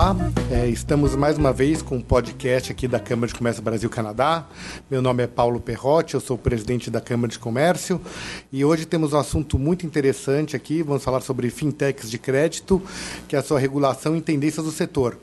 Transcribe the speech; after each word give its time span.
Olá, 0.00 0.16
é, 0.50 0.68
estamos 0.68 1.14
mais 1.14 1.38
uma 1.38 1.52
vez 1.52 1.80
com 1.80 1.96
um 1.96 2.00
podcast 2.00 2.72
aqui 2.72 2.88
da 2.88 2.98
Câmara 2.98 3.28
de 3.28 3.34
Comércio 3.38 3.62
Brasil-Canadá. 3.62 4.44
Meu 4.90 5.00
nome 5.00 5.22
é 5.22 5.26
Paulo 5.28 5.60
Perrotti, 5.60 6.14
eu 6.14 6.20
sou 6.20 6.36
presidente 6.36 6.90
da 6.90 7.00
Câmara 7.00 7.30
de 7.30 7.38
Comércio 7.38 8.00
e 8.52 8.64
hoje 8.64 8.84
temos 8.84 9.12
um 9.12 9.18
assunto 9.18 9.56
muito 9.56 9.86
interessante 9.86 10.56
aqui. 10.56 10.82
Vamos 10.82 11.04
falar 11.04 11.20
sobre 11.20 11.48
fintechs 11.50 12.10
de 12.10 12.18
crédito, 12.18 12.82
que 13.28 13.36
é 13.36 13.38
a 13.38 13.42
sua 13.42 13.60
regulação 13.60 14.16
e 14.16 14.20
tendências 14.20 14.66
do 14.66 14.72
setor. 14.72 15.16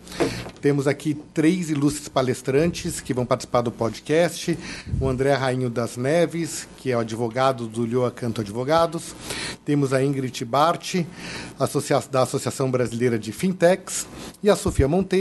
Temos 0.62 0.88
aqui 0.88 1.14
três 1.34 1.70
ilustres 1.70 2.08
palestrantes 2.08 3.02
que 3.02 3.14
vão 3.14 3.26
participar 3.26 3.62
do 3.62 3.72
podcast: 3.72 4.58
o 5.00 5.10
André 5.10 5.34
Rainho 5.34 5.70
das 5.70 5.98
Neves, 5.98 6.68
que 6.78 6.90
é 6.90 6.96
o 6.96 7.02
advogado 7.02 7.68
do 7.68 7.86
Lhoa 7.86 8.12
Canto 8.12 8.40
Advogados. 8.40 9.14
Temos 9.66 9.92
a 9.92 10.02
Ingrid 10.02 10.46
Bart, 10.46 10.96
da 12.10 12.22
Associação 12.22 12.72
Brasileira 12.72 13.20
de 13.20 13.34
Fintechs 13.34 14.08
e 14.42 14.50
a 14.50 14.56
Sofia 14.56 14.88
Monteiro, 14.88 15.17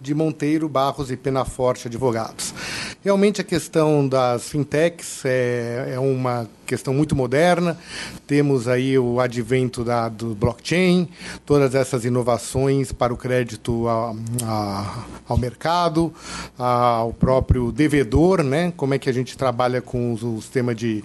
de 0.00 0.14
Monteiro, 0.14 0.68
Barros 0.68 1.10
e 1.10 1.16
Penaforte 1.16 1.88
Advogados. 1.88 2.54
Realmente 3.02 3.40
a 3.40 3.44
questão 3.44 4.06
das 4.08 4.48
fintechs 4.48 5.24
é, 5.24 5.92
é 5.94 5.98
uma 5.98 6.48
questão 6.64 6.94
muito 6.94 7.14
moderna. 7.14 7.78
Temos 8.26 8.68
aí 8.68 8.98
o 8.98 9.20
advento 9.20 9.84
da, 9.84 10.08
do 10.08 10.34
blockchain, 10.34 11.08
todas 11.44 11.74
essas 11.74 12.04
inovações 12.04 12.92
para 12.92 13.12
o 13.12 13.16
crédito 13.16 13.86
a, 13.88 14.14
a, 14.44 15.04
ao 15.28 15.36
mercado, 15.36 16.14
a, 16.58 16.64
ao 16.96 17.12
próprio 17.12 17.72
devedor, 17.72 18.42
né? 18.42 18.72
como 18.76 18.94
é 18.94 18.98
que 18.98 19.10
a 19.10 19.12
gente 19.12 19.36
trabalha 19.36 19.82
com 19.82 20.14
o 20.14 20.40
sistema 20.40 20.74
de, 20.74 21.04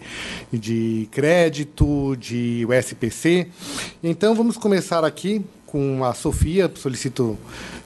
de 0.53 1.07
crédito, 1.11 2.15
de 2.15 2.65
SPC. 2.81 3.47
Então 4.03 4.35
vamos 4.35 4.55
começar 4.55 5.03
aqui 5.03 5.43
com 5.65 6.03
a 6.03 6.13
Sofia, 6.15 6.71
solicito 6.75 7.37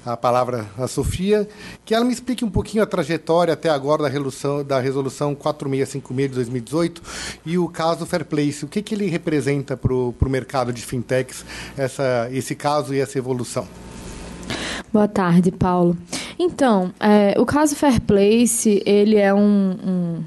a 0.06 0.18
palavra 0.18 0.66
à 0.78 0.88
Sofia, 0.88 1.48
que 1.86 1.94
ela 1.94 2.04
me 2.04 2.14
explique 2.14 2.44
um 2.44 2.50
pouquinho 2.50 2.84
a 2.84 2.86
trajetória 2.86 3.54
até 3.54 3.70
agora 3.70 4.04
da 4.04 4.10
resolução, 4.10 4.64
da 4.64 4.80
resolução 4.80 5.34
4656 5.36 6.30
de 6.30 6.36
2018 6.36 7.02
e 7.46 7.58
o 7.58 7.68
caso 7.68 8.06
Fairplace. 8.06 8.66
O 8.66 8.68
que, 8.68 8.82
que 8.82 8.94
ele 8.94 9.08
representa 9.08 9.78
para 9.78 9.94
o 9.94 10.16
mercado 10.28 10.74
de 10.74 10.86
fintechs, 10.86 11.46
essa, 11.78 12.28
esse 12.32 12.56
caso 12.56 12.94
e 12.94 13.00
essa 13.00 13.18
evolução? 13.18 13.68
Boa 14.92 15.08
tarde, 15.08 15.52
Paulo. 15.52 15.98
Então, 16.38 16.92
é, 17.00 17.36
o 17.40 17.46
caso 17.46 17.76
Fairplace, 17.76 18.82
ele 18.86 19.18
é 19.18 19.34
um, 19.34 19.40
um, 19.40 20.24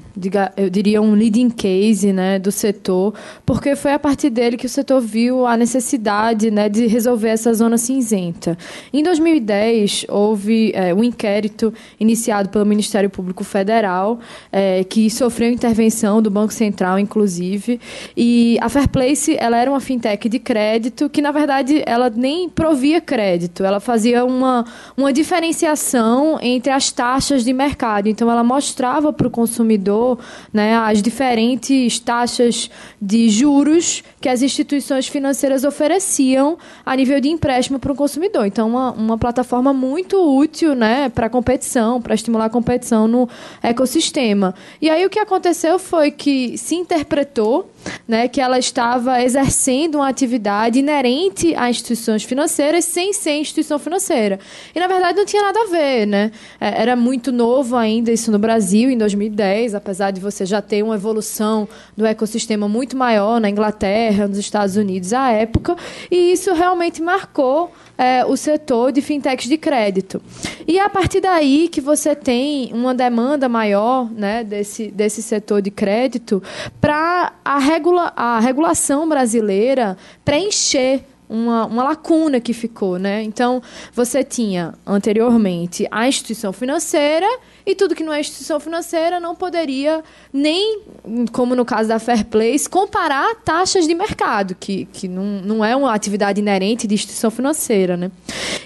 eu 0.55 0.69
diria, 0.69 1.01
um 1.01 1.13
leading 1.13 1.49
case 1.49 2.11
né, 2.13 2.39
do 2.39 2.51
setor, 2.51 3.13
porque 3.45 3.75
foi 3.75 3.93
a 3.93 3.99
partir 3.99 4.29
dele 4.29 4.57
que 4.57 4.65
o 4.65 4.69
setor 4.69 5.01
viu 5.01 5.45
a 5.45 5.57
necessidade 5.57 6.49
né, 6.49 6.69
de 6.69 6.87
resolver 6.87 7.29
essa 7.29 7.53
zona 7.53 7.77
cinzenta. 7.77 8.57
Em 8.91 9.03
2010, 9.03 10.05
houve 10.09 10.71
é, 10.73 10.93
um 10.93 11.03
inquérito 11.03 11.73
iniciado 11.99 12.49
pelo 12.49 12.65
Ministério 12.65 13.09
Público 13.09 13.43
Federal, 13.43 14.19
é, 14.51 14.83
que 14.83 15.09
sofreu 15.09 15.51
intervenção 15.51 16.21
do 16.21 16.29
Banco 16.29 16.53
Central, 16.53 16.97
inclusive, 16.99 17.79
e 18.15 18.57
a 18.61 18.69
Fairplace, 18.69 19.35
ela 19.39 19.57
era 19.57 19.69
uma 19.69 19.79
fintech 19.79 20.27
de 20.29 20.39
crédito 20.39 21.09
que, 21.09 21.21
na 21.21 21.31
verdade, 21.31 21.83
ela 21.85 22.09
nem 22.09 22.49
provia 22.49 22.99
crédito, 22.99 23.63
ela 23.63 23.79
fazia 23.79 24.16
uma, 24.23 24.65
uma 24.95 25.13
diferenciação 25.13 26.37
entre 26.41 26.71
as 26.71 26.91
taxas 26.91 27.43
de 27.43 27.53
mercado. 27.53 28.07
Então, 28.07 28.29
ela 28.29 28.43
mostrava 28.43 29.11
para 29.11 29.27
o 29.27 29.31
consumidor 29.31 30.19
né, 30.51 30.77
as 30.77 31.01
diferentes 31.01 31.99
taxas 31.99 32.69
de 33.01 33.29
juros 33.29 34.03
que 34.27 34.31
as 34.31 34.41
instituições 34.41 35.07
financeiras 35.07 35.63
ofereciam 35.63 36.57
a 36.85 36.93
nível 36.93 37.21
de 37.21 37.29
empréstimo 37.29 37.79
para 37.79 37.93
o 37.93 37.95
consumidor. 37.95 38.45
Então, 38.45 38.67
uma, 38.67 38.91
uma 38.91 39.17
plataforma 39.17 39.71
muito 39.71 40.17
útil 40.17 40.75
né, 40.75 41.07
para 41.07 41.27
a 41.27 41.29
competição, 41.29 42.01
para 42.01 42.13
estimular 42.13 42.45
a 42.45 42.49
competição 42.49 43.07
no 43.07 43.29
ecossistema. 43.63 44.53
E 44.81 44.89
aí, 44.89 45.05
o 45.05 45.09
que 45.09 45.17
aconteceu 45.17 45.79
foi 45.79 46.11
que 46.11 46.57
se 46.57 46.75
interpretou 46.75 47.71
né, 48.05 48.27
que 48.27 48.41
ela 48.41 48.59
estava 48.59 49.23
exercendo 49.23 49.95
uma 49.95 50.09
atividade 50.09 50.77
inerente 50.77 51.55
a 51.55 51.69
instituições 51.69 52.23
financeiras 52.23 52.83
sem 52.83 53.13
ser 53.13 53.39
instituição 53.39 53.79
financeira. 53.79 54.41
E, 54.75 54.79
na 54.79 54.87
verdade, 54.87 55.17
não 55.17 55.25
tinha 55.25 55.41
nada 55.41 55.59
a 55.61 55.65
ver. 55.67 56.05
Né? 56.05 56.31
É, 56.59 56.81
era 56.81 56.97
muito 56.97 57.31
novo 57.31 57.77
ainda 57.77 58.11
isso 58.11 58.29
no 58.29 58.39
Brasil, 58.39 58.89
em 58.89 58.97
2010, 58.97 59.73
apesar 59.73 60.11
de 60.11 60.19
você 60.19 60.45
já 60.45 60.61
ter 60.61 60.83
uma 60.83 60.95
evolução 60.95 61.65
do 61.95 62.05
ecossistema 62.05 62.67
muito 62.67 62.97
maior 62.97 63.39
na 63.39 63.49
Inglaterra, 63.49 64.16
nos 64.25 64.37
Estados 64.37 64.77
Unidos 64.77 65.11
à 65.11 65.29
época, 65.31 65.75
e 66.09 66.31
isso 66.31 66.53
realmente 66.53 67.01
marcou 67.01 67.73
é, 67.97 68.25
o 68.25 68.37
setor 68.37 68.91
de 68.91 69.01
fintechs 69.01 69.49
de 69.49 69.57
crédito. 69.57 70.21
E 70.67 70.79
é 70.79 70.83
a 70.83 70.89
partir 70.89 71.19
daí 71.19 71.67
que 71.67 71.81
você 71.81 72.15
tem 72.15 72.71
uma 72.73 72.93
demanda 72.93 73.49
maior 73.49 74.09
né, 74.11 74.43
desse, 74.43 74.89
desse 74.89 75.21
setor 75.21 75.61
de 75.61 75.71
crédito 75.71 76.41
para 76.79 77.33
a, 77.43 77.57
regula 77.57 78.13
a 78.15 78.39
regulação 78.39 79.07
brasileira 79.07 79.97
preencher 80.23 81.01
uma, 81.29 81.65
uma 81.65 81.83
lacuna 81.83 82.39
que 82.39 82.53
ficou, 82.53 82.97
né? 82.97 83.21
Então, 83.23 83.61
você 83.93 84.23
tinha 84.23 84.73
anteriormente 84.85 85.87
a 85.91 86.07
instituição 86.07 86.53
financeira 86.53 87.27
e 87.65 87.75
tudo 87.75 87.93
que 87.93 88.03
não 88.03 88.13
é 88.13 88.21
instituição 88.21 88.59
financeira 88.61 89.19
não 89.19 89.35
poderia 89.35 90.01
nem, 90.31 90.83
como 91.33 91.53
no 91.53 91.65
caso 91.65 91.89
da 91.89 91.99
Fair 91.99 92.25
Place, 92.25 92.69
comparar 92.69 93.35
taxas 93.43 93.85
de 93.85 93.93
mercado, 93.93 94.55
que, 94.55 94.85
que 94.85 95.07
não, 95.07 95.23
não 95.23 95.65
é 95.65 95.75
uma 95.75 95.93
atividade 95.93 96.39
inerente 96.39 96.87
de 96.87 96.95
instituição 96.95 97.29
financeira, 97.29 97.97
né? 97.97 98.09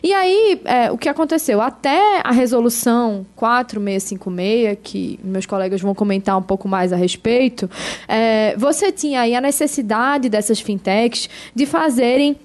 E 0.03 0.13
aí, 0.13 0.61
é, 0.65 0.91
o 0.91 0.97
que 0.97 1.09
aconteceu? 1.09 1.61
Até 1.61 2.21
a 2.23 2.31
resolução 2.31 3.25
4656, 3.35 4.77
que 4.83 5.19
meus 5.23 5.47
colegas 5.47 5.81
vão 5.81 5.95
comentar 5.95 6.37
um 6.37 6.43
pouco 6.43 6.67
mais 6.67 6.93
a 6.93 6.95
respeito, 6.95 7.67
é, 8.07 8.55
você 8.55 8.91
tinha 8.91 9.21
aí 9.21 9.35
a 9.35 9.41
necessidade 9.41 10.29
dessas 10.29 10.59
fintechs 10.59 11.27
de 11.55 11.65
fazerem 11.65 12.37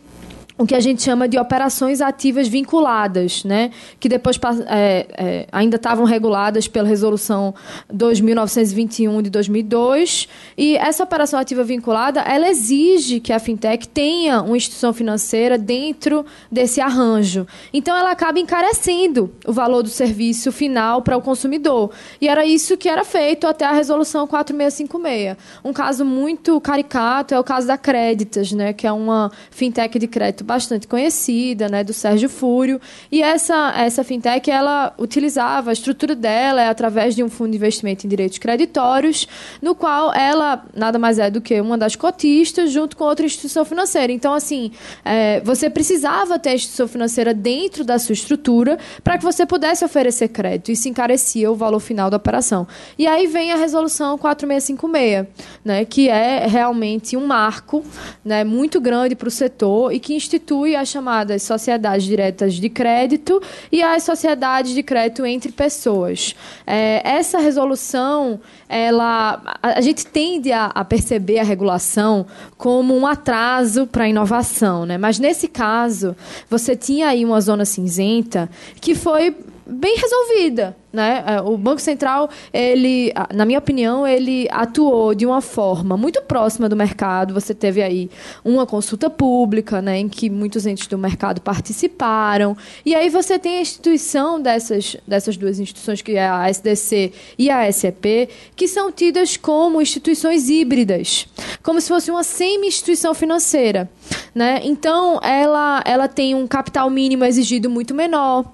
o 0.59 0.67
que 0.67 0.75
a 0.75 0.81
gente 0.81 1.03
chama 1.03 1.29
de 1.29 1.39
operações 1.39 2.01
ativas 2.01 2.49
vinculadas, 2.49 3.45
né? 3.45 3.71
que 4.01 4.09
depois 4.09 4.39
é, 4.69 5.07
é, 5.17 5.47
ainda 5.53 5.77
estavam 5.77 6.05
reguladas 6.05 6.67
pela 6.67 6.89
Resolução 6.89 7.55
2921 7.93 9.21
de 9.21 9.29
2002. 9.29 10.29
E 10.57 10.77
essa 10.77 11.05
operação 11.05 11.39
ativa 11.39 11.63
vinculada, 11.63 12.21
ela 12.21 12.49
exige 12.49 13.21
que 13.21 13.33
a 13.33 13.39
fintech 13.39 13.87
tenha 13.89 14.41
uma 14.41 14.57
instituição 14.57 14.95
financeira 14.95 15.59
dentro 15.59 16.25
desse 16.51 16.81
arranjo. 16.81 17.47
Então, 17.73 17.95
ela 17.95 18.11
acaba 18.11 18.41
encarecendo 18.41 19.31
o 19.47 19.53
valor 19.53 19.83
do 19.83 19.91
serviço 19.91 20.51
final 20.51 21.03
para 21.03 21.19
o 21.19 21.21
consumidor. 21.21 21.91
E 22.19 22.29
era 22.29 22.47
isso 22.47 22.79
que 22.79 22.89
era 22.89 23.05
feito 23.05 23.47
até 23.47 23.67
a 23.67 23.73
Resolução 23.73 24.27
4656. 24.27 25.37
Um 25.63 25.73
caso 25.73 26.05
muito 26.05 26.59
caricato 26.63 27.35
é 27.35 27.39
o 27.39 27.45
caso 27.45 27.67
da 27.67 27.77
Créditas, 27.77 28.53
né? 28.53 28.73
que 28.73 28.87
é 28.87 28.93
uma 28.93 29.31
fintech 29.51 29.99
de 29.99 30.07
crédito 30.07 30.46
bastante 30.47 30.87
conhecida, 30.87 31.69
né, 31.69 31.83
do 31.83 31.93
Sérgio 31.93 32.29
Fúrio. 32.29 32.81
E 33.11 33.23
essa, 33.23 33.75
essa 33.77 34.05
fintech, 34.05 34.51
ela 34.51 34.95
utilizava, 34.99 35.71
a 35.71 35.73
estrutura 35.73 36.15
dela 36.15 36.63
é 36.63 36.69
através 36.69 37.15
de 37.15 37.23
um 37.23 37.29
fundo 37.29 37.51
de 37.51 37.57
investimento 37.57 38.07
em 38.07 38.09
direitos 38.09 38.39
creditórios, 38.39 39.27
no 39.61 39.75
qual 39.75 40.15
ela 40.15 40.65
nada 40.75 40.99
mais 40.99 41.19
é 41.19 41.31
do 41.31 41.41
que 41.41 41.61
uma 41.61 41.77
das 41.77 41.97
cotistas 41.97 42.71
junto 42.71 42.97
com 42.97 43.05
outra 43.05 43.27
instituição 43.27 43.65
financeira. 43.65 44.13
Então, 44.13 44.33
assim, 44.33 44.71
é, 45.05 45.41
você 45.41 45.69
precisava 45.69 46.39
ter 46.39 46.51
a 46.51 46.55
instituição 46.55 46.87
financeira 46.87 47.35
dentro 47.35 47.85
da 47.85 47.99
sua 47.99 48.13
estrutura 48.13 48.79
para 49.03 49.19
que 49.19 49.25
você 49.25 49.45
pudesse 49.45 49.85
oferecer 49.85 50.29
crédito. 50.29 50.75
se 50.77 50.89
encarecia 50.89 51.51
o 51.51 51.57
valor 51.57 51.81
final 51.81 52.09
da 52.09 52.17
operação. 52.17 52.67
E 52.97 53.07
aí 53.07 53.27
vem 53.27 53.51
a 53.53 53.57
resolução 53.57 54.17
4656, 54.17 55.27
né, 55.65 55.85
que 55.85 56.09
é 56.09 56.47
realmente 56.47 57.17
um 57.17 57.27
marco 57.27 57.85
né, 58.25 58.45
muito 58.45 58.81
grande 58.81 59.17
para 59.17 59.29
o 59.29 59.31
setor 59.31 59.93
e 59.93 59.99
que 59.99 60.15
institui 60.15 60.36
constitui 60.37 60.77
as 60.77 60.89
chamadas 60.89 61.43
sociedades 61.43 62.05
diretas 62.05 62.55
de 62.55 62.69
crédito 62.69 63.41
e 63.73 63.83
as 63.83 64.03
sociedades 64.03 64.75
de 64.75 64.83
crédito 64.83 65.25
entre 65.25 65.51
pessoas. 65.51 66.35
É, 66.67 67.01
essa 67.05 67.39
resolução, 67.39 68.39
ela, 68.69 69.41
a, 69.63 69.79
a 69.79 69.81
gente 69.81 70.07
tende 70.07 70.53
a, 70.53 70.67
a, 70.67 70.85
perceber 70.85 71.39
a 71.39 71.45
regulação 71.45 72.27
como 72.57 72.95
um 72.97 73.07
atraso 73.07 73.87
para 73.87 74.05
a 74.05 74.09
inovação, 74.09 74.85
né? 74.85 74.99
mas 74.99 75.19
nesse 75.19 75.49
caso, 75.49 76.15
você 76.51 76.77
tinha 76.77 77.09
aí 77.09 77.25
uma 77.25 77.41
zona 77.41 77.65
cinzenta 77.65 78.49
que 78.81 78.95
foi 78.95 79.35
bem 79.67 79.97
resolvida. 79.97 80.77
Né? 80.93 81.23
É, 81.27 81.41
o 81.43 81.59
Banco 81.59 81.81
Central, 81.81 82.31
ele, 82.53 83.13
na 83.35 83.45
minha 83.45 83.59
opinião, 83.59 84.07
ele 84.07 84.49
atuou 84.51 85.15
de 85.15 85.27
uma 85.27 85.43
forma 85.43 85.97
muito 85.97 86.23
próxima 86.23 86.69
do 86.69 86.77
mercado. 86.77 87.35
Você 87.35 87.55
teve 87.55 87.83
aí 87.83 88.11
uma 88.45 88.65
consulta 88.65 89.11
pública, 89.11 89.83
né, 89.83 89.99
em 89.99 90.09
que 90.09 90.31
muitos 90.31 90.65
entes 90.65 90.87
do 90.87 90.97
mercado 90.97 91.41
participaram. 91.41 92.57
E 92.85 92.95
aí 92.95 93.11
você 93.11 93.39
tem 93.39 93.59
a 93.59 93.61
instituição 93.61 94.41
dessas, 94.41 94.97
dessas 95.07 95.37
duas 95.37 95.59
instituições, 95.59 96.01
que 96.01 96.13
é 96.13 96.29
a 96.29 96.49
SDC 96.49 97.13
e 97.39 97.51
a 97.51 97.71
SEP, 97.71 98.29
que 98.55 98.67
são 98.67 98.91
tidas 98.91 99.37
como 99.37 99.83
instituições 99.83 100.49
híbridas, 100.49 101.27
como 101.63 101.81
se 101.81 101.89
fosse 101.89 102.11
uma 102.11 102.23
semi-instituição 102.23 103.13
financeira. 103.13 103.91
né? 104.35 104.61
Então, 104.65 105.21
ela, 105.23 105.83
ela 105.85 106.09
tem 106.09 106.35
um 106.35 106.47
capital 106.47 106.89
mínimo 106.89 107.25
exigido 107.25 107.69
muito 107.69 107.95
menor, 107.95 108.45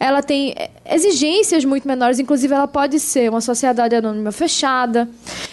ela 0.00 0.22
tem 0.22 0.54
exigências 0.84 1.64
muito 1.64 1.81
menores, 1.86 2.18
inclusive 2.18 2.54
ela 2.54 2.68
pode 2.68 2.98
ser 3.00 3.30
uma 3.30 3.40
sociedade 3.40 3.94
anônima 3.94 4.32
fechada. 4.32 5.08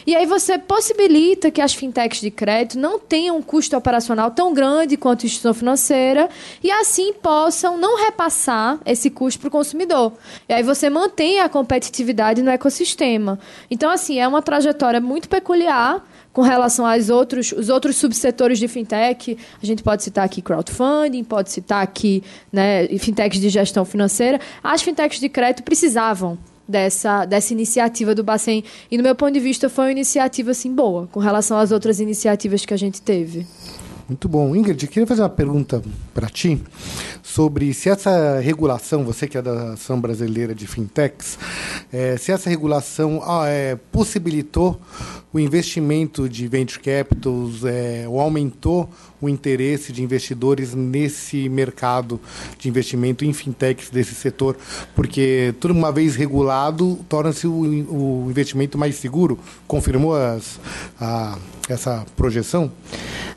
E 0.06 0.16
aí 0.16 0.26
você 0.26 0.58
possibilita 0.58 1.52
que 1.52 1.62
as 1.62 1.74
fintechs 1.74 2.22
de 2.22 2.31
crédito 2.31 2.80
não 2.80 3.00
tenham 3.00 3.38
um 3.38 3.42
custo 3.42 3.76
operacional 3.76 4.31
tão 4.31 4.54
grande 4.54 4.98
quanto 4.98 5.24
a 5.24 5.26
instituição 5.26 5.54
financeira 5.54 6.30
e 6.64 6.72
assim 6.72 7.14
possam 7.14 7.78
não 7.78 7.98
repassar 7.98 8.80
esse 8.86 9.10
custo 9.10 9.40
para 9.40 9.48
o 9.48 9.52
consumidor. 9.52 10.14
E 10.48 10.54
aí 10.54 10.64
você 10.64 10.90
mantém 10.90 11.40
a 11.40 11.50
competitividade 11.50 12.42
no 12.42 12.50
ecossistema. 12.50 13.40
Então, 13.70 13.90
assim, 13.90 14.20
é 14.20 14.28
uma 14.28 14.42
trajetória 14.42 15.00
muito 15.00 15.30
peculiar 15.30 16.04
com 16.39 16.44
relação 16.44 16.86
aos 16.86 17.09
outros, 17.09 17.51
os 17.51 17.68
outros 17.68 17.97
subsetores 17.97 18.57
de 18.59 18.68
fintech, 18.69 19.38
a 19.62 19.65
gente 19.65 19.83
pode 19.83 20.03
citar 20.03 20.24
aqui 20.24 20.41
crowdfunding, 20.41 21.21
pode 21.21 21.51
citar 21.51 21.83
aqui 21.83 22.24
né, 22.50 22.88
fintechs 22.97 23.41
de 23.41 23.50
gestão 23.50 23.83
financeira. 23.83 24.39
As 24.63 24.81
fintechs 24.81 25.19
de 25.19 25.27
crédito 25.27 25.63
precisavam 25.63 26.38
dessa, 26.65 27.25
dessa 27.25 27.51
iniciativa 27.51 28.15
do 28.15 28.24
Bacen. 28.24 28.63
E, 28.89 28.95
no 28.95 29.03
meu 29.03 29.15
ponto 29.15 29.33
de 29.33 29.39
vista, 29.41 29.68
foi 29.68 29.88
uma 29.88 29.91
iniciativa 29.91 30.51
assim, 30.51 30.74
boa, 30.74 31.09
com 31.12 31.19
relação 31.19 31.57
às 31.57 31.74
outras 31.74 32.00
iniciativas 32.00 32.65
que 32.65 32.74
a 32.74 32.77
gente 32.77 33.01
teve. 33.01 33.45
Muito 34.10 34.28
bom. 34.28 34.56
Ingrid, 34.56 34.88
queria 34.88 35.06
fazer 35.06 35.22
uma 35.22 35.30
pergunta 35.30 35.84
para 36.16 36.28
ti 36.28 36.60
sobre 37.22 37.72
se 37.76 37.90
essa 37.90 38.40
regulação, 38.40 39.06
você 39.06 39.28
que 39.28 39.38
é 39.38 39.42
da 39.42 39.74
Ação 39.74 40.02
Brasileira 40.02 40.56
de 40.56 40.66
Fintechs, 40.66 41.38
é, 41.94 42.18
se 42.18 42.32
essa 42.32 42.50
regulação 42.50 43.22
ah, 43.24 43.48
é, 43.48 43.76
possibilitou 43.92 44.82
o 45.32 45.40
investimento 45.40 46.28
de 46.28 46.48
venture 46.48 46.80
capitals, 46.82 47.64
é, 47.64 48.06
ou 48.08 48.20
aumentou 48.20 48.90
o 49.21 49.27
interesse 49.27 49.92
de 49.92 50.04
investidores 50.04 50.74
nesse 50.74 51.50
mercado 51.50 52.19
de 52.57 52.69
investimento 52.69 53.25
em 53.25 53.33
fintechs 53.33 53.89
desse 53.89 54.16
setor, 54.16 54.56
porque 54.95 55.54
tudo 55.60 55.74
uma 55.74 55.92
vez 55.92 56.16
regulado 56.16 57.00
torna-se 57.10 57.48
o, 57.48 57.54
o, 57.54 58.27
investimento 58.30 58.77
mais 58.77 58.95
seguro. 58.95 59.38
Confirmou 59.68 60.16
as, 60.16 60.60
a, 61.00 61.38
essa 61.68 62.06
projeção? 62.16 62.71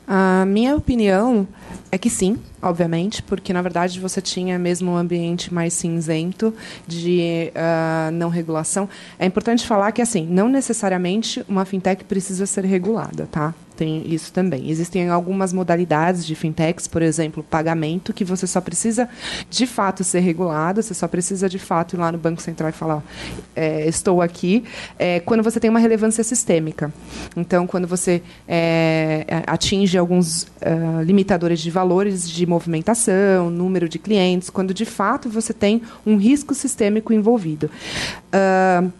A 0.07 0.45
minha 0.45 0.75
opinião 0.75 1.47
é 1.91 1.97
que 1.97 2.09
sim, 2.09 2.37
obviamente, 2.61 3.21
porque 3.23 3.53
na 3.53 3.61
verdade 3.61 3.99
você 3.99 4.21
tinha 4.21 4.57
mesmo 4.57 4.91
um 4.91 4.97
ambiente 4.97 5.53
mais 5.53 5.73
cinzento 5.73 6.53
de 6.87 7.51
uh, 7.55 8.11
não 8.11 8.29
regulação. 8.29 8.89
É 9.19 9.25
importante 9.25 9.65
falar 9.65 9.91
que 9.91 10.01
assim, 10.01 10.25
não 10.25 10.49
necessariamente 10.49 11.43
uma 11.47 11.65
fintech 11.65 12.03
precisa 12.03 12.45
ser 12.45 12.65
regulada, 12.65 13.27
tá? 13.31 13.53
tem 13.75 14.03
isso 14.13 14.31
também. 14.31 14.69
Existem 14.69 15.09
algumas 15.09 15.51
modalidades 15.51 16.25
de 16.25 16.35
fintechs, 16.35 16.87
por 16.87 17.01
exemplo, 17.01 17.43
pagamento, 17.43 18.13
que 18.13 18.23
você 18.23 18.47
só 18.47 18.61
precisa 18.61 19.09
de 19.49 19.65
fato 19.65 20.03
ser 20.03 20.19
regulado, 20.19 20.81
você 20.81 20.93
só 20.93 21.07
precisa 21.07 21.49
de 21.49 21.59
fato 21.59 21.95
ir 21.95 21.99
lá 21.99 22.11
no 22.11 22.17
Banco 22.17 22.41
Central 22.41 22.69
e 22.69 22.71
falar: 22.71 23.03
é, 23.55 23.87
estou 23.87 24.21
aqui, 24.21 24.63
é, 24.97 25.19
quando 25.19 25.43
você 25.43 25.59
tem 25.59 25.69
uma 25.69 25.79
relevância 25.79 26.23
sistêmica. 26.23 26.93
Então, 27.35 27.67
quando 27.67 27.87
você 27.87 28.21
é, 28.47 29.25
atinge 29.47 29.97
alguns 29.97 30.43
uh, 30.43 31.01
limitadores 31.03 31.59
de 31.63 31.71
valores 31.71 32.29
de 32.29 32.45
movimentação, 32.45 33.49
número 33.49 33.89
de 33.89 33.97
clientes, 33.97 34.49
quando 34.49 34.73
de 34.73 34.85
fato 34.85 35.29
você 35.29 35.53
tem 35.53 35.81
um 36.05 36.17
risco 36.17 36.53
sistêmico 36.53 37.13
envolvido. 37.13 37.71
Uh, 38.27 38.91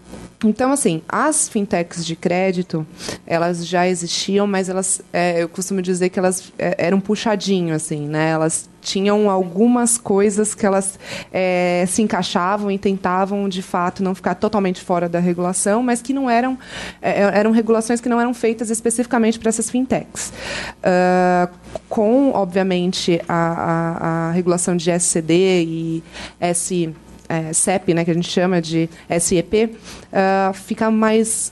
então, 0.46 0.72
assim, 0.72 1.02
as 1.08 1.48
fintechs 1.48 2.06
de 2.06 2.16
crédito, 2.16 2.86
elas 3.26 3.66
já 3.66 3.88
existiam, 3.88 4.46
mas 4.46 4.68
elas, 4.68 5.02
é, 5.14 5.42
eu 5.42 5.48
costumo 5.48 5.82
dizer 5.82 6.10
que 6.10 6.20
elas 6.20 6.52
é, 6.58 6.76
eram 6.78 7.00
puxadinho, 7.00 7.74
assim, 7.74 8.08
né? 8.08 8.32
Elas 8.32 8.70
tinham 8.84 9.30
algumas 9.30 9.98
coisas 9.98 10.54
que 10.54 10.66
elas 10.66 11.00
é, 11.32 11.86
se 11.88 12.02
encaixavam 12.02 12.70
e 12.70 12.78
tentavam, 12.78 13.48
de 13.48 13.62
fato, 13.62 14.04
não 14.04 14.14
ficar 14.14 14.36
totalmente 14.36 14.82
fora 14.82 15.08
da 15.08 15.20
regulação, 15.20 15.82
mas 15.82 16.02
que 16.02 16.14
não 16.14 16.30
eram, 16.30 16.58
é, 17.02 17.22
eram 17.22 17.52
regulações 17.52 18.02
que 18.02 18.10
não 18.10 18.20
eram 18.20 18.34
feitas 18.34 18.70
especificamente 18.70 19.40
para 19.40 19.50
essas 19.50 19.70
fintechs. 19.70 20.32
Uh, 20.80 21.52
com, 21.90 22.32
obviamente, 22.32 23.22
a, 23.28 23.34
a, 23.34 24.30
a 24.30 24.32
regulação 24.32 24.76
de 24.76 24.92
SCD 24.92 25.64
e 25.64 26.04
S 26.40 26.94
é, 27.30 27.54
CEP, 27.54 27.94
né, 27.94 28.06
que 28.06 28.12
a 28.12 28.14
gente 28.14 28.30
chama 28.30 28.62
de 28.62 28.90
SEP, 29.20 29.66
uh, 29.66 29.78
ah, 30.12 30.52
fica 30.54 30.90
mais 30.92 31.52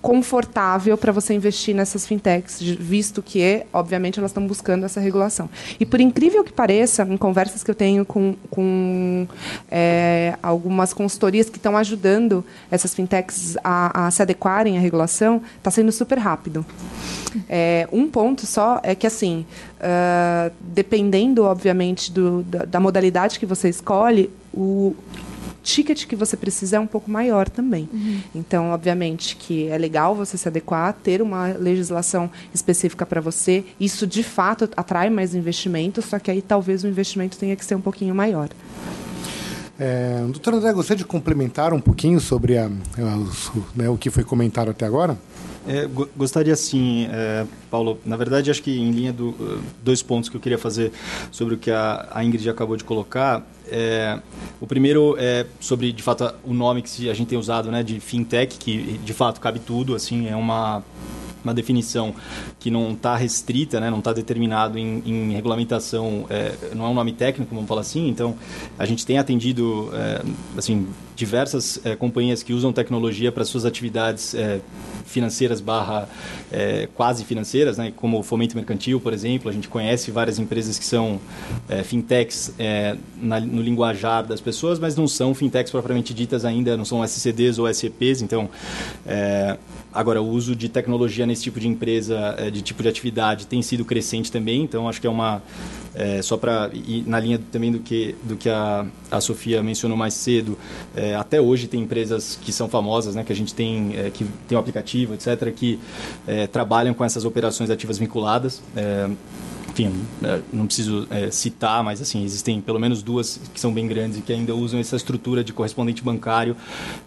confortável 0.00 0.96
para 0.96 1.10
você 1.10 1.34
investir 1.34 1.74
nessas 1.74 2.06
fintechs, 2.06 2.60
visto 2.60 3.20
que, 3.20 3.64
obviamente, 3.72 4.18
elas 4.18 4.30
estão 4.30 4.46
buscando 4.46 4.86
essa 4.86 5.00
regulação. 5.00 5.50
E 5.78 5.84
por 5.84 6.00
incrível 6.00 6.44
que 6.44 6.52
pareça, 6.52 7.02
em 7.02 7.16
conversas 7.16 7.64
que 7.64 7.70
eu 7.70 7.74
tenho 7.74 8.04
com, 8.04 8.34
com 8.48 9.26
é, 9.70 10.36
algumas 10.42 10.92
consultorias 10.92 11.50
que 11.50 11.56
estão 11.56 11.76
ajudando 11.76 12.44
essas 12.70 12.94
fintechs 12.94 13.56
a, 13.62 14.06
a 14.06 14.10
se 14.10 14.22
adequarem 14.22 14.78
à 14.78 14.80
regulação, 14.80 15.42
está 15.56 15.70
sendo 15.70 15.90
super 15.90 16.18
rápido. 16.18 16.64
É, 17.48 17.88
um 17.92 18.08
ponto 18.08 18.46
só 18.46 18.80
é 18.82 18.94
que, 18.94 19.06
assim, 19.06 19.44
uh, 19.80 20.52
dependendo, 20.60 21.44
obviamente, 21.44 22.12
do, 22.12 22.42
da, 22.44 22.64
da 22.64 22.80
modalidade 22.80 23.38
que 23.38 23.46
você 23.46 23.68
escolhe, 23.68 24.30
o 24.58 24.96
ticket 25.62 26.06
que 26.06 26.16
você 26.16 26.36
precisa 26.36 26.76
é 26.76 26.80
um 26.80 26.86
pouco 26.86 27.10
maior 27.10 27.48
também. 27.48 27.88
Uhum. 27.92 28.20
Então, 28.34 28.70
obviamente, 28.70 29.36
que 29.36 29.68
é 29.68 29.78
legal 29.78 30.14
você 30.14 30.36
se 30.36 30.48
adequar, 30.48 30.92
ter 30.94 31.22
uma 31.22 31.48
legislação 31.48 32.28
específica 32.52 33.06
para 33.06 33.20
você. 33.20 33.64
Isso, 33.78 34.06
de 34.06 34.22
fato, 34.22 34.68
atrai 34.76 35.10
mais 35.10 35.34
investimento, 35.34 36.02
só 36.02 36.18
que 36.18 36.30
aí 36.30 36.42
talvez 36.42 36.82
o 36.82 36.88
investimento 36.88 37.38
tenha 37.38 37.54
que 37.54 37.64
ser 37.64 37.76
um 37.76 37.80
pouquinho 37.80 38.14
maior. 38.14 38.48
É, 39.78 40.20
doutor 40.22 40.54
André, 40.54 40.72
gostaria 40.72 40.98
de 40.98 41.04
complementar 41.04 41.72
um 41.72 41.80
pouquinho 41.80 42.18
sobre 42.18 42.58
a, 42.58 42.66
a, 42.66 42.70
né, 43.76 43.88
o 43.88 43.96
que 43.96 44.10
foi 44.10 44.24
comentado 44.24 44.70
até 44.70 44.84
agora? 44.84 45.16
É, 45.68 45.86
gostaria 46.16 46.56
sim, 46.56 47.06
é, 47.12 47.46
Paulo. 47.70 48.00
Na 48.04 48.16
verdade, 48.16 48.50
acho 48.50 48.62
que 48.62 48.70
em 48.70 48.90
linha 48.90 49.12
do 49.12 49.28
uh, 49.28 49.60
dois 49.84 50.02
pontos 50.02 50.30
que 50.30 50.36
eu 50.36 50.40
queria 50.40 50.56
fazer 50.56 50.90
sobre 51.30 51.54
o 51.54 51.58
que 51.58 51.70
a, 51.70 52.08
a 52.10 52.24
Ingrid 52.24 52.48
acabou 52.48 52.74
de 52.74 52.84
colocar. 52.84 53.46
É, 53.70 54.18
o 54.62 54.66
primeiro 54.66 55.14
é 55.18 55.44
sobre, 55.60 55.92
de 55.92 56.02
fato, 56.02 56.34
o 56.42 56.54
nome 56.54 56.80
que 56.80 57.10
a 57.10 57.12
gente 57.12 57.28
tem 57.28 57.38
usado, 57.38 57.70
né, 57.70 57.82
de 57.82 58.00
fintech, 58.00 58.56
que 58.56 58.98
de 59.04 59.12
fato 59.12 59.42
cabe 59.42 59.58
tudo. 59.58 59.94
Assim, 59.94 60.26
é 60.26 60.34
uma 60.34 60.82
uma 61.44 61.54
definição 61.54 62.14
que 62.58 62.70
não 62.70 62.92
está 62.92 63.16
restrita, 63.16 63.78
né, 63.78 63.90
não 63.90 64.00
está 64.00 64.12
determinado 64.12 64.76
em, 64.76 65.02
em 65.06 65.32
regulamentação, 65.32 66.26
é, 66.28 66.52
não 66.74 66.84
é 66.84 66.88
um 66.88 66.94
nome 66.94 67.12
técnico, 67.12 67.54
vamos 67.54 67.68
falar 67.68 67.82
assim. 67.82 68.08
Então, 68.08 68.36
a 68.78 68.84
gente 68.84 69.06
tem 69.06 69.18
atendido 69.18 69.90
é, 69.94 70.22
assim 70.56 70.86
diversas 71.18 71.80
é, 71.84 71.96
companhias 71.96 72.44
que 72.44 72.52
usam 72.52 72.72
tecnologia 72.72 73.32
para 73.32 73.44
suas 73.44 73.64
atividades 73.64 74.36
é, 74.36 74.60
financeiras 75.04 75.60
barra 75.60 76.08
é, 76.52 76.88
quase 76.94 77.24
financeiras, 77.24 77.76
né, 77.76 77.92
como 77.96 78.20
o 78.20 78.22
Fomento 78.22 78.54
Mercantil, 78.54 79.00
por 79.00 79.12
exemplo. 79.12 79.50
A 79.50 79.52
gente 79.52 79.66
conhece 79.66 80.12
várias 80.12 80.38
empresas 80.38 80.78
que 80.78 80.84
são 80.84 81.20
fintechs 81.84 82.54
na, 83.20 83.40
no 83.40 83.60
linguajar 83.60 84.24
das 84.24 84.40
pessoas, 84.40 84.78
mas 84.78 84.94
não 84.94 85.08
são 85.08 85.34
fintechs 85.34 85.72
propriamente 85.72 86.14
ditas 86.14 86.44
ainda, 86.44 86.76
não 86.76 86.84
são 86.84 87.04
SCDs 87.04 87.58
ou 87.58 87.68
SCPs. 87.68 88.22
Então, 88.22 88.48
Agora, 89.90 90.20
o 90.20 90.28
uso 90.28 90.54
de 90.54 90.68
tecnologia 90.68 91.26
nesse 91.26 91.42
tipo 91.42 91.58
de 91.58 91.66
empresa, 91.66 92.36
de 92.52 92.60
tipo 92.60 92.82
de 92.82 92.88
atividade, 92.88 93.46
tem 93.46 93.62
sido 93.62 93.84
crescente 93.86 94.30
também. 94.30 94.62
Então, 94.62 94.88
acho 94.88 95.00
que 95.00 95.06
é 95.06 95.10
uma. 95.10 95.42
É, 95.94 96.22
só 96.22 96.36
para 96.36 96.70
ir 96.72 97.04
na 97.06 97.18
linha 97.18 97.40
também 97.50 97.72
do 97.72 97.80
que, 97.80 98.14
do 98.22 98.36
que 98.36 98.48
a, 98.48 98.86
a 99.10 99.20
Sofia 99.20 99.62
mencionou 99.62 99.96
mais 99.96 100.14
cedo, 100.14 100.58
é, 100.94 101.14
até 101.14 101.40
hoje 101.40 101.66
tem 101.66 101.82
empresas 101.82 102.38
que 102.40 102.52
são 102.52 102.68
famosas, 102.68 103.14
né, 103.14 103.24
que 103.24 103.32
a 103.32 103.36
gente 103.36 103.54
tem, 103.54 103.96
é, 103.96 104.10
que 104.10 104.24
tem 104.46 104.56
um 104.56 104.60
aplicativo, 104.60 105.14
etc., 105.14 105.52
que 105.52 105.78
é, 106.26 106.46
trabalham 106.46 106.94
com 106.94 107.04
essas 107.04 107.24
operações 107.24 107.70
ativas 107.70 107.98
vinculadas. 107.98 108.62
Enfim, 109.78 109.94
é, 110.24 110.40
não 110.52 110.66
preciso 110.66 111.06
é, 111.08 111.30
citar, 111.30 111.84
mas 111.84 112.02
assim, 112.02 112.24
existem 112.24 112.60
pelo 112.60 112.80
menos 112.80 113.00
duas 113.00 113.40
que 113.54 113.60
são 113.60 113.72
bem 113.72 113.86
grandes 113.86 114.18
e 114.18 114.22
que 114.22 114.32
ainda 114.32 114.52
usam 114.52 114.80
essa 114.80 114.96
estrutura 114.96 115.44
de 115.44 115.52
correspondente 115.52 116.02
bancário 116.02 116.56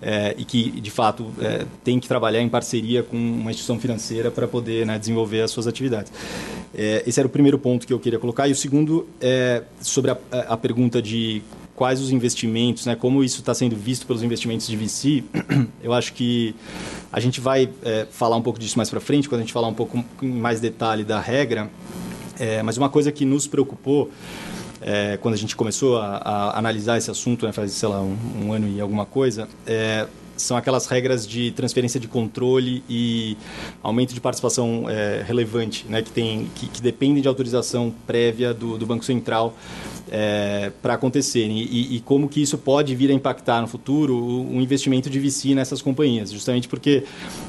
é, 0.01 0.34
e 0.38 0.46
que, 0.46 0.72
de 0.80 0.90
fato, 0.90 1.34
é, 1.42 1.66
tem 1.84 2.00
que 2.00 2.08
trabalhar 2.08 2.42
em 2.42 2.48
parceria 2.48 3.04
com 3.04 3.18
uma 3.18 3.51
instituição 3.51 3.78
financeira 3.78 4.32
para 4.32 4.48
poder 4.48 4.86
né, 4.86 4.98
desenvolver 4.98 5.42
as 5.42 5.51
suas 5.51 5.68
atividades. 5.68 6.13
É, 6.74 7.04
esse 7.06 7.20
era 7.20 7.28
o 7.28 7.30
primeiro 7.30 7.60
ponto 7.60 7.86
que 7.86 7.92
eu 7.92 8.00
queria 8.00 8.18
colocar. 8.18 8.48
E 8.48 8.54
o 8.54 8.56
segundo 8.56 9.06
é 9.20 9.63
sobre 9.82 10.12
a, 10.12 10.18
a 10.32 10.56
pergunta 10.56 11.01
de 11.01 11.42
quais 11.75 12.00
os 12.00 12.10
investimentos, 12.10 12.86
né, 12.86 12.96
como 12.96 13.22
isso 13.22 13.42
está 13.42 13.54
sendo 13.54 13.75
visto 13.75 14.08
pelos 14.08 14.24
investimentos 14.24 14.66
de 14.66 14.78
VC, 14.78 15.25
eu 15.84 15.92
acho 15.92 16.13
que 16.13 16.56
a 17.12 17.20
gente 17.20 17.42
vai 17.42 17.70
é, 17.84 18.08
falar 18.10 18.38
um 18.38 18.42
pouco 18.42 18.58
disso 18.58 18.78
mais 18.78 18.90
para 18.90 19.01
frente, 19.01 19.28
quando 19.28 19.42
a 19.42 19.44
gente 19.44 19.51
falar 19.51 19.68
um 19.68 19.74
pouco 19.74 20.01
em 20.22 20.32
mais 20.32 20.62
detalhe 20.62 21.04
da 21.04 21.20
regra. 21.20 21.70
É, 22.41 22.63
mas 22.63 22.75
uma 22.75 22.89
coisa 22.89 23.12
que 23.12 23.24
nos 23.24 23.45
preocupou 23.45 24.10
é, 24.81 25.15
quando 25.17 25.36
a 25.36 25.38
gente 25.38 25.55
começou 25.55 26.00
a, 26.00 26.17
a, 26.17 26.57
analisar 26.57 26.98
esse 26.98 27.12
assunto, 27.12 27.45
né, 27.45 27.51
faz, 27.51 27.71
sei 27.71 27.88
lá, 27.88 28.01
um, 28.01 28.17
um, 28.43 28.51
ano 28.51 28.67
e 28.67 28.81
alguma 28.81 29.05
coisa, 29.05 29.48
é, 29.63 30.07
são 30.41 30.57
aquelas 30.57 30.86
regras 30.88 31.27
de 31.27 31.51
transferência 31.51 32.00
de 32.00 32.07
controle 32.07 32.83
e 32.89 33.38
aumento 33.81 34.13
de 34.13 34.21
participação 34.21 34.86
é, 34.89 35.24
relevante, 35.25 35.86
né, 35.88 36.01
que, 36.01 36.12
tem, 36.12 36.50
que, 36.55 36.67
que 36.67 36.81
dependem 36.81 37.21
de 37.21 37.27
autorização 37.27 37.93
prévia 38.05 38.53
do, 38.53 38.77
do 38.77 38.86
Banco 38.86 39.05
Central 39.05 39.55
é, 40.12 40.71
para 40.81 40.95
acontecerem 40.95 41.57
e, 41.57 41.95
e, 41.95 42.00
como 42.01 42.27
que 42.27 42.41
isso 42.41 42.57
pode 42.57 42.93
vir 42.93 43.10
a 43.10 43.13
impactar 43.13 43.62
no 43.62 43.67
futuro 43.67 44.13
o, 44.13 44.57
o 44.57 44.62
investimento 44.62 45.10
de 45.10 45.17
VC 45.17 45.55
nessas 45.55 45.81
companhias, 45.81 46.31
justamente 46.31 46.67
porque 46.67 47.05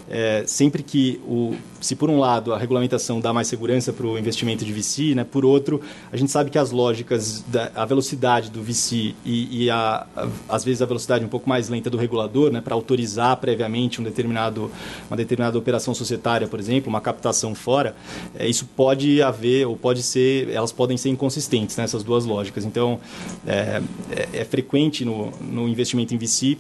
é, 0.09 0.45
sempre 0.47 0.83
que 0.85 1.21
o 1.27 1.57
se 1.81 1.97
por 1.97 2.09
um 2.09 2.21
lado 2.21 2.55
a 2.55 2.59
regulamentação 2.59 3.21
dá 3.21 3.33
mais 3.33 3.49
segurança 3.49 3.93
para 3.93 4.07
o 4.07 4.17
investimento 4.17 4.65
de 4.65 4.73
VC, 4.73 5.17
né, 5.17 5.25
por 5.25 5.45
outro 5.45 5.81
a 6.13 6.17
gente 6.17 6.31
sabe 6.31 6.51
que 6.51 6.59
as 6.59 6.71
lógicas 6.71 7.43
da 7.49 7.73
a 7.75 7.85
velocidade 7.85 8.49
do 8.49 8.63
VC 8.63 9.15
e, 9.25 9.65
e 9.65 9.71
a, 9.71 10.07
a, 10.15 10.29
às 10.49 10.65
vezes 10.65 10.81
a 10.81 10.87
velocidade 10.87 11.25
um 11.25 11.29
pouco 11.29 11.49
mais 11.49 11.69
lenta 11.69 11.91
do 11.91 11.99
regulador, 11.99 12.53
né, 12.53 12.61
para 12.61 12.75
autorizar 12.83 13.37
previamente 13.37 14.01
um 14.01 14.05
determinado 14.05 14.71
uma 15.09 15.17
determinada 15.17 15.57
operação 15.59 15.95
societária, 15.95 16.47
por 16.47 16.59
exemplo, 16.59 16.89
uma 16.89 17.01
captação 17.01 17.55
fora, 17.55 17.95
é, 18.35 18.49
isso 18.49 18.67
pode 18.77 19.23
haver 19.23 19.67
ou 19.67 19.77
pode 19.77 20.03
ser 20.03 20.51
elas 20.51 20.73
podem 20.73 20.97
ser 20.97 21.09
inconsistentes 21.11 21.77
nessas 21.77 22.03
duas 22.03 22.25
lógicas. 22.25 22.65
Então, 22.65 23.01
é, 23.47 23.83
é, 24.11 24.29
é 24.41 24.45
frequente 24.45 25.05
no, 25.05 25.31
no 25.41 25.69
investimento 25.69 26.15
em 26.15 26.19
VC 26.19 26.59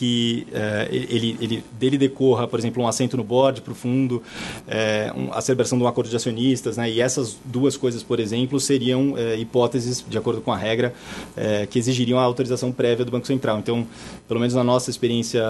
que 0.00 0.46
é, 0.50 0.88
ele, 0.90 1.36
ele, 1.42 1.64
dele 1.78 1.98
decorra, 1.98 2.48
por 2.48 2.58
exemplo, 2.58 2.82
um 2.82 2.88
assento 2.88 3.18
no 3.18 3.22
board 3.22 3.60
para 3.60 3.72
o 3.72 3.74
fundo, 3.74 4.22
é, 4.66 5.12
um, 5.14 5.30
a 5.30 5.42
celebração 5.42 5.76
de 5.76 5.84
um 5.84 5.86
acordo 5.86 6.08
de 6.08 6.16
acionistas, 6.16 6.78
né? 6.78 6.90
e 6.90 7.02
essas 7.02 7.36
duas 7.44 7.76
coisas, 7.76 8.02
por 8.02 8.18
exemplo, 8.18 8.58
seriam 8.58 9.12
é, 9.18 9.36
hipóteses, 9.36 10.02
de 10.08 10.16
acordo 10.16 10.40
com 10.40 10.50
a 10.50 10.56
regra, 10.56 10.94
que 11.68 11.78
exigiriam 11.78 12.18
a 12.18 12.22
autorização 12.22 12.72
prévia 12.72 13.04
do 13.04 13.10
Banco 13.10 13.26
Central. 13.26 13.58
Então, 13.58 13.86
pelo 14.26 14.40
menos 14.40 14.54
na 14.54 14.64
nossa 14.64 14.88
experiência 14.88 15.42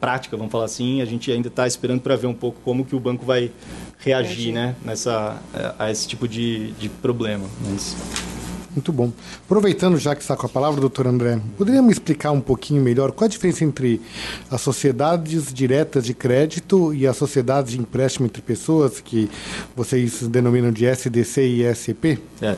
prática, 0.00 0.36
vamos 0.36 0.52
falar 0.52 0.64
assim, 0.64 1.00
a 1.00 1.04
gente 1.04 1.30
ainda 1.30 1.48
está 1.48 1.66
esperando 1.66 2.00
para 2.00 2.16
ver 2.16 2.26
um 2.26 2.34
pouco 2.34 2.60
como 2.62 2.84
que 2.84 2.94
o 2.94 3.00
banco 3.00 3.24
vai 3.24 3.50
reagir, 3.98 4.52
né? 4.52 4.74
Nessa, 4.84 5.40
a 5.78 5.90
esse 5.90 6.06
tipo 6.06 6.28
de, 6.28 6.72
de 6.72 6.88
problema. 6.88 7.46
Mas... 7.64 8.37
Muito 8.78 8.92
bom. 8.92 9.10
Aproveitando 9.44 9.98
já 9.98 10.14
que 10.14 10.22
está 10.22 10.36
com 10.36 10.46
a 10.46 10.48
palavra, 10.48 10.80
doutor 10.80 11.08
André, 11.08 11.40
poderia 11.56 11.82
me 11.82 11.90
explicar 11.90 12.30
um 12.30 12.40
pouquinho 12.40 12.80
melhor 12.80 13.10
qual 13.10 13.26
a 13.26 13.28
diferença 13.28 13.64
entre 13.64 14.00
as 14.48 14.60
sociedades 14.60 15.52
diretas 15.52 16.04
de 16.04 16.14
crédito 16.14 16.94
e 16.94 17.04
as 17.04 17.16
sociedades 17.16 17.72
de 17.72 17.80
empréstimo 17.80 18.26
entre 18.26 18.40
pessoas, 18.40 19.00
que 19.00 19.28
vocês 19.74 20.22
denominam 20.28 20.70
de 20.70 20.86
SDC 20.86 21.42
e 21.42 21.74
SCP? 21.74 22.20
É, 22.40 22.56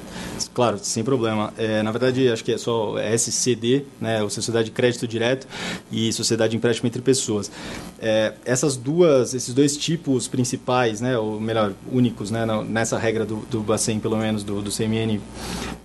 claro, 0.52 0.78
sem 0.82 1.02
problema. 1.02 1.54
É, 1.56 1.82
na 1.82 1.90
verdade, 1.90 2.28
acho 2.28 2.44
que 2.44 2.52
é 2.52 2.58
só 2.58 2.98
SCD, 2.98 3.86
né, 3.98 4.20
Sociedade 4.28 4.66
de 4.66 4.72
Crédito 4.72 5.08
Direto, 5.08 5.48
e 5.90 6.12
Sociedade 6.12 6.50
de 6.50 6.58
Empréstimo 6.58 6.86
entre 6.86 7.00
Pessoas. 7.00 7.50
É, 7.98 8.34
essas 8.44 8.76
duas, 8.76 9.32
esses 9.32 9.54
dois 9.54 9.74
tipos 9.74 10.28
principais, 10.28 11.00
né, 11.00 11.16
ou 11.16 11.40
melhor, 11.40 11.72
únicos, 11.90 12.30
né, 12.30 12.44
nessa 12.68 12.98
regra 12.98 13.24
do, 13.24 13.36
do 13.50 13.60
Bacen, 13.60 13.98
pelo 13.98 14.18
menos, 14.18 14.44
do, 14.44 14.60
do 14.60 14.70
CMN, 14.70 15.18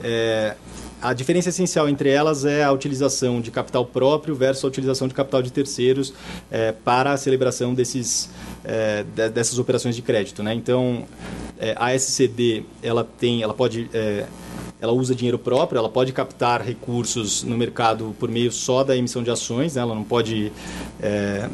é, 0.04 0.25
é, 0.26 0.56
a 1.02 1.14
diferença 1.14 1.50
essencial 1.50 1.88
entre 1.88 2.10
elas 2.10 2.46
é 2.46 2.64
a 2.64 2.72
utilização 2.72 3.40
de 3.40 3.52
capital 3.52 3.86
próprio 3.86 4.34
versus 4.34 4.64
a 4.64 4.68
utilização 4.68 5.08
de 5.08 5.14
capital 5.14 5.42
de 5.44 5.52
terceiros 5.52 6.14
é, 6.50 6.72
para 6.72 7.12
a 7.12 7.18
celebração 7.18 7.74
desses, 7.74 8.30
é, 8.64 9.04
dessas 9.30 9.60
operações 9.60 9.96
de 9.96 10.02
crédito. 10.02 10.42
Né? 10.42 10.54
Então, 10.56 11.06
é, 11.60 11.76
a 11.78 11.94
SCD 11.94 12.64
ela 12.82 13.04
tem, 13.04 13.44
ela 13.44 13.54
pode 13.54 13.88
é, 13.94 14.26
ela 14.80 14.92
usa 14.92 15.16
dinheiro 15.16 15.40
próprio, 15.40 15.80
ela 15.80 15.90
pode 15.90 16.12
captar 16.12 16.62
recursos 16.62 17.44
no 17.44 17.58
mercado 17.58 18.16
por 18.20 18.30
meio 18.30 18.52
só 18.52 18.84
da 18.84 18.96
emissão 18.96 19.24
de 19.24 19.32
ações, 19.32 19.76
né? 19.76 19.82
ela 19.82 19.96
não 19.96 20.04
pode 20.04 20.52
é, 21.02 21.50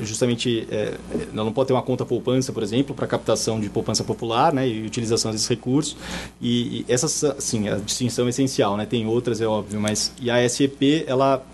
justamente 0.00 0.66
é, 0.70 0.94
ela 1.32 1.44
não 1.44 1.52
pode 1.52 1.68
ter 1.68 1.72
uma 1.72 1.82
conta 1.82 2.04
poupança, 2.04 2.52
por 2.52 2.62
exemplo, 2.62 2.94
para 2.94 3.06
captação 3.06 3.60
de 3.60 3.68
poupança 3.68 4.04
popular 4.04 4.52
né? 4.52 4.68
e 4.68 4.84
utilização 4.84 5.30
desses 5.30 5.48
recursos. 5.48 5.96
E, 6.40 6.80
e 6.80 6.86
essa, 6.88 7.08
sim, 7.40 7.68
a 7.68 7.76
distinção 7.76 8.26
é 8.26 8.30
essencial, 8.30 8.76
né? 8.76 8.86
tem 8.86 9.06
outras, 9.06 9.40
é 9.40 9.46
óbvio, 9.46 9.80
mas 9.80 10.12
e 10.20 10.30
a 10.30 10.48
SEP, 10.48 11.04
ela 11.06 11.44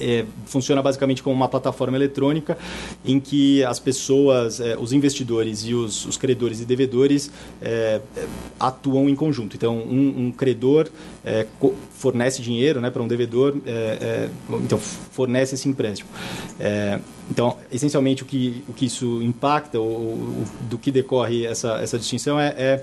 é, 0.00 0.24
funciona 0.46 0.82
basicamente 0.82 1.22
como 1.22 1.34
uma 1.34 1.48
plataforma 1.48 1.96
eletrônica 1.96 2.56
em 3.04 3.18
que 3.18 3.64
as 3.64 3.78
pessoas, 3.78 4.60
é, 4.60 4.76
os 4.76 4.92
investidores 4.92 5.64
e 5.64 5.74
os, 5.74 6.04
os 6.06 6.16
credores 6.16 6.60
e 6.60 6.64
devedores 6.64 7.30
é, 7.60 8.00
atuam 8.58 9.08
em 9.08 9.14
conjunto. 9.14 9.56
Então, 9.56 9.76
um, 9.76 10.26
um 10.26 10.32
credor 10.32 10.88
é, 11.24 11.46
fornece 11.98 12.40
dinheiro 12.40 12.80
né, 12.80 12.90
para 12.90 13.02
um 13.02 13.08
devedor, 13.08 13.56
é, 13.66 13.70
é, 13.70 14.28
então 14.62 14.78
fornece 14.78 15.56
esse 15.56 15.68
empréstimo. 15.68 16.08
então, 17.30 17.56
essencialmente, 17.70 18.22
o 18.22 18.26
que, 18.26 18.64
o 18.68 18.72
que 18.72 18.86
isso 18.86 19.20
impacta, 19.22 19.78
ou, 19.78 20.44
do 20.62 20.78
que 20.78 20.90
decorre 20.90 21.44
essa, 21.44 21.80
essa 21.80 21.98
distinção 21.98 22.38
é, 22.38 22.82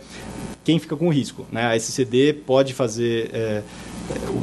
quem 0.64 0.78
fica 0.80 0.96
com 0.96 1.08
o 1.08 1.10
risco. 1.10 1.46
Né? 1.52 1.66
A 1.66 1.76
SCD 1.76 2.34
pode 2.34 2.74
fazer 2.74 3.64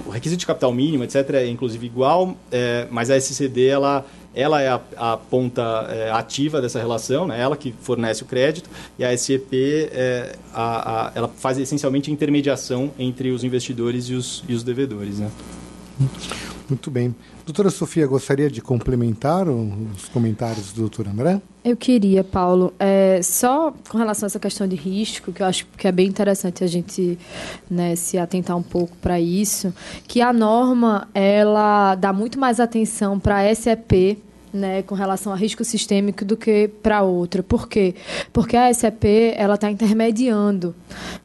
o 0.07 0.11
requisito 0.11 0.41
de 0.41 0.47
capital 0.47 0.73
mínimo, 0.73 1.05
etc., 1.05 1.35
é 1.35 1.47
inclusive 1.47 1.87
igual, 1.87 2.37
é, 2.51 2.87
mas 2.91 3.11
a 3.11 3.17
SCD 3.17 3.67
ela, 3.67 4.05
ela 4.35 4.61
é 4.63 4.69
a, 4.69 4.81
a 4.97 5.17
ponta 5.17 5.87
é, 5.91 6.11
ativa 6.11 6.61
dessa 6.61 6.79
relação, 6.79 7.27
né? 7.27 7.41
ela 7.41 7.57
que 7.57 7.75
fornece 7.81 8.23
o 8.23 8.27
crédito, 8.27 8.69
e 8.99 9.05
a 9.05 9.17
SCP 9.17 9.91
é, 9.93 10.37
a, 10.53 11.07
a, 11.09 11.13
ela 11.15 11.29
faz 11.29 11.59
essencialmente 11.59 12.11
a 12.11 12.13
intermediação 12.13 12.91
entre 12.99 13.31
os 13.31 13.45
investidores 13.45 14.07
e 14.07 14.15
os, 14.15 14.45
e 14.49 14.55
os 14.55 14.63
devedores. 14.63 15.19
Né? 15.19 15.31
Muito 16.69 16.91
bem. 16.91 17.15
Doutora 17.45 17.71
Sofia, 17.71 18.07
gostaria 18.07 18.51
de 18.51 18.61
complementar 18.61 19.49
os 19.49 20.09
comentários 20.09 20.73
do 20.73 20.83
doutor 20.83 21.09
André? 21.09 21.41
Eu 21.65 21.77
queria, 21.77 22.25
Paulo, 22.25 22.73
é, 22.79 23.21
só 23.23 23.73
com 23.89 23.99
relação 23.99 24.27
a 24.27 24.29
essa 24.29 24.39
questão 24.39 24.67
de 24.67 24.75
risco, 24.75 25.33
que 25.33 25.43
eu 25.43 25.47
acho 25.47 25.67
que 25.77 25.87
é 25.87 25.93
bem 25.93 26.09
interessante 26.09 26.65
a 26.65 26.67
gente 26.67 27.19
né, 27.71 27.95
se 27.95 28.19
atentar 28.19 28.57
um 28.57 28.63
pouco 28.63 28.97
para 28.97 29.21
isso, 29.21 29.73
que 30.09 30.21
a 30.21 30.33
norma 30.33 31.09
ela 31.15 31.95
dá 31.95 32.13
muito 32.13 32.39
mais 32.39 32.59
atenção 32.59 33.19
para 33.19 33.49
a 33.49 33.55
SEP 33.55 34.19
né, 34.53 34.83
com 34.83 34.95
relação 34.95 35.33
a 35.33 35.37
risco 35.37 35.65
sistêmico 35.65 36.25
do 36.25 36.37
que 36.37 36.69
para 36.83 37.03
outra. 37.03 37.43
Por 37.43 37.69
quê? 37.69 37.95
Porque 38.33 38.57
a 38.57 38.73
SEP 38.73 39.35
ela 39.37 39.55
está 39.55 39.71
intermediando, 39.71 40.75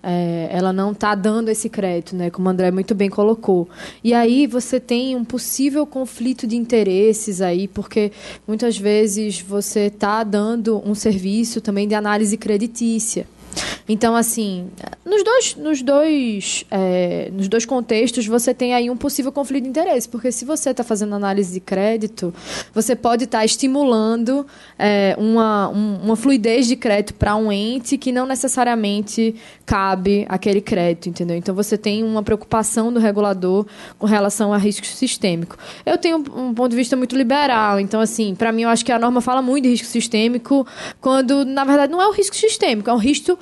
é, 0.02 0.48
ela 0.52 0.72
não 0.72 0.92
está 0.92 1.14
dando 1.14 1.50
esse 1.50 1.70
crédito, 1.70 2.16
né, 2.16 2.30
como 2.30 2.48
o 2.48 2.52
André 2.52 2.72
muito 2.72 2.96
bem 2.96 3.10
colocou. 3.10 3.68
E 4.04 4.14
aí 4.14 4.48
você 4.48 4.80
tem 4.80 5.16
um 5.16 5.26
possível 5.26 5.86
conflito 5.86 6.48
de 6.48 6.56
interesses 6.56 7.42
aí, 7.42 7.68
porque 7.68 8.12
muitas 8.48 8.78
vezes 8.78 9.42
você 9.42 9.82
está 9.82 10.24
dando 10.24 10.82
um 10.86 10.96
serviço 10.96 11.60
também 11.60 11.88
de 11.88 11.96
análise 11.96 12.38
creditícia. 12.38 13.28
Então, 13.88 14.16
assim, 14.16 14.70
nos 15.06 15.24
dois, 15.24 15.56
nos 15.56 15.82
dois, 15.82 16.66
é, 16.70 17.30
nos 17.32 17.48
dois 17.48 17.66
contextos, 17.66 18.26
você 18.26 18.54
tem 18.54 18.74
aí 18.74 18.90
um 18.90 18.98
possível 18.98 19.32
conflito 19.32 19.64
de 19.64 19.70
interesse, 19.70 20.08
porque 20.08 20.32
se 20.32 20.46
você 20.46 20.72
está 20.72 20.84
fazendo 20.84 21.16
análise 21.16 21.54
de 21.54 21.60
crédito, 21.60 22.34
você 22.74 22.96
pode 22.96 23.24
estar 23.24 23.40
tá 23.40 23.46
estimulando 23.46 24.46
é, 24.78 25.16
uma, 25.18 25.70
um, 25.70 26.00
uma 26.04 26.16
fluidez 26.16 26.68
de 26.68 26.76
crédito 26.76 27.14
para 27.14 27.36
um 27.36 27.52
ente 27.52 27.98
que 27.98 28.12
não 28.12 28.26
necessariamente 28.26 29.36
cabe 29.66 30.26
aquele 30.30 30.62
crédito, 30.62 31.10
entendeu? 31.10 31.38
Então, 31.38 31.56
você 31.56 31.78
tem 31.78 32.04
uma 32.04 32.24
preocupação 32.24 32.92
do 32.92 33.00
regulador 33.00 33.66
com 33.98 34.06
relação 34.06 34.54
a 34.54 34.58
risco 34.58 34.86
sistêmico. 34.86 35.58
Eu 35.86 35.98
tenho 35.98 36.18
um, 36.18 36.48
um 36.48 36.54
ponto 36.54 36.70
de 36.70 36.76
vista 36.76 36.96
muito 36.96 37.16
liberal, 37.16 37.80
então, 37.80 38.02
assim, 38.02 38.36
para 38.36 38.52
mim, 38.52 38.64
eu 38.64 38.70
acho 38.70 38.84
que 38.84 38.92
a 38.92 39.00
norma 39.00 39.22
fala 39.22 39.42
muito 39.42 39.64
de 39.64 39.70
risco 39.70 39.88
sistêmico, 39.88 40.68
quando, 41.00 41.46
na 41.46 41.64
verdade, 41.64 41.92
não 41.92 42.02
é 42.02 42.08
o 42.08 42.12
risco 42.12 42.36
sistêmico, 42.36 42.90
é 42.90 42.94
um 42.94 42.98
risco 42.98 43.38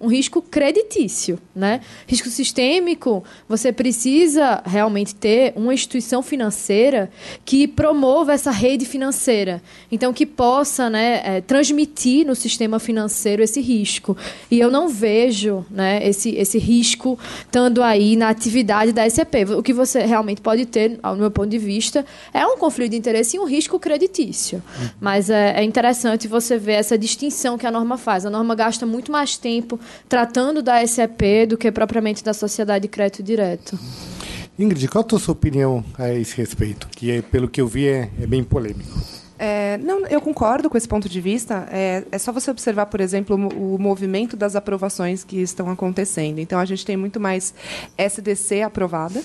um 0.00 0.06
risco 0.06 0.40
creditício, 0.40 1.38
né? 1.54 1.80
Risco 2.06 2.28
sistêmico, 2.28 3.24
você 3.48 3.72
precisa 3.72 4.62
realmente 4.64 5.14
ter 5.14 5.52
uma 5.56 5.74
instituição 5.74 6.22
financeira 6.22 7.10
que 7.44 7.66
promova 7.66 8.32
essa 8.32 8.50
rede 8.50 8.86
financeira, 8.86 9.60
então 9.90 10.12
que 10.12 10.24
possa, 10.24 10.88
né, 10.88 11.20
é, 11.24 11.40
transmitir 11.40 12.24
no 12.26 12.34
sistema 12.34 12.78
financeiro 12.78 13.42
esse 13.42 13.60
risco. 13.60 14.16
E 14.50 14.60
eu 14.60 14.70
não 14.70 14.88
vejo, 14.88 15.66
né, 15.70 16.06
esse 16.06 16.30
esse 16.30 16.58
risco 16.58 17.18
estando 17.40 17.82
aí 17.82 18.14
na 18.14 18.28
atividade 18.28 18.92
da 18.92 19.04
SCP. 19.08 19.44
O 19.56 19.62
que 19.62 19.72
você 19.72 20.04
realmente 20.04 20.40
pode 20.40 20.64
ter, 20.66 20.98
no 21.02 21.16
meu 21.16 21.30
ponto 21.30 21.48
de 21.48 21.58
vista, 21.58 22.06
é 22.32 22.46
um 22.46 22.56
conflito 22.56 22.92
de 22.92 22.96
interesse 22.96 23.36
e 23.36 23.40
um 23.40 23.44
risco 23.44 23.78
creditício. 23.80 24.62
Uhum. 24.78 24.88
Mas 25.00 25.28
é, 25.28 25.60
é 25.60 25.64
interessante 25.64 26.28
você 26.28 26.56
ver 26.56 26.74
essa 26.74 26.96
distinção 26.96 27.58
que 27.58 27.66
a 27.66 27.70
norma 27.70 27.98
faz. 27.98 28.24
A 28.24 28.30
norma 28.30 28.54
gasta 28.54 28.86
muito 28.86 29.10
mais 29.10 29.36
tempo 29.36 29.78
tratando 30.08 30.62
da 30.62 30.84
SEP 30.86 31.46
do 31.48 31.56
que 31.56 31.70
propriamente 31.70 32.24
da 32.24 32.32
Sociedade 32.32 32.82
de 32.82 32.88
Crédito 32.88 33.22
Direto. 33.22 33.78
Ingrid, 34.58 34.88
qual 34.88 35.06
a 35.12 35.18
sua 35.18 35.32
opinião 35.32 35.84
a 35.96 36.12
esse 36.12 36.36
respeito? 36.36 36.88
Que, 36.88 37.12
é, 37.12 37.22
pelo 37.22 37.48
que 37.48 37.60
eu 37.60 37.68
vi, 37.68 37.86
é, 37.86 38.10
é 38.20 38.26
bem 38.26 38.42
polêmico. 38.42 38.98
É, 39.38 39.78
não, 39.78 40.04
eu 40.08 40.20
concordo 40.20 40.68
com 40.68 40.76
esse 40.76 40.88
ponto 40.88 41.08
de 41.08 41.20
vista. 41.20 41.68
É, 41.70 42.02
é, 42.10 42.18
só 42.18 42.32
você 42.32 42.50
observar, 42.50 42.86
por 42.86 43.00
exemplo, 43.00 43.36
o, 43.36 43.76
o, 43.76 43.78
movimento 43.78 44.36
das 44.36 44.56
aprovações 44.56 45.22
que 45.22 45.40
estão 45.40 45.70
acontecendo. 45.70 46.40
Então, 46.40 46.58
a 46.58 46.64
gente 46.64 46.84
tem 46.84 46.96
muito 46.96 47.20
mais 47.20 47.54
SDC 47.96 48.62
aprovada 48.62 49.22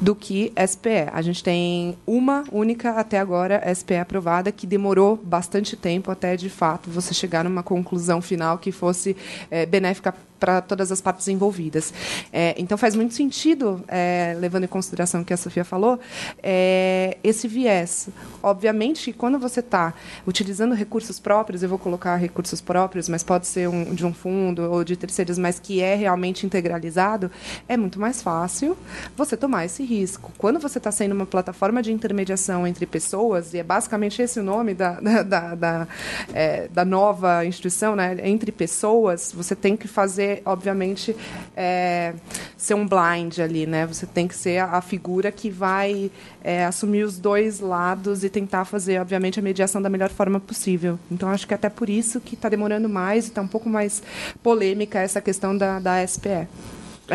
do 0.00 0.14
que 0.14 0.52
SPE. 0.66 1.08
A 1.12 1.22
gente 1.22 1.42
tem 1.42 1.96
uma 2.06 2.44
única 2.52 2.92
até 2.92 3.18
agora 3.18 3.62
SPE 3.74 3.96
aprovada 3.96 4.52
que 4.52 4.66
demorou 4.66 5.16
bastante 5.16 5.76
tempo 5.76 6.10
até 6.10 6.36
de 6.36 6.48
fato 6.48 6.90
você 6.90 7.12
chegar 7.12 7.44
numa 7.44 7.62
conclusão 7.62 8.22
final 8.22 8.58
que 8.58 8.70
fosse 8.70 9.16
é, 9.50 9.66
benéfica 9.66 10.14
para 10.38 10.60
todas 10.60 10.90
as 10.92 11.00
partes 11.00 11.28
envolvidas. 11.28 11.92
É, 12.32 12.54
então, 12.58 12.78
faz 12.78 12.94
muito 12.94 13.14
sentido, 13.14 13.82
é, 13.88 14.36
levando 14.38 14.64
em 14.64 14.68
consideração 14.68 15.22
o 15.22 15.24
que 15.24 15.32
a 15.32 15.36
Sofia 15.36 15.64
falou, 15.64 15.98
é, 16.42 17.16
esse 17.22 17.48
viés. 17.48 18.08
Obviamente, 18.42 19.12
quando 19.12 19.38
você 19.38 19.60
está 19.60 19.94
utilizando 20.26 20.74
recursos 20.74 21.18
próprios, 21.18 21.62
eu 21.62 21.68
vou 21.68 21.78
colocar 21.78 22.16
recursos 22.16 22.60
próprios, 22.60 23.08
mas 23.08 23.22
pode 23.22 23.46
ser 23.46 23.68
um, 23.68 23.94
de 23.94 24.04
um 24.04 24.12
fundo 24.12 24.70
ou 24.70 24.84
de 24.84 24.96
terceiros, 24.96 25.38
mas 25.38 25.58
que 25.58 25.80
é 25.80 25.94
realmente 25.94 26.46
integralizado, 26.46 27.30
é 27.68 27.76
muito 27.76 28.00
mais 28.00 28.22
fácil 28.22 28.76
você 29.16 29.36
tomar 29.36 29.64
esse 29.64 29.84
risco. 29.84 30.32
Quando 30.38 30.58
você 30.58 30.78
está 30.78 30.90
sendo 30.90 31.12
uma 31.12 31.26
plataforma 31.26 31.82
de 31.82 31.92
intermediação 31.92 32.66
entre 32.66 32.86
pessoas, 32.86 33.54
e 33.54 33.58
é 33.58 33.62
basicamente 33.62 34.20
esse 34.22 34.40
o 34.40 34.42
nome 34.42 34.74
da, 34.74 35.00
da, 35.00 35.22
da, 35.22 35.54
da, 35.54 35.88
é, 36.32 36.68
nova 36.84 37.44
instituição, 37.44 37.94
né? 37.94 38.16
entre 38.22 38.52
pessoas, 38.52 39.32
você 39.34 39.54
tem 39.54 39.76
que 39.76 39.88
fazer 39.88 40.27
obviamente, 40.44 41.14
é, 41.56 42.14
ser 42.56 42.74
um 42.74 42.86
blind 42.86 43.38
ali, 43.38 43.66
né? 43.66 43.86
Você 43.86 44.06
tem 44.06 44.26
que 44.26 44.34
ser 44.34 44.58
a, 44.58 44.80
figura 44.80 45.30
que 45.30 45.50
vai 45.50 46.10
é, 46.42 46.64
assumir 46.64 47.04
os 47.04 47.18
dois 47.18 47.60
lados 47.60 48.24
e 48.24 48.28
tentar 48.28 48.64
fazer, 48.64 49.00
obviamente, 49.00 49.38
a 49.38 49.42
mediação 49.42 49.80
da 49.80 49.88
melhor 49.88 50.10
forma 50.10 50.40
possível. 50.40 50.98
Então, 51.10 51.28
acho 51.28 51.46
que 51.46 51.54
é 51.54 51.56
até 51.56 51.68
por 51.68 51.88
isso 51.88 52.20
que 52.20 52.34
está 52.34 52.48
demorando 52.48 52.88
mais 52.88 53.26
e 53.26 53.28
está 53.28 53.42
um 53.42 53.48
pouco 53.48 53.68
mais 53.68 54.02
polêmica 54.42 54.98
essa 55.00 55.20
questão 55.20 55.56
da, 55.56 55.78
da 55.78 56.06
SPE. 56.06 56.48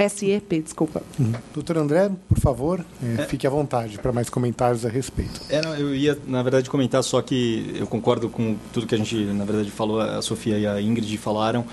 SEP, 0.10 0.62
desculpa. 0.62 1.04
Uhum. 1.20 1.34
Doutor 1.54 1.78
André, 1.78 2.10
por 2.28 2.40
favor, 2.40 2.84
é, 3.02 3.22
é. 3.22 3.26
fique 3.26 3.46
à 3.46 3.50
vontade 3.50 4.00
para 4.00 4.12
mais 4.12 4.30
comentários 4.30 4.86
a 4.86 4.90
respeito. 4.90 5.42
É, 5.50 5.62
não, 5.62 5.76
eu 5.76 5.96
ia, 5.96 6.18
na 6.26 6.42
verdade, 6.42 6.70
comentar 6.70 7.04
só 7.04 7.22
que 7.22 7.76
eu 7.76 7.86
concordo 7.86 8.30
com 8.30 8.56
tudo 8.72 8.88
que 8.88 8.96
a 8.96 8.98
gente, 8.98 9.16
na 9.16 9.46
verdade, 9.46 9.70
falou, 9.70 10.02
a 10.02 10.22
Sofia 10.22 10.58
e 10.58 10.66
a 10.66 10.82
Ingrid 10.82 11.18
falaram. 11.18 11.66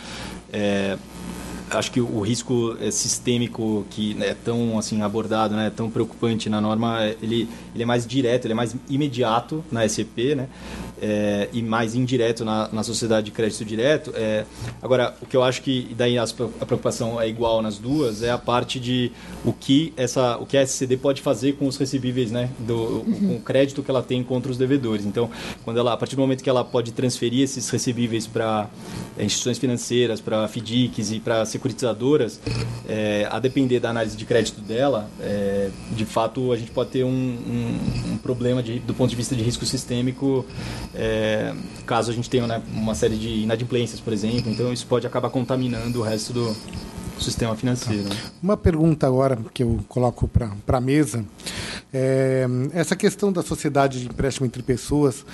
É, 0.53 0.99
acho 1.71 1.91
que 1.91 2.01
o 2.01 2.21
risco 2.21 2.77
é, 2.81 2.91
sistêmico 2.91 3.85
que 3.91 4.15
né, 4.15 4.29
é 4.29 4.35
tão 4.35 4.79
assim 4.79 5.03
abordado, 5.03 5.55
né, 5.55 5.71
tão 5.75 5.91
preocupante 5.91 6.49
na 6.49 6.61
norma, 6.61 7.05
ele, 7.23 7.49
ele 7.75 7.83
é 7.83 7.87
mais 7.87 8.07
direto, 8.07 8.47
ele 8.47 8.53
é 8.53 8.57
mais 8.57 8.75
imediato 8.89 9.65
na 9.71 9.87
SCP, 9.89 10.35
né, 10.35 10.49
é, 11.01 11.49
e 11.53 11.63
mais 11.63 11.95
indireto 11.95 12.45
na, 12.45 12.69
na 12.73 12.83
sociedade 12.83 13.27
de 13.27 13.31
crédito 13.31 13.65
direto. 13.65 14.13
É, 14.15 14.45
agora, 14.83 15.15
o 15.21 15.27
que 15.27 15.37
eu 15.37 15.43
acho 15.43 15.63
que 15.63 15.95
daí 15.97 16.19
a, 16.19 16.25
a 16.25 16.67
preocupação 16.67 17.21
é 17.21 17.29
igual 17.29 17.63
nas 17.63 17.79
duas 17.79 18.23
é 18.23 18.31
a 18.31 18.39
parte 18.39 18.79
de 18.79 19.11
o 19.45 19.53
que 19.53 19.93
essa, 19.97 20.37
o 20.39 20.47
que 20.47 20.57
a 20.57 20.63
SCD 20.63 20.97
pode 20.97 21.23
fazer 21.23 21.55
com 21.55 21.67
os 21.67 21.77
recebíveis, 21.77 22.31
né, 22.31 22.51
do, 22.59 22.75
uhum. 22.75 23.29
com 23.29 23.37
o 23.37 23.41
crédito 23.41 23.83
que 23.83 23.91
ela 23.91 24.03
tem 24.03 24.23
contra 24.23 24.51
os 24.51 24.59
devedores. 24.59 25.05
Então, 25.07 25.31
quando 25.65 25.79
ela, 25.79 25.93
a 25.93 25.97
partir 25.97 26.17
do 26.17 26.23
momento 26.23 26.43
que 26.43 26.51
ela 26.51 26.65
pode 26.65 26.93
transferir 26.93 27.43
esses 27.43 27.69
recebíveis 27.71 28.27
para 28.27 28.69
é, 29.17 29.25
instituições 29.25 29.59
financeiras, 29.59 30.21
para 30.21 30.47
FDICs 30.49 31.13
e 31.13 31.21
para 31.21 31.45
securitizadoras, 31.45 32.41
é, 32.89 33.27
a 33.31 33.39
depender 33.39 33.81
da 33.81 33.91
análise 33.91 34.17
de 34.17 34.25
crédito 34.25 34.61
dela, 34.61 35.09
é, 35.21 35.71
de 35.93 36.05
fato 36.05 36.53
a 36.53 36.57
gente 36.57 36.71
pode 36.71 36.91
ter 36.91 37.05
um, 37.05 37.09
um, 37.09 38.13
um 38.13 38.19
problema 38.19 38.63
de, 38.63 38.79
do 38.81 38.95
ponto 38.95 39.11
de 39.11 39.17
vista 39.17 39.35
de 39.35 39.43
risco 39.43 39.65
sistêmico 39.65 40.45
é, 40.95 41.55
caso 41.87 42.11
a 42.11 42.15
gente 42.15 42.29
tenha 42.29 42.47
né, 42.47 42.63
uma 42.73 42.95
série 42.95 43.17
de 43.17 43.29
inadimplências, 43.29 44.01
por 44.01 44.13
exemplo. 44.13 44.51
Então 44.51 44.73
isso 44.73 44.87
pode 44.87 45.07
acabar 45.07 45.31
contaminando 45.31 46.01
o 46.01 46.03
resto 46.03 46.33
do 46.33 46.57
sistema 47.23 47.55
financeiro. 47.57 48.09
Tá. 48.09 48.17
Uma 48.43 48.57
pergunta 48.57 49.07
agora 49.07 49.39
que 49.53 49.63
eu 49.63 49.81
coloco 49.89 50.29
para 50.29 50.51
a 50.67 50.81
mesa 50.81 51.25
é, 51.93 52.47
essa 52.73 52.95
questão 52.95 53.33
da 53.33 53.43
sociedade 53.43 54.01
de 54.01 54.07
empréstimo 54.07 54.47
entre 54.47 54.63
pessoas, 54.63 55.25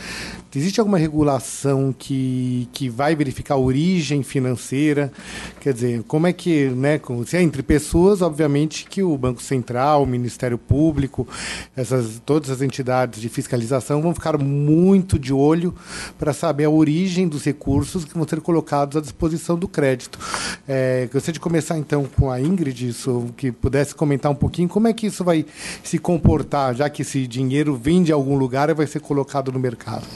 existe 0.55 0.81
alguma 0.81 0.97
regulação 0.97 1.95
que, 1.97 2.67
que 2.73 2.89
vai 2.89 3.15
verificar 3.15 3.55
a 3.55 3.59
origem 3.59 4.23
financeira? 4.23 5.13
Quer 5.61 5.75
dizer, 5.75 6.03
como 6.05 6.27
é 6.27 6.33
que, 6.33 6.71
né, 6.71 6.99
se 7.27 7.37
é 7.37 7.43
entre 7.43 7.63
pessoas, 7.63 8.23
obviamente 8.23 8.87
que 8.89 9.03
o 9.03 9.19
Banco 9.19 9.43
Central, 9.43 10.05
o 10.05 10.07
Ministério 10.07 10.57
Público, 10.57 11.29
essas, 11.77 12.23
todas 12.25 12.49
as 12.49 12.63
entidades 12.63 13.21
de 13.21 13.29
fiscalização 13.29 14.01
vão 14.01 14.15
ficar 14.15 14.39
muito 14.39 15.19
de 15.19 15.35
olho 15.35 15.75
para 16.19 16.33
saber 16.33 16.65
a 16.65 16.71
origem 16.71 17.29
dos 17.29 17.45
recursos 17.45 18.07
que 18.07 18.15
vão 18.15 18.27
ser 18.27 18.41
colocados 18.41 18.97
à 18.97 19.01
disposição 19.03 19.59
do 19.59 19.69
crédito. 19.69 20.19
É, 20.67 21.07
gostaria 21.13 21.35
de 21.35 21.41
começar 21.41 21.76
então 21.77 22.05
com 22.17 22.31
a 22.31 22.41
Ingrid, 22.41 22.89
isso, 22.89 23.27
que 23.37 23.53
pudesse 23.53 23.95
comentar 23.95 24.31
um 24.31 24.35
pouquinho 24.35 24.69
como 24.69 24.89
é 24.89 24.93
que 24.93 25.07
isso 25.07 25.25
vai 25.25 25.45
se 25.83 25.99
comportar 25.99 26.75
já 26.75 26.89
que 26.89 27.03
esse 27.03 27.27
dinheiro 27.27 27.77
vem 27.77 28.03
de 28.03 28.13
algum 28.13 28.37
lugar 28.37 28.71
e 28.71 28.75
vai 28.75 28.87
ser 28.87 29.01
colocado 29.01 29.53
no 29.53 29.59
mercado? 29.59 30.07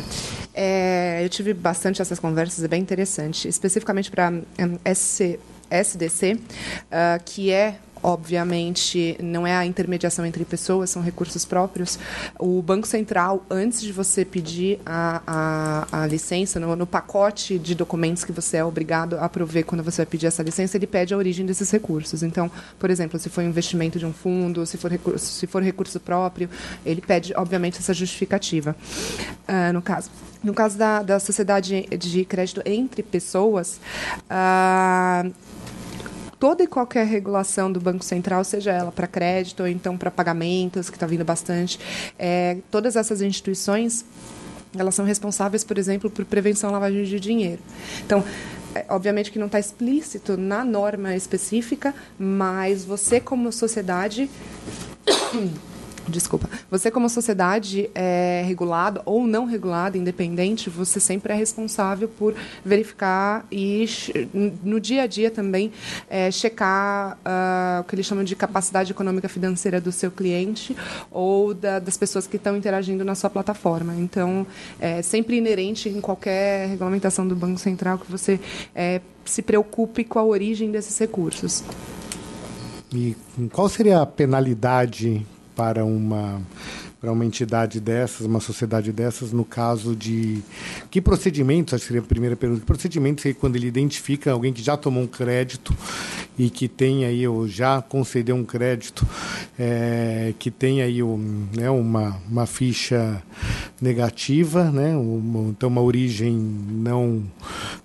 É, 0.54 1.24
eu 1.24 1.28
tive 1.28 1.54
bastante 1.54 2.02
essas 2.02 2.18
conversas, 2.18 2.64
é 2.64 2.68
bem 2.68 2.82
interessante. 2.82 3.48
Especificamente 3.48 4.10
para 4.10 4.32
SDC, 5.70 6.34
uh, 6.34 6.38
que 7.24 7.50
é 7.50 7.76
obviamente 8.02 9.16
não 9.22 9.46
é 9.46 9.54
a 9.54 9.66
intermediação 9.66 10.24
entre 10.24 10.44
pessoas, 10.44 10.90
são 10.90 11.02
recursos 11.02 11.44
próprios. 11.44 11.98
O 12.38 12.62
Banco 12.62 12.86
Central, 12.86 13.44
antes 13.50 13.80
de 13.80 13.92
você 13.92 14.24
pedir 14.24 14.80
a, 14.84 15.22
a, 15.26 16.02
a 16.02 16.06
licença, 16.06 16.58
no, 16.58 16.74
no, 16.76 16.86
pacote 16.86 17.58
de 17.58 17.74
documentos 17.74 18.24
que 18.24 18.32
você 18.32 18.58
é 18.58 18.64
obrigado 18.64 19.16
a 19.18 19.28
prover 19.28 19.64
quando 19.64 19.82
você 19.82 19.98
vai 19.98 20.06
pedir 20.06 20.26
essa 20.26 20.42
licença, 20.42 20.76
ele 20.76 20.86
pede 20.86 21.14
a 21.14 21.16
origem 21.16 21.44
desses 21.46 21.70
recursos. 21.70 22.22
Então, 22.22 22.50
por 22.78 22.90
exemplo, 22.90 23.18
se 23.18 23.28
for 23.28 23.42
investimento 23.42 23.98
de 23.98 24.06
um 24.06 24.12
fundo, 24.12 24.64
se 24.66 24.76
for 24.76 24.90
recurso, 24.90 25.24
se 25.24 25.46
for 25.46 25.62
recurso 25.62 26.00
próprio, 26.00 26.48
ele 26.84 27.00
pede, 27.00 27.32
obviamente, 27.36 27.78
essa 27.78 27.94
justificativa. 27.94 28.74
Uh, 29.48 29.72
no 29.72 29.82
caso. 29.82 30.10
No 30.42 30.54
caso 30.54 30.78
da, 30.78 31.02
da 31.02 31.20
sociedade 31.20 31.86
de 31.98 32.24
crédito 32.24 32.62
entre 32.64 33.02
pessoas, 33.02 33.78
uh, 34.24 35.30
toda 36.40 36.64
e 36.64 36.66
qualquer 36.66 37.06
regulação 37.06 37.70
do 37.70 37.78
Banco 37.78 38.02
Central, 38.02 38.42
seja 38.42 38.72
ela 38.72 38.90
para 38.90 39.06
crédito 39.06 39.60
ou 39.60 39.68
então 39.68 39.96
para 39.96 40.10
pagamentos, 40.10 40.88
que 40.88 40.96
está 40.96 41.06
vindo 41.06 41.24
bastante, 41.24 41.78
é, 42.18 42.56
todas 42.70 42.96
essas 42.96 43.20
instituições 43.20 44.04
elas 44.76 44.94
são 44.94 45.04
responsáveis, 45.04 45.64
por 45.64 45.76
exemplo, 45.78 46.08
por 46.08 46.24
prevenção 46.24 46.70
à 46.70 46.72
lavagem 46.74 47.02
de 47.02 47.18
dinheiro. 47.18 47.60
Então, 48.06 48.24
é, 48.74 48.84
obviamente 48.88 49.30
que 49.32 49.38
não 49.38 49.46
está 49.46 49.58
explícito 49.58 50.36
na 50.36 50.64
norma 50.64 51.14
específica, 51.16 51.92
mas 52.18 52.84
você 52.84 53.20
como 53.20 53.52
sociedade 53.52 54.30
desculpa, 56.08 56.48
você 56.70 56.90
como 56.90 57.08
sociedade 57.08 57.90
é, 57.94 58.42
regulada 58.46 59.02
ou 59.04 59.26
não 59.26 59.44
regulada, 59.44 59.96
independente, 59.96 60.68
você 60.68 60.98
sempre 60.98 61.32
é 61.32 61.36
responsável 61.36 62.08
por 62.08 62.34
verificar 62.64 63.46
e 63.50 63.86
no 64.62 64.80
dia 64.80 65.02
a 65.02 65.06
dia 65.06 65.30
também 65.30 65.72
é, 66.08 66.30
checar 66.30 67.18
uh, 67.18 67.80
o 67.80 67.84
que 67.84 67.94
eles 67.94 68.06
chamam 68.06 68.24
de 68.24 68.34
capacidade 68.34 68.92
econômica 68.92 69.28
financeira 69.28 69.80
do 69.80 69.92
seu 69.92 70.10
cliente 70.10 70.76
ou 71.10 71.54
da, 71.54 71.78
das 71.78 71.96
pessoas 71.96 72.26
que 72.26 72.36
estão 72.36 72.56
interagindo 72.56 73.04
na 73.04 73.14
sua 73.14 73.30
plataforma. 73.30 73.94
Então, 73.96 74.46
é 74.78 75.02
sempre 75.02 75.36
inerente 75.36 75.88
em 75.88 76.00
qualquer 76.00 76.68
regulamentação 76.68 77.26
do 77.26 77.36
Banco 77.36 77.58
Central 77.58 77.98
que 77.98 78.10
você 78.10 78.40
é, 78.74 79.00
se 79.24 79.42
preocupe 79.42 80.04
com 80.04 80.18
a 80.18 80.24
origem 80.24 80.70
desses 80.70 80.98
recursos. 80.98 81.62
E 82.92 83.16
qual 83.52 83.68
seria 83.68 84.00
a 84.00 84.06
penalidade 84.06 85.24
para 85.60 85.84
uma 85.84 86.40
para 86.98 87.10
uma 87.10 87.24
entidade 87.24 87.80
dessas, 87.80 88.26
uma 88.26 88.40
sociedade 88.40 88.92
dessas, 88.92 89.32
no 89.32 89.42
caso 89.42 89.96
de 89.96 90.42
que 90.90 91.00
procedimentos, 91.00 91.72
acho 91.72 91.82
que 91.82 91.88
seria 91.88 92.02
a 92.02 92.04
primeira 92.04 92.36
pergunta, 92.36 92.60
que 92.60 92.66
procedimentos 92.66 93.24
aí 93.24 93.32
quando 93.32 93.56
ele 93.56 93.66
identifica 93.66 94.32
alguém 94.32 94.52
que 94.52 94.62
já 94.62 94.76
tomou 94.76 95.02
um 95.02 95.06
crédito 95.06 95.74
e 96.38 96.50
que 96.50 96.68
tem 96.68 97.06
aí 97.06 97.26
ou 97.26 97.48
já 97.48 97.80
concedeu 97.80 98.36
um 98.36 98.44
crédito, 98.44 99.06
é, 99.58 100.34
que 100.38 100.50
tem 100.50 100.82
aí 100.82 101.02
um, 101.02 101.46
né, 101.56 101.70
uma, 101.70 102.20
uma 102.30 102.44
ficha 102.44 103.22
negativa, 103.80 104.70
né, 104.70 104.94
uma, 104.94 105.48
então 105.50 105.70
uma 105.70 105.80
origem 105.80 106.34
não 106.34 107.24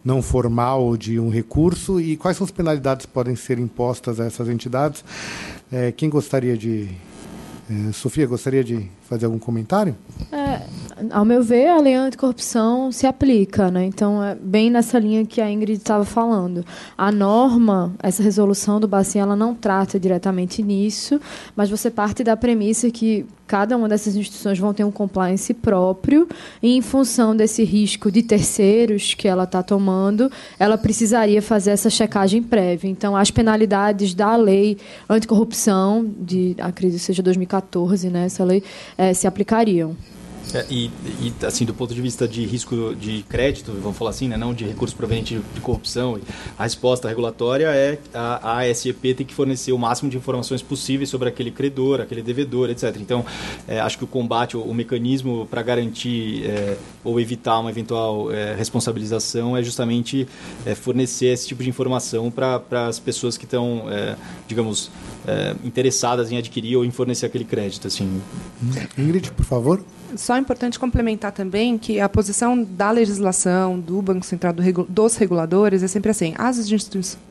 não 0.03 0.21
formal 0.21 0.97
de 0.97 1.19
um 1.19 1.29
recurso 1.29 2.01
e 2.01 2.17
quais 2.17 2.35
são 2.35 2.43
as 2.43 2.51
penalidades 2.51 3.05
que 3.05 3.11
podem 3.13 3.35
ser 3.35 3.59
impostas 3.59 4.19
a 4.19 4.25
essas 4.25 4.49
entidades? 4.49 5.05
É, 5.71 5.93
quem 5.93 6.09
gostaria 6.09 6.57
de 6.57 6.89
Sofia, 7.93 8.27
gostaria 8.27 8.63
de 8.63 8.87
fazer 9.07 9.25
algum 9.25 9.39
comentário? 9.39 9.95
É, 10.31 10.61
ao 11.11 11.23
meu 11.23 11.43
ver, 11.43 11.67
a 11.67 11.77
lei 11.79 11.93
anticorrupção 11.93 12.91
se 12.91 13.05
aplica, 13.05 13.69
né? 13.69 13.85
Então, 13.85 14.23
é 14.23 14.35
bem 14.35 14.69
nessa 14.69 14.97
linha 14.97 15.25
que 15.25 15.39
a 15.39 15.51
Ingrid 15.51 15.77
estava 15.77 16.03
falando. 16.03 16.65
A 16.97 17.11
norma, 17.11 17.93
essa 18.01 18.23
resolução 18.23 18.79
do 18.79 18.87
Bacen, 18.87 19.21
ela 19.21 19.35
não 19.35 19.53
trata 19.53 19.99
diretamente 19.99 20.63
nisso, 20.63 21.19
mas 21.55 21.69
você 21.69 21.91
parte 21.91 22.23
da 22.23 22.35
premissa 22.35 22.89
que 22.89 23.25
cada 23.47 23.77
uma 23.77 23.87
dessas 23.87 24.15
instituições 24.15 24.57
vão 24.57 24.73
ter 24.73 24.83
um 24.83 24.91
compliance 24.91 25.53
próprio 25.53 26.27
e, 26.61 26.75
em 26.75 26.81
função 26.81 27.35
desse 27.35 27.63
risco 27.63 28.11
de 28.11 28.23
terceiros 28.23 29.13
que 29.13 29.27
ela 29.27 29.43
está 29.43 29.61
tomando, 29.61 30.31
ela 30.57 30.77
precisaria 30.77 31.41
fazer 31.41 31.71
essa 31.71 31.89
checagem 31.89 32.41
prévia. 32.41 32.89
Então, 32.89 33.15
as 33.15 33.29
penalidades 33.29 34.13
da 34.13 34.35
lei 34.35 34.77
anticorrupção, 35.07 36.11
de, 36.19 36.55
acredito 36.59 36.99
seja 36.99 37.21
2014, 37.21 38.09
né, 38.09 38.25
essa 38.25 38.43
lei, 38.43 38.63
é, 38.97 39.13
se 39.13 39.27
aplicariam. 39.27 39.95
É, 40.53 40.65
e, 40.69 40.91
e, 41.21 41.33
assim, 41.45 41.65
do 41.65 41.73
ponto 41.73 41.93
de 41.93 42.01
vista 42.01 42.27
de 42.27 42.45
risco 42.45 42.95
de 42.95 43.23
crédito, 43.23 43.71
vamos 43.81 43.97
falar 43.97 44.11
assim, 44.11 44.27
né, 44.27 44.37
não 44.37 44.53
de 44.53 44.65
recurso 44.65 44.95
proveniente 44.95 45.41
de 45.53 45.61
corrupção, 45.61 46.19
a 46.57 46.63
resposta 46.63 47.07
regulatória 47.07 47.67
é 47.67 47.99
a, 48.13 48.51
a 48.51 48.69
ASEP 48.69 49.13
tem 49.13 49.25
que 49.25 49.33
fornecer 49.33 49.71
o 49.71 49.77
máximo 49.77 50.09
de 50.09 50.17
informações 50.17 50.61
possíveis 50.61 51.09
sobre 51.09 51.29
aquele 51.29 51.51
credor, 51.51 52.01
aquele 52.01 52.21
devedor, 52.21 52.69
etc. 52.69 52.95
Então, 52.99 53.25
é, 53.67 53.79
acho 53.79 53.97
que 53.97 54.03
o 54.03 54.07
combate, 54.07 54.55
o, 54.55 54.61
o 54.61 54.73
mecanismo 54.73 55.47
para 55.49 55.61
garantir 55.61 56.45
é, 56.45 56.77
ou 57.03 57.19
evitar 57.19 57.59
uma 57.59 57.69
eventual 57.69 58.31
é, 58.31 58.55
responsabilização 58.55 59.55
é 59.55 59.63
justamente 59.63 60.27
é, 60.65 60.75
fornecer 60.75 61.27
esse 61.27 61.47
tipo 61.47 61.63
de 61.63 61.69
informação 61.69 62.31
para 62.31 62.87
as 62.87 62.99
pessoas 62.99 63.37
que 63.37 63.45
estão, 63.45 63.85
é, 63.89 64.15
digamos, 64.47 64.91
interessadas 65.63 66.31
em 66.31 66.37
adquirir 66.37 66.77
ou 66.77 66.85
em 66.85 66.91
fornecer 66.91 67.25
aquele 67.25 67.45
crédito. 67.45 67.87
Assim. 67.87 68.21
Ingrid, 68.95 69.31
por 69.31 69.43
favor. 69.43 69.83
Só 70.15 70.35
é 70.35 70.39
importante 70.39 70.79
complementar 70.79 71.31
também 71.31 71.77
que 71.77 71.99
a 71.99 72.07
posição 72.07 72.61
da 72.63 72.91
legislação, 72.91 73.79
do 73.79 74.01
Banco 74.01 74.25
Central, 74.25 74.53
do, 74.53 74.83
dos 74.83 75.15
reguladores, 75.15 75.83
é 75.83 75.87
sempre 75.87 76.11
assim: 76.11 76.33
as 76.37 76.57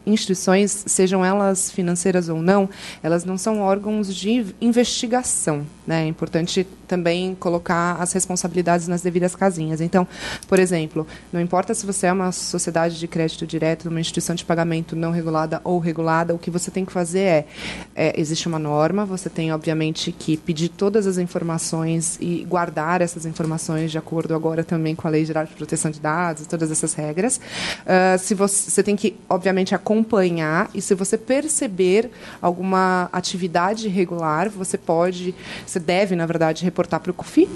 instituições, 0.06 0.84
sejam 0.86 1.24
elas 1.24 1.70
financeiras 1.70 2.28
ou 2.28 2.42
não, 2.42 2.68
elas 3.02 3.24
não 3.24 3.38
são 3.38 3.60
órgãos 3.60 4.14
de 4.14 4.46
investigação. 4.60 5.66
Né? 5.86 6.04
É 6.04 6.06
importante 6.06 6.66
também 6.88 7.34
colocar 7.34 7.96
as 8.00 8.12
responsabilidades 8.12 8.88
nas 8.88 9.02
devidas 9.02 9.34
casinhas. 9.36 9.80
Então, 9.80 10.06
por 10.48 10.58
exemplo, 10.58 11.06
não 11.32 11.40
importa 11.40 11.74
se 11.74 11.84
você 11.84 12.06
é 12.06 12.12
uma 12.12 12.32
sociedade 12.32 12.98
de 12.98 13.06
crédito 13.06 13.46
direto, 13.46 13.88
uma 13.88 14.00
instituição 14.00 14.34
de 14.34 14.44
pagamento 14.44 14.96
não 14.96 15.10
regulada 15.10 15.60
ou 15.64 15.78
regulada, 15.78 16.34
o 16.34 16.38
que 16.38 16.50
você 16.50 16.70
tem 16.70 16.84
que 16.84 16.92
fazer 16.92 17.20
é, 17.20 17.46
é 17.94 18.20
existe 18.20 18.48
uma 18.48 18.58
norma, 18.58 19.04
você 19.04 19.28
tem, 19.28 19.52
obviamente, 19.52 20.12
que 20.12 20.36
pedir 20.36 20.68
todas 20.68 21.06
as 21.06 21.18
informações 21.18 22.16
e 22.20 22.44
guardar 22.44 23.00
essas 23.00 23.26
informações 23.26 23.90
de 23.90 23.98
acordo 23.98 24.34
agora 24.34 24.64
também 24.64 24.94
com 24.94 25.06
a 25.06 25.10
Lei 25.10 25.24
Geral 25.24 25.44
de 25.44 25.52
Proteção 25.52 25.90
de 25.90 26.00
Dados, 26.00 26.46
todas 26.46 26.70
essas 26.70 26.94
regras. 26.94 27.36
Uh, 27.36 28.18
se 28.18 28.34
você, 28.34 28.70
você 28.70 28.82
tem 28.82 28.96
que, 28.96 29.16
obviamente, 29.28 29.74
acompanhar 29.74 30.70
e 30.74 30.80
se 30.80 30.94
você 30.94 31.18
perceber 31.18 32.10
alguma 32.40 33.08
atividade 33.12 33.86
irregular, 33.86 34.48
você 34.48 34.78
pode, 34.78 35.34
você 35.74 35.80
deve, 35.80 36.14
na 36.14 36.24
verdade, 36.24 36.64
reportar 36.64 37.00
para 37.00 37.10
o 37.10 37.14
COFI 37.14 37.48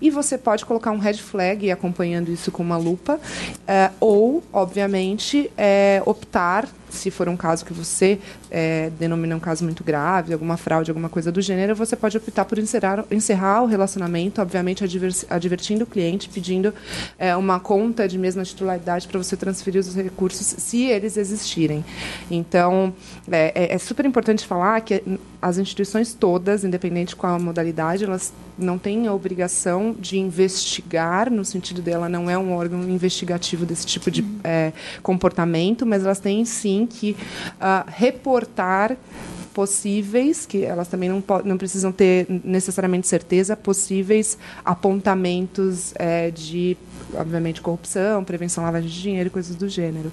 e 0.00 0.08
você 0.08 0.38
pode 0.38 0.64
colocar 0.64 0.92
um 0.92 0.98
red 0.98 1.14
flag 1.14 1.68
acompanhando 1.70 2.30
isso 2.30 2.52
com 2.52 2.62
uma 2.62 2.76
lupa, 2.76 3.14
uh, 3.16 3.94
ou, 3.98 4.42
obviamente, 4.52 5.50
é, 5.56 6.00
optar 6.06 6.68
se 6.96 7.10
for 7.10 7.28
um 7.28 7.36
caso 7.36 7.64
que 7.64 7.72
você 7.72 8.18
é, 8.50 8.90
denomina 8.98 9.36
um 9.36 9.40
caso 9.40 9.64
muito 9.64 9.84
grave, 9.84 10.32
alguma 10.32 10.56
fraude, 10.56 10.90
alguma 10.90 11.08
coisa 11.08 11.30
do 11.30 11.40
gênero, 11.40 11.74
você 11.74 11.94
pode 11.94 12.16
optar 12.16 12.44
por 12.44 12.58
encerrar, 12.58 13.04
encerrar 13.10 13.62
o 13.62 13.66
relacionamento, 13.66 14.40
obviamente 14.40 14.82
advertindo 15.28 15.84
o 15.84 15.86
cliente, 15.86 16.28
pedindo 16.28 16.74
é, 17.18 17.36
uma 17.36 17.60
conta 17.60 18.08
de 18.08 18.18
mesma 18.18 18.42
titularidade 18.42 19.06
para 19.06 19.18
você 19.18 19.36
transferir 19.36 19.80
os 19.80 19.94
recursos, 19.94 20.46
se 20.46 20.84
eles 20.84 21.16
existirem. 21.16 21.84
Então, 22.30 22.92
é, 23.30 23.52
é, 23.54 23.74
é 23.74 23.78
super 23.78 24.04
importante 24.04 24.46
falar 24.46 24.80
que 24.80 25.02
as 25.40 25.58
instituições 25.58 26.14
todas, 26.14 26.64
independente 26.64 27.14
qual 27.14 27.34
a 27.34 27.38
modalidade, 27.38 28.04
elas 28.04 28.32
não 28.58 28.78
têm 28.78 29.06
a 29.06 29.12
obrigação 29.12 29.94
de 29.98 30.18
investigar, 30.18 31.30
no 31.30 31.44
sentido 31.44 31.82
dela 31.82 32.08
não 32.08 32.30
é 32.30 32.38
um 32.38 32.54
órgão 32.54 32.82
investigativo 32.84 33.66
desse 33.66 33.86
tipo 33.86 34.10
de 34.10 34.24
é, 34.42 34.72
comportamento, 35.02 35.84
mas 35.84 36.04
elas 36.04 36.18
têm 36.18 36.44
sim 36.44 36.85
que 36.86 37.12
uh, 37.12 37.84
reportar 37.86 38.96
possíveis, 39.56 40.44
que 40.44 40.64
elas 40.64 40.86
também 40.86 41.08
não, 41.08 41.24
não 41.42 41.56
precisam 41.56 41.90
ter 41.90 42.26
necessariamente 42.44 43.08
certeza, 43.08 43.56
possíveis 43.56 44.36
apontamentos 44.62 45.94
é, 45.94 46.30
de, 46.30 46.76
obviamente, 47.14 47.62
corrupção, 47.62 48.22
prevenção, 48.22 48.62
lavagem 48.62 48.90
de 48.90 49.00
dinheiro 49.00 49.28
e 49.28 49.30
coisas 49.30 49.56
do 49.56 49.66
gênero. 49.66 50.12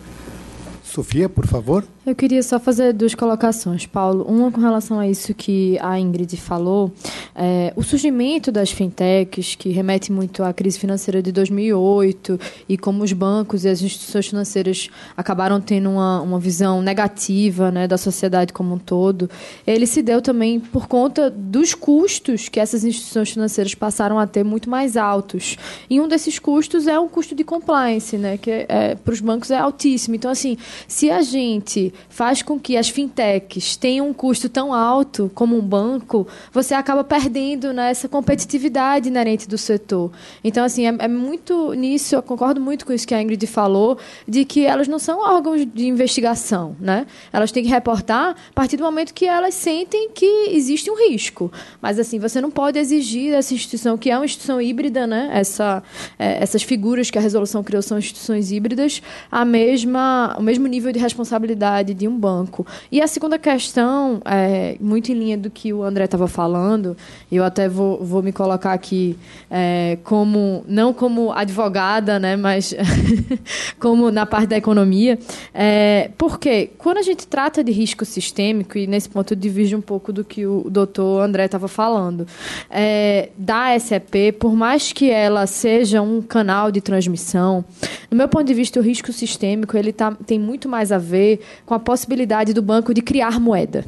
Sofia, 0.94 1.28
por 1.28 1.48
favor. 1.48 1.84
Eu 2.06 2.14
queria 2.14 2.44
só 2.44 2.60
fazer 2.60 2.94
duas 2.94 3.16
colocações, 3.16 3.86
Paulo. 3.88 4.26
Uma 4.26 4.52
com 4.52 4.62
relação 4.62 5.00
a 5.00 5.08
isso 5.08 5.34
que 5.34 5.76
a 5.80 5.98
Ingrid 5.98 6.36
falou. 6.38 6.92
É, 7.34 7.74
o 7.76 7.82
surgimento 7.82 8.52
das 8.52 8.72
fintechs, 8.72 9.56
que 9.56 9.70
remete 9.70 10.12
muito 10.12 10.44
à 10.44 10.54
crise 10.54 10.78
financeira 10.78 11.24
de 11.24 11.32
2008 11.32 12.40
e 12.70 12.78
como 12.78 13.04
os 13.04 13.12
bancos 13.14 13.66
e 13.66 13.70
as 13.70 13.82
instituições 13.82 14.28
financeiras 14.28 14.90
acabaram 15.18 15.60
tendo 15.60 15.90
uma, 15.90 16.22
uma 16.22 16.40
visão 16.40 16.82
negativa 16.82 17.72
né, 17.72 17.88
da 17.88 17.98
sociedade 17.98 18.54
como 18.54 18.76
um 18.76 18.78
todo, 18.78 19.30
ele 19.66 19.88
se 19.88 20.04
deu 20.04 20.22
também 20.22 20.60
por 20.60 20.88
conta 20.88 21.32
dos 21.32 21.74
custos 21.74 22.50
que 22.50 22.60
essas 22.60 22.84
instituições 22.84 23.32
financeiras 23.32 23.74
passaram 23.74 24.20
a 24.20 24.28
ter 24.28 24.44
muito 24.44 24.70
mais 24.70 24.96
altos. 24.98 25.58
E 25.90 26.00
um 26.00 26.08
desses 26.08 26.38
custos 26.38 26.86
é 26.86 27.00
o 27.00 27.08
custo 27.08 27.34
de 27.34 27.44
compliance, 27.44 28.16
né, 28.18 28.38
que 28.38 28.52
é, 28.52 28.66
é, 28.68 28.96
para 28.96 29.14
os 29.14 29.22
bancos 29.22 29.50
é 29.50 29.58
altíssimo. 29.58 30.16
Então, 30.16 30.30
assim, 30.30 30.58
se 30.88 31.10
a 31.10 31.22
gente 31.22 31.94
faz 32.10 32.42
com 32.42 32.60
que 32.60 32.78
as 32.78 32.90
fintechs 32.90 33.76
tenham 33.76 34.10
um 34.10 34.14
custo 34.14 34.50
tão 34.50 34.74
alto 34.74 35.32
como 35.34 35.58
um 35.58 35.62
banco, 35.62 36.28
você 36.52 36.74
acaba 36.74 37.04
perdendo 37.04 37.74
né, 37.74 37.92
essa 37.92 38.08
competitividade 38.08 39.08
inerente 39.08 39.48
do 39.48 39.58
setor. 39.58 40.12
Então, 40.44 40.64
assim, 40.64 40.86
é, 40.88 40.96
é, 41.00 41.08
muito 41.08 41.74
nisso, 41.74 42.16
eu 42.16 42.22
concordo 42.22 42.60
muito 42.62 42.86
com 42.86 42.94
isso 42.94 43.08
que 43.08 43.14
a 43.14 43.22
Ingrid 43.22 43.46
falou, 43.48 43.98
de 44.28 44.46
que 44.46 44.66
elas 44.66 44.88
não 44.88 45.00
são 45.00 45.20
órgãos 45.20 45.66
de 45.66 45.88
investigação, 45.88 46.76
né? 46.80 47.06
Elas 47.32 47.52
têm 47.52 47.64
que 47.64 47.70
reportar 47.70 48.32
a 48.32 48.54
partir 48.54 48.78
do 48.78 48.84
momento 48.84 49.14
que 49.14 49.26
elas 49.26 49.54
sentem 49.54 50.10
que 50.10 50.50
existe 50.52 50.90
um 50.90 50.96
risco. 51.10 51.52
Mas, 51.82 52.00
assim, 52.00 52.20
você 52.20 52.42
não 52.42 52.52
pode 52.52 52.80
exigir 52.80 53.32
dessa 53.32 53.54
instituição, 53.54 53.98
que 53.98 54.10
é 54.10 54.18
uma 54.18 54.26
instituição 54.26 54.62
híbrida, 54.62 55.08
né? 55.08 55.30
Essa, 55.34 55.84
é, 56.18 56.42
essas 56.42 56.64
figuras 56.64 57.10
que 57.10 57.18
a 57.18 57.22
resolução 57.22 57.64
criou 57.64 57.82
são 57.82 57.98
instituições 57.98 58.52
híbridas, 58.52 59.02
a 59.32 59.46
mesma, 59.46 60.36
o 60.38 60.44
mesmo 60.44 60.68
nível 60.74 60.92
de 60.92 61.00
responsabilidade 61.00 61.94
de 61.94 62.08
um 62.08 62.18
banco. 62.18 62.66
E 62.92 63.02
a 63.02 63.08
segunda 63.08 63.38
questão, 63.38 64.22
é, 64.26 64.76
muito 64.80 65.12
em 65.12 65.16
linha 65.16 65.38
do 65.38 65.50
que 65.50 65.72
o 65.72 65.84
André 65.84 66.06
estava 66.06 66.28
falando, 66.28 66.98
eu 67.32 67.44
até 67.44 67.70
vou, 67.70 68.04
vou 68.04 68.24
me 68.24 68.32
colocar 68.32 68.74
aqui 68.74 69.16
é, 69.50 69.98
como, 70.04 70.64
não 70.68 70.94
como 70.94 71.32
advogada, 71.32 72.20
né, 72.20 72.36
mas 72.36 72.74
como 73.80 74.10
na 74.10 74.26
parte 74.26 74.48
da 74.48 74.58
economia, 74.58 75.20
é, 75.54 76.10
porque 76.18 76.72
quando 76.78 76.98
a 76.98 77.02
gente 77.04 77.28
trata 77.28 77.64
de 77.64 77.72
risco 77.72 78.04
sistêmico, 78.04 78.78
e 78.78 78.88
nesse 78.88 79.08
ponto 79.10 79.34
eu 79.34 79.38
divido 79.38 79.78
um 79.78 79.82
pouco 79.82 80.12
do 80.12 80.24
que 80.24 80.46
o 80.46 80.68
doutor 80.70 81.22
André 81.22 81.46
estava 81.46 81.68
falando, 81.68 82.26
é, 82.70 83.30
da 83.38 83.78
SEP, 83.80 84.34
por 84.40 84.54
mais 84.56 84.92
que 84.92 85.10
ela 85.10 85.46
seja 85.46 86.02
um 86.02 86.22
canal 86.22 86.72
de 86.72 86.82
transmissão, 86.82 87.64
no 88.10 88.18
meu 88.18 88.28
ponto 88.28 88.46
de 88.46 88.54
vista, 88.54 88.80
o 88.80 88.84
risco 88.84 89.12
sistêmico 89.14 89.78
ele 89.78 89.94
tá, 89.94 90.12
tem 90.26 90.40
muito 90.40 90.63
mais 90.68 90.92
a 90.92 90.98
ver 90.98 91.42
com 91.66 91.74
com 91.74 91.76
a 91.76 91.80
possibilidade 91.80 92.54
do 92.54 92.62
banco 92.62 92.94
de 92.94 93.02
criar 93.02 93.40
moeda. 93.40 93.84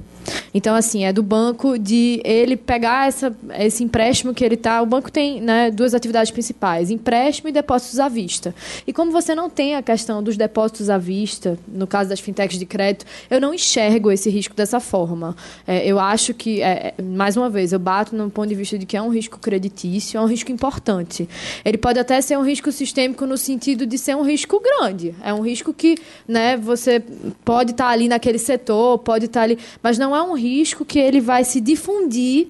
Então, 0.53 0.73
assim, 0.75 1.03
é 1.03 1.11
do 1.11 1.21
banco 1.21 1.77
de 1.77 2.21
ele 2.23 2.55
pegar 2.55 3.07
essa, 3.07 3.35
esse 3.59 3.83
empréstimo 3.83 4.33
que 4.33 4.43
ele 4.43 4.55
está. 4.55 4.81
O 4.81 4.85
banco 4.85 5.11
tem 5.11 5.41
né, 5.41 5.69
duas 5.69 5.93
atividades 5.93 6.31
principais: 6.31 6.89
empréstimo 6.89 7.49
e 7.49 7.51
depósitos 7.51 7.99
à 7.99 8.07
vista. 8.07 8.55
E 8.87 8.93
como 8.93 9.11
você 9.11 9.35
não 9.35 9.49
tem 9.49 9.75
a 9.75 9.83
questão 9.83 10.23
dos 10.23 10.37
depósitos 10.37 10.89
à 10.89 10.97
vista, 10.97 11.59
no 11.67 11.85
caso 11.85 12.09
das 12.09 12.19
fintechs 12.19 12.57
de 12.57 12.65
crédito, 12.65 13.05
eu 13.29 13.39
não 13.39 13.53
enxergo 13.53 14.11
esse 14.11 14.29
risco 14.29 14.55
dessa 14.55 14.79
forma. 14.79 15.35
É, 15.67 15.85
eu 15.85 15.99
acho 15.99 16.33
que, 16.33 16.61
é, 16.61 16.93
é 16.97 17.01
mais 17.01 17.35
uma 17.35 17.49
vez, 17.49 17.73
eu 17.73 17.79
bato 17.79 18.15
no 18.15 18.29
ponto 18.29 18.47
de 18.47 18.55
vista 18.55 18.77
de 18.77 18.85
que 18.85 18.97
é 18.97 19.01
um 19.01 19.09
risco 19.09 19.37
creditício, 19.39 20.17
é 20.17 20.21
um 20.21 20.27
risco 20.27 20.51
importante. 20.51 21.27
Ele 21.63 21.77
pode 21.77 21.99
até 21.99 22.19
ser 22.21 22.37
um 22.37 22.43
risco 22.43 22.71
sistêmico 22.71 23.25
no 23.25 23.37
sentido 23.37 23.85
de 23.85 23.97
ser 23.97 24.15
um 24.15 24.23
risco 24.23 24.61
grande. 24.61 25.13
É 25.21 25.33
um 25.33 25.41
risco 25.41 25.73
que 25.73 25.97
né, 26.27 26.57
você 26.65 27.01
pode 27.43 27.71
estar 27.71 27.85
tá 27.85 27.91
ali 27.91 28.07
naquele 28.07 28.37
setor, 28.37 28.99
pode 28.99 29.25
estar 29.25 29.41
tá 29.41 29.43
ali, 29.43 29.57
mas 29.81 29.97
não 29.97 30.15
é 30.15 30.21
um 30.21 30.35
risco 30.35 30.83
que 30.83 30.99
ele 30.99 31.21
vai 31.21 31.43
se 31.43 31.61
difundir 31.61 32.47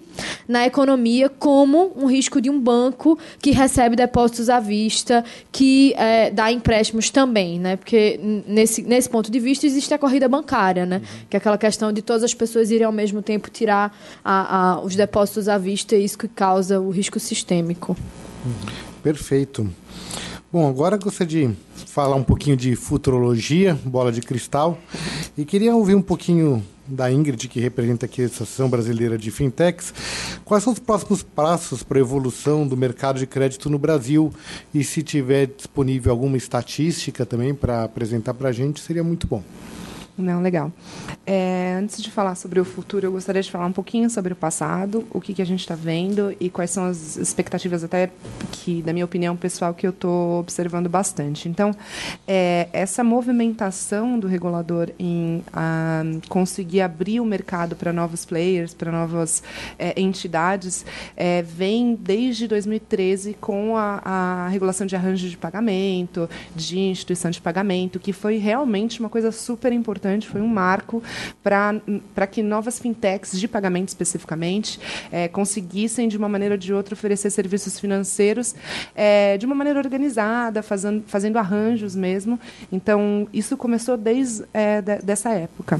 na 0.47 0.65
economia 0.65 1.29
como 1.29 1.91
um 1.95 2.07
risco 2.07 2.41
de 2.41 2.49
um 2.49 2.59
banco 2.59 3.17
que 3.39 3.51
recebe 3.51 3.95
depósitos 3.95 4.49
à 4.49 4.59
vista, 4.59 5.23
que 5.51 5.93
é, 5.97 6.31
dá 6.31 6.51
empréstimos 6.51 7.09
também, 7.09 7.59
né? 7.59 7.75
Porque 7.75 8.19
nesse, 8.47 8.81
nesse 8.81 9.09
ponto 9.09 9.29
de 9.29 9.39
vista 9.39 9.65
existe 9.65 9.93
a 9.93 9.97
corrida 9.97 10.27
bancária, 10.27 10.85
né? 10.85 10.97
Uhum. 10.97 11.25
Que 11.29 11.35
é 11.35 11.39
aquela 11.39 11.57
questão 11.57 11.91
de 11.91 12.01
todas 12.01 12.23
as 12.23 12.33
pessoas 12.33 12.71
irem 12.71 12.85
ao 12.85 12.91
mesmo 12.91 13.21
tempo 13.21 13.49
tirar 13.49 13.95
a, 14.23 14.57
a, 14.57 14.79
os 14.81 14.95
depósitos 14.95 15.49
à 15.49 15.57
vista, 15.57 15.95
e 15.95 16.03
isso 16.03 16.17
que 16.17 16.27
causa 16.27 16.79
o 16.79 16.89
risco 16.89 17.19
sistêmico. 17.19 17.95
Perfeito. 19.03 19.69
Bom, 20.55 20.69
agora 20.69 20.95
gostaria 20.95 21.49
de 21.49 21.55
falar 21.85 22.15
um 22.15 22.23
pouquinho 22.23 22.55
de 22.55 22.77
futurologia, 22.77 23.77
bola 23.83 24.09
de 24.09 24.21
cristal, 24.21 24.79
e 25.37 25.43
queria 25.43 25.75
ouvir 25.75 25.95
um 25.95 26.01
pouquinho 26.01 26.63
da 26.87 27.11
Ingrid, 27.11 27.49
que 27.49 27.59
representa 27.59 28.05
aqui 28.05 28.21
a 28.21 28.25
Associação 28.27 28.69
Brasileira 28.69 29.17
de 29.17 29.31
Fintechs. 29.31 29.93
Quais 30.45 30.63
são 30.63 30.71
os 30.71 30.79
próximos 30.79 31.21
passos 31.21 31.83
para 31.83 31.97
a 31.97 31.99
evolução 31.99 32.65
do 32.65 32.77
mercado 32.77 33.19
de 33.19 33.27
crédito 33.27 33.69
no 33.69 33.77
Brasil? 33.77 34.33
E 34.73 34.81
se 34.81 35.03
tiver 35.03 35.47
disponível 35.47 36.13
alguma 36.13 36.37
estatística 36.37 37.25
também 37.25 37.53
para 37.53 37.83
apresentar 37.83 38.33
para 38.33 38.47
a 38.47 38.53
gente, 38.53 38.79
seria 38.79 39.03
muito 39.03 39.27
bom. 39.27 39.43
Não, 40.17 40.41
legal. 40.41 40.71
É, 41.25 41.77
antes 41.77 42.01
de 42.01 42.09
falar 42.09 42.35
sobre 42.35 42.57
o 42.57 42.63
futuro, 42.63 43.05
eu 43.05 43.11
gostaria 43.11 43.41
de 43.41 43.51
falar 43.51 43.65
um 43.65 43.73
pouquinho 43.73 44.09
sobre 44.09 44.31
o 44.31 44.35
passado, 44.35 45.05
o 45.11 45.19
que, 45.19 45.33
que 45.33 45.41
a 45.41 45.45
gente 45.45 45.59
está 45.59 45.75
vendo 45.75 46.33
e 46.39 46.49
quais 46.49 46.71
são 46.71 46.85
as 46.85 47.17
expectativas, 47.17 47.83
até 47.83 48.09
que, 48.49 48.81
da 48.81 48.93
minha 48.93 49.03
opinião 49.03 49.35
pessoal, 49.35 49.73
que 49.73 49.85
eu 49.85 49.89
estou 49.89 50.39
observando 50.39 50.87
bastante. 50.87 51.49
Então, 51.49 51.75
é, 52.25 52.69
essa 52.71 53.03
movimentação 53.03 54.17
do 54.17 54.25
regulador 54.25 54.89
em 54.97 55.43
ah, 55.51 56.03
conseguir 56.29 56.79
abrir 56.79 57.19
o 57.19 57.25
mercado 57.25 57.75
para 57.75 57.91
novos 57.91 58.23
players, 58.23 58.73
para 58.73 58.93
novas 58.93 59.43
é, 59.77 59.99
entidades, 59.99 60.85
é, 61.17 61.41
vem 61.41 61.93
desde 61.93 62.47
2013 62.47 63.33
com 63.41 63.75
a, 63.75 64.01
a 64.05 64.47
regulação 64.47 64.87
de 64.87 64.95
arranjo 64.95 65.27
de 65.27 65.35
pagamento, 65.35 66.29
de 66.55 66.79
instituição 66.79 67.29
de 67.29 67.41
pagamento, 67.41 67.99
que 67.99 68.13
foi 68.13 68.37
realmente 68.37 69.01
uma 69.01 69.09
coisa 69.09 69.29
super 69.29 69.73
importante 69.73 70.04
importante, 70.05 70.27
foi 70.27 70.41
um 70.41 70.47
marco 70.47 71.01
para 71.43 72.27
que 72.27 72.43
novas 72.43 72.79
fintechs 72.79 73.39
de 73.39 73.47
pagamento 73.47 73.89
especificamente 73.89 74.79
é, 75.11 75.27
conseguissem, 75.27 76.07
de 76.07 76.17
uma 76.17 76.29
maneira 76.29 76.53
ou 76.53 76.57
de 76.57 76.73
outra, 76.73 76.93
oferecer 76.93 77.29
serviços 77.31 77.79
financeiros 77.79 78.55
é, 78.95 79.37
de 79.37 79.45
uma 79.45 79.55
maneira 79.55 79.79
organizada, 79.79 80.61
fazendo, 80.61 81.03
fazendo 81.07 81.37
arranjos 81.37 81.95
mesmo. 81.95 82.39
Então, 82.71 83.27
isso 83.33 83.57
começou 83.57 83.97
desde 83.97 84.45
é, 84.53 84.81
dessa 84.81 85.31
época 85.31 85.79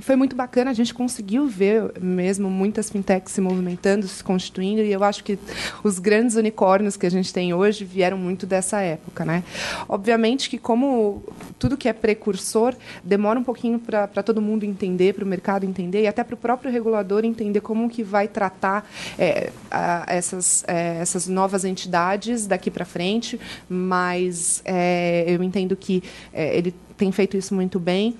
foi 0.00 0.16
muito 0.16 0.36
bacana, 0.36 0.70
a 0.70 0.74
gente 0.74 0.94
conseguiu 0.94 1.46
ver 1.46 1.92
mesmo 2.00 2.50
muitas 2.50 2.90
fintechs 2.90 3.32
se 3.32 3.40
movimentando, 3.40 4.06
se 4.06 4.22
constituindo, 4.22 4.82
e 4.82 4.92
eu 4.92 5.02
acho 5.02 5.22
que 5.24 5.38
os 5.82 5.98
grandes 5.98 6.36
unicórnios 6.36 6.96
que 6.96 7.06
a 7.06 7.10
gente 7.10 7.32
tem 7.32 7.52
hoje 7.52 7.84
vieram 7.84 8.18
muito 8.18 8.46
dessa 8.46 8.80
época. 8.80 9.24
Né? 9.24 9.42
Obviamente 9.88 10.48
que, 10.48 10.58
como 10.58 11.22
tudo 11.58 11.76
que 11.76 11.88
é 11.88 11.92
precursor, 11.92 12.74
demora 13.04 13.38
um 13.38 13.44
pouquinho 13.44 13.78
para 13.78 14.22
todo 14.22 14.40
mundo 14.40 14.64
entender, 14.64 15.14
para 15.14 15.24
o 15.24 15.26
mercado 15.26 15.64
entender, 15.64 16.02
e 16.02 16.06
até 16.06 16.24
para 16.24 16.34
o 16.34 16.38
próprio 16.38 16.70
regulador 16.70 17.24
entender 17.24 17.60
como 17.60 17.88
que 17.88 18.02
vai 18.02 18.28
tratar 18.28 18.88
é, 19.18 19.50
a, 19.70 20.04
essas, 20.08 20.64
é, 20.66 20.98
essas 21.00 21.26
novas 21.26 21.64
entidades 21.64 22.46
daqui 22.46 22.70
para 22.70 22.84
frente, 22.84 23.40
mas 23.68 24.62
é, 24.64 25.24
eu 25.26 25.42
entendo 25.42 25.76
que 25.76 26.02
é, 26.32 26.56
ele 26.56 26.74
tem 26.96 27.10
feito 27.10 27.36
isso 27.36 27.54
muito 27.54 27.80
bem. 27.80 28.14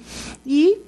E 0.47 0.79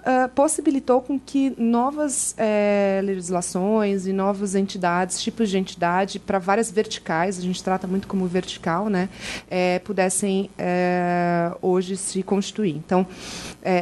uh, 0.00 0.28
possibilitou 0.30 1.00
com 1.00 1.18
que 1.18 1.54
novas 1.58 2.34
é, 2.38 3.00
legislações 3.04 4.06
e 4.06 4.12
novas 4.12 4.54
entidades, 4.54 5.22
tipos 5.22 5.48
de 5.48 5.58
entidade, 5.58 6.18
para 6.18 6.38
várias 6.38 6.70
verticais, 6.70 7.38
a 7.38 7.42
gente 7.42 7.62
trata 7.62 7.86
muito 7.86 8.08
como 8.08 8.26
vertical, 8.26 8.88
né, 8.88 9.08
é, 9.50 9.78
pudessem 9.80 10.50
é, 10.58 11.52
hoje 11.60 11.96
se 11.96 12.22
constituir. 12.22 12.76
Então, 12.76 13.06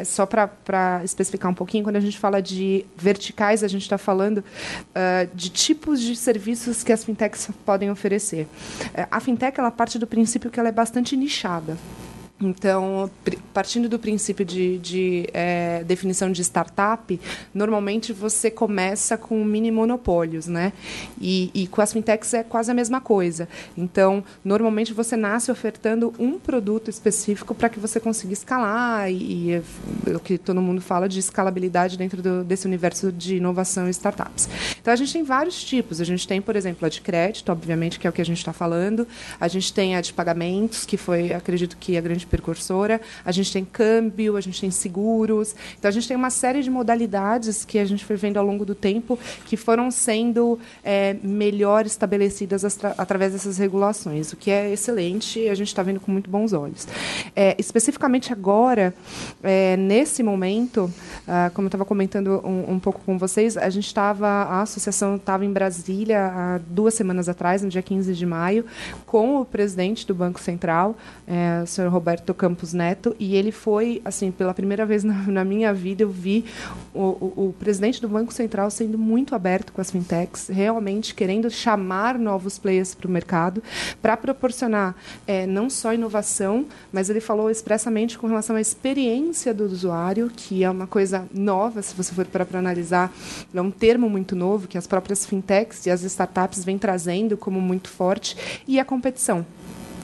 só 0.05 0.27
para 0.27 1.03
especificar 1.05 1.51
um 1.51 1.55
pouquinho, 1.55 1.85
quando 1.85 1.97
a 1.97 2.01
gente 2.01 2.19
fala 2.19 2.43
de 2.43 2.85
verticais, 2.97 3.63
a 3.63 3.69
gente 3.69 3.83
está 3.83 3.97
falando 3.97 4.39
uh, 4.39 5.29
de 5.35 5.51
tipos 5.51 6.01
de 6.01 6.17
serviços 6.17 6.83
que 6.83 6.93
as 6.93 7.05
fintechs 7.05 7.49
podem 7.65 7.91
oferecer. 7.91 8.49
a 9.11 9.21
fintech 9.21 9.59
ela 9.59 9.71
parte 9.71 9.99
do 9.99 10.07
princípio 10.07 10.51
que 10.51 10.59
ela 10.59 10.69
é 10.69 10.73
bastante 10.73 11.17
nichada. 11.17 11.77
Então, 12.41 13.11
partindo 13.53 13.89
do 13.89 13.99
princípio 13.99 14.45
de, 14.45 14.79
de 14.79 15.29
é, 15.35 15.83
definição 15.85 16.31
de 16.31 16.41
startup, 16.43 17.21
normalmente 17.53 18.13
você 18.13 18.49
começa 18.49 19.17
com 19.17 19.43
mini 19.45 19.73
monopólios, 19.73 20.47
né? 20.47 20.73
E, 21.21 21.51
e, 21.53 21.67
com 21.67 21.83
as 21.83 21.93
fintechs 21.93 22.33
é 22.35 22.45
quase 22.45 22.71
a 22.71 22.75
mesma 22.75 23.01
coisa. 23.01 23.49
Então, 23.77 24.23
normalmente 24.45 24.93
você 24.93 25.17
nasce 25.17 25.51
ofertando 25.51 26.15
um 26.17 26.39
produto 26.39 26.89
específico 26.89 27.57
para 27.57 27.69
que 27.69 27.81
você 27.81 27.99
consiga 27.99 28.33
escalar 28.33 29.11
e, 29.11 29.17
e 29.17 29.53
é 29.55 29.63
o 30.15 30.21
que 30.21 30.39
todo 30.39 30.63
mundo 30.63 30.81
fala 30.81 31.09
de 31.09 31.19
escalabilidade 31.19 31.99
dentro 31.99 32.23
do, 32.23 32.45
desse 32.45 32.69
universo 32.69 33.11
de 33.11 33.37
inovação 33.37 33.89
e 33.89 33.91
startups. 33.91 34.49
Então, 34.81 34.93
a 34.93 34.97
gente 34.97 35.13
tem 35.13 35.25
vários 35.25 35.65
tipos. 35.65 36.01
A 36.01 36.05
gente 36.05 36.29
tem, 36.29 36.41
por 36.41 36.55
exemplo, 36.55 36.87
a 36.87 36.89
de 36.89 37.01
crédito, 37.01 37.51
obviamente, 37.51 37.99
que 37.99 38.07
é 38.07 38.11
o 38.11 38.13
que 38.13 38.23
a 38.23 38.25
gente 38.25 38.39
está 38.39 38.53
falando. 38.53 39.09
A 39.41 39.49
gente 39.49 39.73
tem 39.73 39.97
a 39.97 40.01
de 40.01 40.13
pagamentos, 40.13 40.87
que 40.87 40.97
foi, 40.97 41.33
acredito 41.33 41.77
que 41.77 41.97
a 41.97 42.01
grande 42.01 42.28
percursora, 42.29 43.01
a 43.25 43.33
gente 43.33 43.53
tem 43.53 43.65
câmbio, 43.65 44.37
a 44.37 44.41
gente 44.41 44.61
tem 44.61 44.71
seguros. 44.71 45.55
Então, 45.79 45.89
a 45.89 45.93
gente 45.93 46.07
tem 46.07 46.17
uma 46.17 46.31
série 46.31 46.63
de 46.63 46.71
modalidades 46.71 47.65
que 47.65 47.79
a 47.79 47.85
gente 47.85 48.05
foi 48.05 48.17
vendo 48.17 48.37
ao 48.37 48.47
longo 48.47 48.65
do 48.65 48.75
tempo 48.75 49.19
que 49.45 49.57
foram 49.57 49.91
sendo 49.91 50.59
é, 50.85 51.17
melhor 51.23 51.87
estabelecidas 51.87 52.65
através 52.97 53.33
dessas 53.33 53.59
regulações, 53.59 54.33
o 54.33 54.37
que 54.37 54.51
é 54.51 54.73
excelente 54.73 55.41
e 55.41 55.49
a 55.49 55.55
gente 55.55 55.69
está 55.69 55.83
vendo 55.83 56.01
com 56.01 56.11
muito 56.11 56.31
bons 56.31 56.53
olhos. 56.53 56.87
É, 57.35 57.55
especificamente 57.59 58.33
agora, 58.33 58.95
é, 59.43 59.77
nesse 59.77 60.23
momento, 60.23 60.93
ah, 61.27 61.51
como 61.55 61.67
eu 61.67 61.69
estava 61.69 61.85
comentando 61.85 62.41
um, 62.45 62.75
um, 62.75 62.79
pouco 62.79 63.01
com 63.05 63.19
vocês, 63.19 63.57
a 63.57 63.69
gente 63.71 63.87
estava, 63.87 64.27
a 64.27 64.63
associação 64.63 65.17
estava 65.17 65.45
em 65.45 65.53
Brasília 65.53 66.27
há 66.27 66.61
duas 66.69 66.95
semanas 66.95 67.29
atrás, 67.29 67.63
no 67.63 67.69
dia 67.69 67.83
15 67.83 68.15
de 68.15 68.27
maio, 68.27 68.65
com 69.07 69.41
o 69.41 69.45
presidente 69.45 70.07
do 70.07 70.15
Banco 70.15 70.41
Central, 70.41 70.97
é, 71.27 71.63
o 71.63 71.67
senhor 71.67 71.91
Roberto 71.91 72.18
Roberto 72.19 72.35
Campos 72.35 72.73
Neto, 72.73 73.15
e 73.19 73.37
ele 73.37 73.53
foi, 73.53 74.03
assim, 74.05 74.31
pela 74.31 74.53
primeira 74.53 74.85
vez 74.85 75.05
na, 75.05 75.15
na 75.27 75.45
minha 75.45 75.73
vida, 75.73 76.03
eu 76.03 76.11
vi 76.11 76.45
o, 76.93 77.03
o, 77.03 77.49
o, 77.49 77.55
presidente 77.59 78.01
do 78.01 78.09
Banco 78.09 78.33
Central 78.33 78.71
sendo 78.71 78.99
muito 78.99 79.35
aberto 79.35 79.73
com 79.73 79.81
as 79.81 79.91
fintechs, 79.91 80.49
realmente 80.49 81.15
querendo 81.15 81.51
chamar 81.51 82.19
novos 82.19 82.59
players 82.59 82.95
para 82.95 83.07
o 83.07 83.11
mercado, 83.11 83.63
para 84.03 84.17
proporcionar 84.17 84.97
é, 85.27 85.47
não 85.47 85.71
só 85.71 85.95
inovação, 85.95 86.67
mas 86.93 87.09
ele 87.09 87.21
falou 87.21 87.51
expressamente 87.51 88.19
com 88.19 88.27
relação 88.27 88.57
à 88.57 88.61
experiência 88.61 89.55
do 89.55 89.65
usuário, 89.65 90.31
que 90.35 90.65
é 90.65 90.71
uma 90.71 90.87
coisa 90.87 91.27
nova, 91.33 91.83
se 91.83 91.95
você 91.95 92.13
for 92.13 92.27
para 92.27 92.59
analisar, 92.59 93.13
é 93.55 93.61
um 93.61 93.71
termo 93.71 94.11
muito 94.11 94.35
novo 94.35 94.67
que 94.67 94.79
as 94.79 94.87
próprias 94.87 95.25
fintechs 95.25 95.87
e 95.87 95.91
as 95.91 96.03
startups 96.03 96.65
vêm 96.65 96.79
trazendo 96.79 97.37
como 97.37 97.61
muito 97.61 97.89
forte, 97.89 98.37
e 98.67 98.81
a 98.81 98.85
competição. 98.85 99.47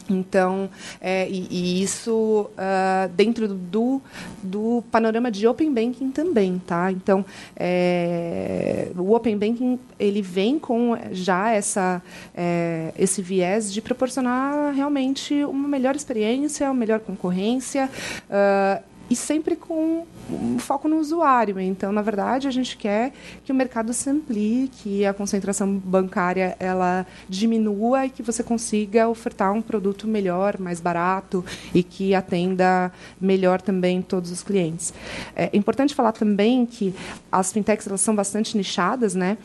Então, 0.09 0.69
é, 1.01 1.29
e, 1.29 1.47
e, 1.51 1.83
isso 1.83 2.51
uh, 2.51 3.09
dentro 3.14 3.49
do, 3.49 4.03
do 4.43 4.85
panorama 4.90 5.31
de 5.31 5.47
Open 5.47 5.73
Banking 5.73 6.11
também, 6.11 6.61
tá? 6.67 6.93
Então, 6.93 7.25
é, 7.57 8.88
o 8.97 9.14
Open 9.14 9.37
Banking 9.37 9.79
ele 9.99 10.21
vem 10.21 10.59
com 10.59 10.97
já 11.12 11.51
essa, 11.51 12.03
é, 12.35 12.93
esse 12.99 13.23
viés 13.23 13.73
de 13.73 13.81
proporcionar 13.81 14.75
realmente 14.75 15.45
uma 15.45 15.69
melhor 15.69 15.97
experiência, 15.97 16.67
uma 16.67 16.75
melhor 16.75 17.01
concorrência. 17.01 17.88
Uh, 18.29 18.94
e 19.14 19.16
sempre 19.16 19.55
com 19.55 20.05
um 20.29 20.59
foco 20.59 20.88
no 20.88 20.98
usuário. 20.98 21.61
Então, 21.61 21.92
na 21.92 22.03
verdade, 22.03 22.48
a 22.48 22.50
gente 22.50 22.77
quer 22.77 23.12
que 23.44 23.53
o 23.53 23.55
mercado 23.55 23.92
se 23.92 24.11
amplie, 24.11 24.68
que 24.83 25.07
a 25.07 25.14
concentração 25.14 25.79
bancária 25.79 26.57
ela 26.59 27.07
diminua 27.29 28.07
e 28.07 28.11
que 28.11 28.24
você 28.24 28.42
consiga 28.42 29.09
ofertar 29.09 29.53
um 29.53 29.62
produto 29.62 30.09
melhor, 30.09 30.59
mais 30.59 30.81
barato 30.81 31.44
e 31.72 31.85
que 31.85 32.12
atenda 32.12 32.92
melhor 33.20 33.62
também 33.62 34.03
todos 34.03 34.33
os 34.33 34.42
clientes. 34.42 34.92
É 35.37 35.48
importante 35.57 35.94
falar 35.94 36.11
também 36.11 36.66
que 36.66 36.92
as 37.31 37.53
fintechs 37.53 37.87
elas 37.87 38.00
são 38.00 38.16
bastante 38.16 38.57
nichadas, 38.57 39.14
né? 39.14 39.38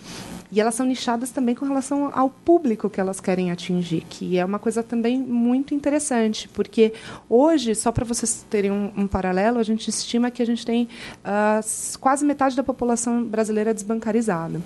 E 0.51 0.59
elas 0.59 0.75
são 0.75 0.85
nichadas 0.85 1.29
também 1.29 1.53
com 1.53 1.65
relação 1.65 2.11
ao 2.13 2.29
público 2.29 2.89
que 2.89 2.99
elas 2.99 3.19
querem 3.19 3.51
atingir, 3.51 4.03
que 4.09 4.37
é 4.37 4.43
uma 4.43 4.57
coisa 4.57 4.81
também 4.81 5.19
muito 5.19 5.75
interessante, 5.75 6.47
porque 6.49 6.93
hoje, 7.29 7.75
só 7.75 7.91
para 7.91 8.03
vocês 8.03 8.45
terem 8.49 8.71
um, 8.71 8.91
um, 8.97 9.07
paralelo, 9.07 9.59
a 9.59 9.63
gente 9.63 9.87
estima 9.89 10.31
que 10.31 10.41
a 10.41 10.45
gente 10.45 10.65
tem 10.65 10.87
uh, 11.23 11.99
quase 11.99 12.25
metade 12.25 12.55
da 12.55 12.63
população 12.63 13.23
brasileira 13.23 13.73
desbancarizada 13.73 14.59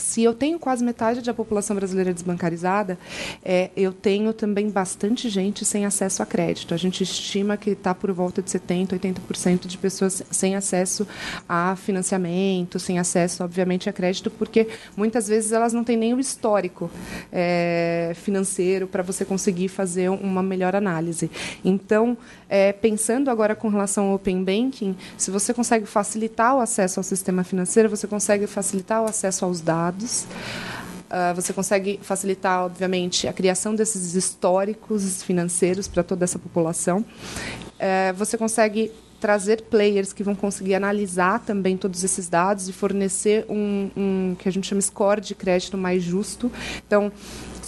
se 0.00 0.22
eu 0.22 0.34
tenho 0.34 0.58
quase 0.58 0.84
metade 0.84 1.20
da 1.20 1.34
população 1.34 1.76
brasileira 1.76 2.12
desbancarizada, 2.12 2.98
é, 3.44 3.70
eu 3.76 3.92
tenho 3.92 4.32
também 4.32 4.68
bastante 4.70 5.28
gente 5.28 5.64
sem 5.64 5.84
acesso 5.84 6.22
a 6.22 6.26
crédito. 6.26 6.74
A 6.74 6.76
gente 6.76 7.02
estima 7.02 7.56
que 7.56 7.70
está 7.70 7.94
por 7.94 8.10
volta 8.12 8.42
de 8.42 8.50
70%, 8.50 8.98
80% 8.98 9.66
de 9.66 9.78
pessoas 9.78 10.22
sem 10.30 10.56
acesso 10.56 11.06
a 11.48 11.76
financiamento, 11.76 12.78
sem 12.78 12.98
acesso, 12.98 13.44
obviamente, 13.44 13.88
a 13.88 13.92
crédito, 13.92 14.30
porque 14.30 14.68
muitas 14.96 15.28
vezes 15.28 15.52
elas 15.52 15.72
não 15.72 15.84
têm 15.84 15.96
nem 15.96 16.14
o 16.14 16.20
histórico 16.20 16.90
é, 17.32 18.12
financeiro 18.14 18.86
para 18.86 19.02
você 19.02 19.24
conseguir 19.24 19.68
fazer 19.68 20.08
uma 20.08 20.42
melhor 20.42 20.74
análise. 20.74 21.30
Então, 21.64 22.16
é, 22.48 22.72
pensando 22.72 23.30
agora 23.30 23.54
com 23.54 23.68
relação 23.68 24.08
ao 24.08 24.14
Open 24.14 24.42
Banking, 24.42 24.96
se 25.16 25.30
você 25.30 25.52
consegue 25.54 25.86
facilitar 25.86 26.56
o 26.56 26.60
acesso 26.60 27.00
ao 27.00 27.04
sistema 27.04 27.44
financeiro, 27.44 27.88
você 27.88 28.06
consegue 28.06 28.46
facilitar 28.46 29.02
o 29.02 29.06
acesso 29.06 29.44
aos 29.44 29.60
dados, 29.60 29.89
Uh, 29.92 31.34
você 31.34 31.52
consegue 31.52 31.98
facilitar, 32.02 32.64
obviamente, 32.64 33.26
a 33.26 33.32
criação 33.32 33.74
desses 33.74 34.14
históricos 34.14 35.22
financeiros 35.24 35.88
para 35.88 36.04
toda 36.04 36.22
essa 36.22 36.38
população. 36.38 37.00
Uh, 37.00 38.14
você 38.14 38.38
consegue 38.38 38.92
trazer 39.20 39.62
players 39.62 40.12
que 40.12 40.22
vão 40.22 40.34
conseguir 40.34 40.74
analisar 40.74 41.40
também 41.40 41.76
todos 41.76 42.02
esses 42.02 42.28
dados 42.28 42.68
e 42.68 42.72
fornecer 42.72 43.44
um, 43.48 43.90
um 43.96 44.36
que 44.38 44.48
a 44.48 44.52
gente 44.52 44.66
chama 44.66 44.80
score 44.80 45.20
de 45.20 45.34
crédito 45.34 45.76
mais 45.76 46.02
justo. 46.02 46.50
Então, 46.86 47.12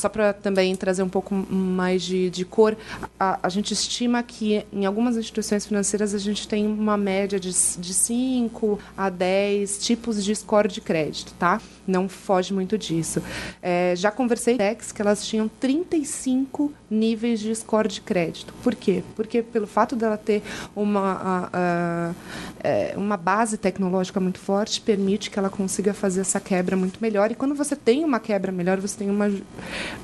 só 0.03 0.09
para 0.09 0.33
também 0.33 0.75
trazer 0.75 1.05
um 1.05 1.09
pouco 1.09 1.33
mais 1.33 2.03
de, 2.03 2.29
de 2.29 2.45
cor, 2.45 2.77
a, 3.19 3.39
a, 3.41 3.49
gente 3.49 3.73
estima 3.73 4.21
que 4.21 4.67
em 4.73 4.85
algumas 4.85 5.17
instituições 5.17 5.65
financeiras 5.65 6.13
a 6.13 6.19
gente 6.19 6.49
tem 6.49 6.67
uma 6.67 6.97
média 6.97 7.39
de, 7.39 7.51
de 7.51 7.95
5 7.95 8.81
a 8.97 9.09
10 9.09 9.79
tipos 9.79 10.25
de 10.25 10.35
score 10.35 10.67
de 10.67 10.81
crédito, 10.81 11.33
tá? 11.39 11.61
Não 11.87 12.09
foge 12.09 12.53
muito 12.53 12.77
disso. 12.77 13.23
É, 13.61 13.95
já 13.97 14.11
conversei 14.11 14.57
com 14.59 14.95
que 14.95 15.03
elas 15.03 15.25
tinham 15.25 15.49
35 15.49 16.73
níveis 16.91 17.41
de 17.41 17.55
score 17.55 17.89
de 17.89 18.01
crédito. 18.01 18.53
Por 18.63 18.75
quê? 18.75 19.03
Porque 19.15 19.43
pelo 19.43 19.67
fato 19.67 19.95
dela 19.95 20.17
ter 20.17 20.43
uma, 20.75 21.13
a, 21.13 21.49
a, 21.53 22.15
é, 22.63 22.95
uma 22.97 23.17
base 23.17 23.57
tecnológica 23.57 24.21
muito 24.21 24.39
forte, 24.39 24.81
permite 24.81 25.31
que 25.31 25.39
ela 25.39 25.51
consiga 25.51 25.95
fazer 25.95 26.21
essa 26.21 26.41
quebra 26.41 26.77
muito 26.77 26.99
melhor. 27.01 27.31
E 27.31 27.35
quando 27.35 27.55
você 27.55 27.75
tem 27.75 28.05
uma 28.05 28.21
quebra 28.21 28.53
melhor, 28.53 28.81
você 28.81 28.99
tem 28.99 29.11
uma, 29.11 29.31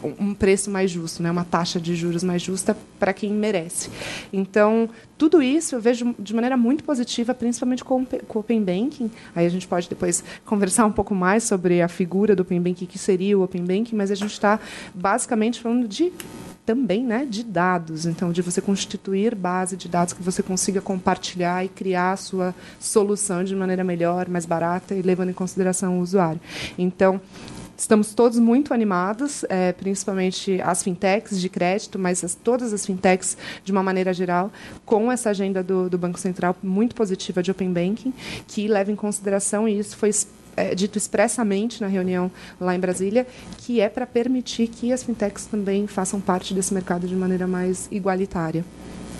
um 0.03 0.35
preço 0.35 0.71
mais 0.71 0.91
justo, 0.91 1.23
né? 1.23 1.31
uma 1.31 1.45
taxa 1.45 1.81
de 1.81 1.95
juros 1.95 2.23
mais 2.23 2.43
justa 2.43 2.77
para 2.99 3.13
quem 3.13 3.33
merece. 3.33 3.91
Então, 4.33 4.89
tudo 5.17 5.43
isso 5.43 5.75
eu 5.75 5.81
vejo 5.81 6.15
de 6.19 6.35
maneira 6.35 6.57
muito 6.57 6.85
positiva, 6.85 7.35
principalmente 7.35 7.85
com, 7.85 8.05
com 8.05 8.39
o 8.39 8.41
Open 8.41 8.63
Banking. 8.63 9.11
Aí 9.35 9.47
a 9.47 9.49
gente 9.49 9.67
pode 9.67 9.89
depois 9.89 10.23
conversar 10.45 10.87
um 10.87 10.93
pouco 10.93 11.15
mais 11.15 11.45
sobre 11.45 11.83
a 11.83 11.89
figura 11.89 12.37
do 12.37 12.43
Open 12.43 12.61
Banking, 12.61 12.87
que 12.87 12.99
seria 12.99 13.39
o 13.39 13.43
Open 13.43 13.65
Banking, 13.65 13.97
mas 13.97 14.11
a 14.11 14.15
gente 14.15 14.33
está 14.33 14.61
basicamente 14.95 15.61
falando 15.61 15.89
de 15.89 16.13
também 16.69 17.03
né, 17.03 17.25
de 17.25 17.43
dados, 17.43 18.05
então 18.05 18.31
de 18.31 18.43
você 18.43 18.61
constituir 18.61 19.35
base 19.35 19.75
de 19.75 19.89
dados 19.89 20.13
que 20.13 20.23
você 20.23 20.43
consiga 20.43 20.83
compartilhar 20.83 21.65
e 21.65 21.69
criar 21.69 22.13
a 22.13 22.17
sua 22.17 22.55
solução 22.79 23.43
de 23.43 23.57
maneira 23.57 23.83
melhor, 23.83 24.29
mais 24.29 24.45
barata 24.45 24.95
e 24.95 25.01
levando 25.01 25.31
em 25.31 25.33
consideração 25.33 25.99
o 25.99 26.03
usuário. 26.03 26.39
Então, 26.77 27.19
Estamos 27.79 28.13
todos 28.13 28.41
muito 28.41 28.75
animados, 28.75 29.45
é, 29.49 29.73
principalmente 29.73 30.61
as 30.63 30.83
fintechs 30.83 31.41
de 31.41 31.49
crédito, 31.49 31.97
mas 31.97 32.25
as, 32.25 32.35
todas 32.35 32.73
as 32.73 32.85
fintechs 32.85 33.39
de 33.63 33.71
uma 33.71 33.85
maneira 33.85 34.13
geral, 34.13 34.51
com 34.85 35.13
essa 35.13 35.31
agenda 35.31 35.63
do, 35.63 35.89
do 35.89 35.97
Banco 35.97 36.19
Central 36.19 36.57
muito 36.61 36.93
positiva 36.93 37.41
de 37.41 37.53
Open 37.53 37.73
Banking, 37.73 38.13
que 38.49 38.67
leva 38.67 38.91
em 38.91 38.97
consideração, 38.97 39.69
e 39.69 39.79
isso 39.79 39.97
foi 39.97 40.11
é, 40.57 40.75
dito 40.75 40.99
expressamente 40.99 41.81
na 41.81 41.87
reunião 41.87 42.29
lá 42.61 42.75
em 42.75 42.81
Brasília, 42.81 43.25
que 43.59 43.81
é 43.81 43.89
para 43.89 44.09
permitir 44.09 44.67
que 44.67 44.93
as 44.93 45.05
fintechs 45.05 45.47
também 45.47 45.87
façam 45.87 46.21
parte 46.21 46.53
desse 46.53 46.75
mercado 46.75 47.07
de 47.07 47.15
maneira 47.15 47.47
mais 47.47 47.87
igualitária. 47.93 48.65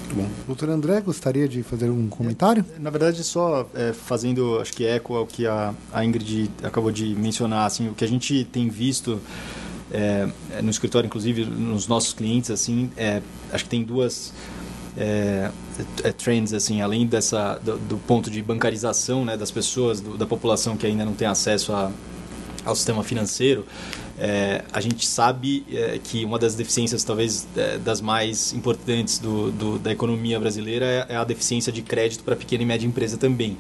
Muito 0.09 0.15
bom. 0.15 0.29
Doutor 0.47 0.71
André, 0.71 1.01
gostaria 1.01 1.47
de 1.47 1.63
fazer 1.63 1.91
um 1.91 2.09
comentário? 2.09 2.65
É, 2.75 2.79
na 2.79 2.89
verdade, 2.89 3.23
só 3.23 3.69
é, 3.75 3.93
fazendo, 3.93 4.59
acho 4.59 4.73
que 4.73 4.87
eco 4.87 5.15
ao 5.15 5.27
que 5.27 5.47
a, 5.47 5.75
a 5.93 6.05
Ingrid 6.05 6.51
acabou 6.63 6.91
de 6.91 7.15
mencionar, 7.15 7.67
assim, 7.67 7.89
o 7.89 7.95
que 7.95 8.05
a 8.05 8.09
gente 8.09 8.45
tem 8.45 8.69
visto 8.69 9.21
é, 9.93 10.29
no 10.63 10.71
escritório, 10.71 11.07
inclusive 11.07 11.45
nos 11.45 11.87
nossos 11.89 12.15
clientes, 12.15 12.51
assim, 12.51 12.91
é, 12.97 13.21
acho 13.53 13.65
que 13.65 13.71
tem 13.71 13.85
duas 13.85 14.33
é, 14.97 15.51
é, 16.03 16.13
trends 16.13 16.53
assim 16.53 16.81
além 16.81 17.07
dessa 17.07 17.55
do, 17.63 17.79
do, 17.79 17.99
ponto 17.99 18.29
de 18.29 18.43
bancarização 18.43 19.25
né 19.25 19.37
das 19.37 19.49
pessoas 19.49 20.01
do, 20.01 20.17
da 20.17 20.27
população 20.27 20.77
que 20.77 20.85
ainda 20.85 21.05
não 21.05 21.13
tem 21.13 21.29
acesso 21.29 21.73
a, 21.73 21.93
ao 22.65 22.75
sistema 22.75 23.05
financeiro 23.05 23.65
é, 24.19 24.65
a 24.73 24.81
gente 24.81 25.07
sabe 25.07 25.65
é, 25.71 26.01
que 26.03 26.25
uma 26.25 26.39
das 26.39 26.55
deficiências, 26.55 27.05
talvez 27.05 27.47
é, 27.57 27.79
das 27.79 28.01
mais 28.01 28.53
importantes 28.53 29.19
do, 29.19 29.53
do, 29.53 29.79
da 29.79 29.93
economia 29.93 30.41
brasileira, 30.41 30.85
é, 30.85 31.15
é 31.15 31.17
a 31.17 31.25
deficiência 31.25 31.73
de 31.73 31.83
crédito 31.83 32.25
para 32.25 32.35
pequena 32.35 32.63
e 32.65 32.67
média 32.67 32.87
empresa 32.87 33.17
também. 33.17 33.57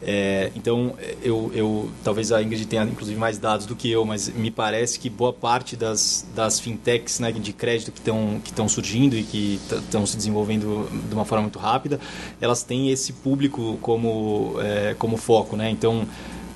É, 0.00 0.52
então, 0.54 0.94
eu, 1.22 1.50
eu, 1.54 1.90
talvez 2.04 2.30
a 2.32 2.42
Ingrid 2.42 2.66
tenha 2.66 2.84
inclusive 2.84 3.18
mais 3.18 3.36
dados 3.38 3.66
do 3.66 3.74
que 3.74 3.90
eu, 3.90 4.04
mas 4.04 4.28
me 4.28 4.50
parece 4.50 4.98
que 4.98 5.10
boa 5.10 5.32
parte 5.32 5.74
das, 5.74 6.26
das 6.34 6.60
fintechs 6.60 7.18
né, 7.18 7.32
de 7.32 7.52
crédito 7.52 7.90
que 7.90 7.98
estão 7.98 8.40
que 8.42 8.70
surgindo 8.70 9.16
e 9.16 9.22
que 9.22 9.60
estão 9.70 10.06
se 10.06 10.16
desenvolvendo 10.16 10.88
de 11.08 11.14
uma 11.14 11.24
forma 11.24 11.42
muito 11.42 11.58
rápida, 11.58 11.98
elas 12.40 12.62
têm 12.62 12.90
esse 12.90 13.12
público 13.12 13.78
como, 13.82 14.54
é, 14.60 14.94
como 14.98 15.16
foco. 15.16 15.56
Né? 15.56 15.70
Então, 15.70 16.06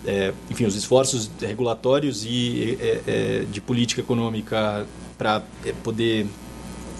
é, 0.06 0.32
enfim, 0.50 0.64
os 0.64 0.74
esforços 0.74 1.30
regulatórios 1.40 2.24
e 2.24 2.78
é, 2.80 3.00
é, 3.06 3.44
de 3.50 3.60
política 3.60 4.00
econômica 4.00 4.86
para 5.16 5.42
é, 5.64 5.72
poder 5.72 6.26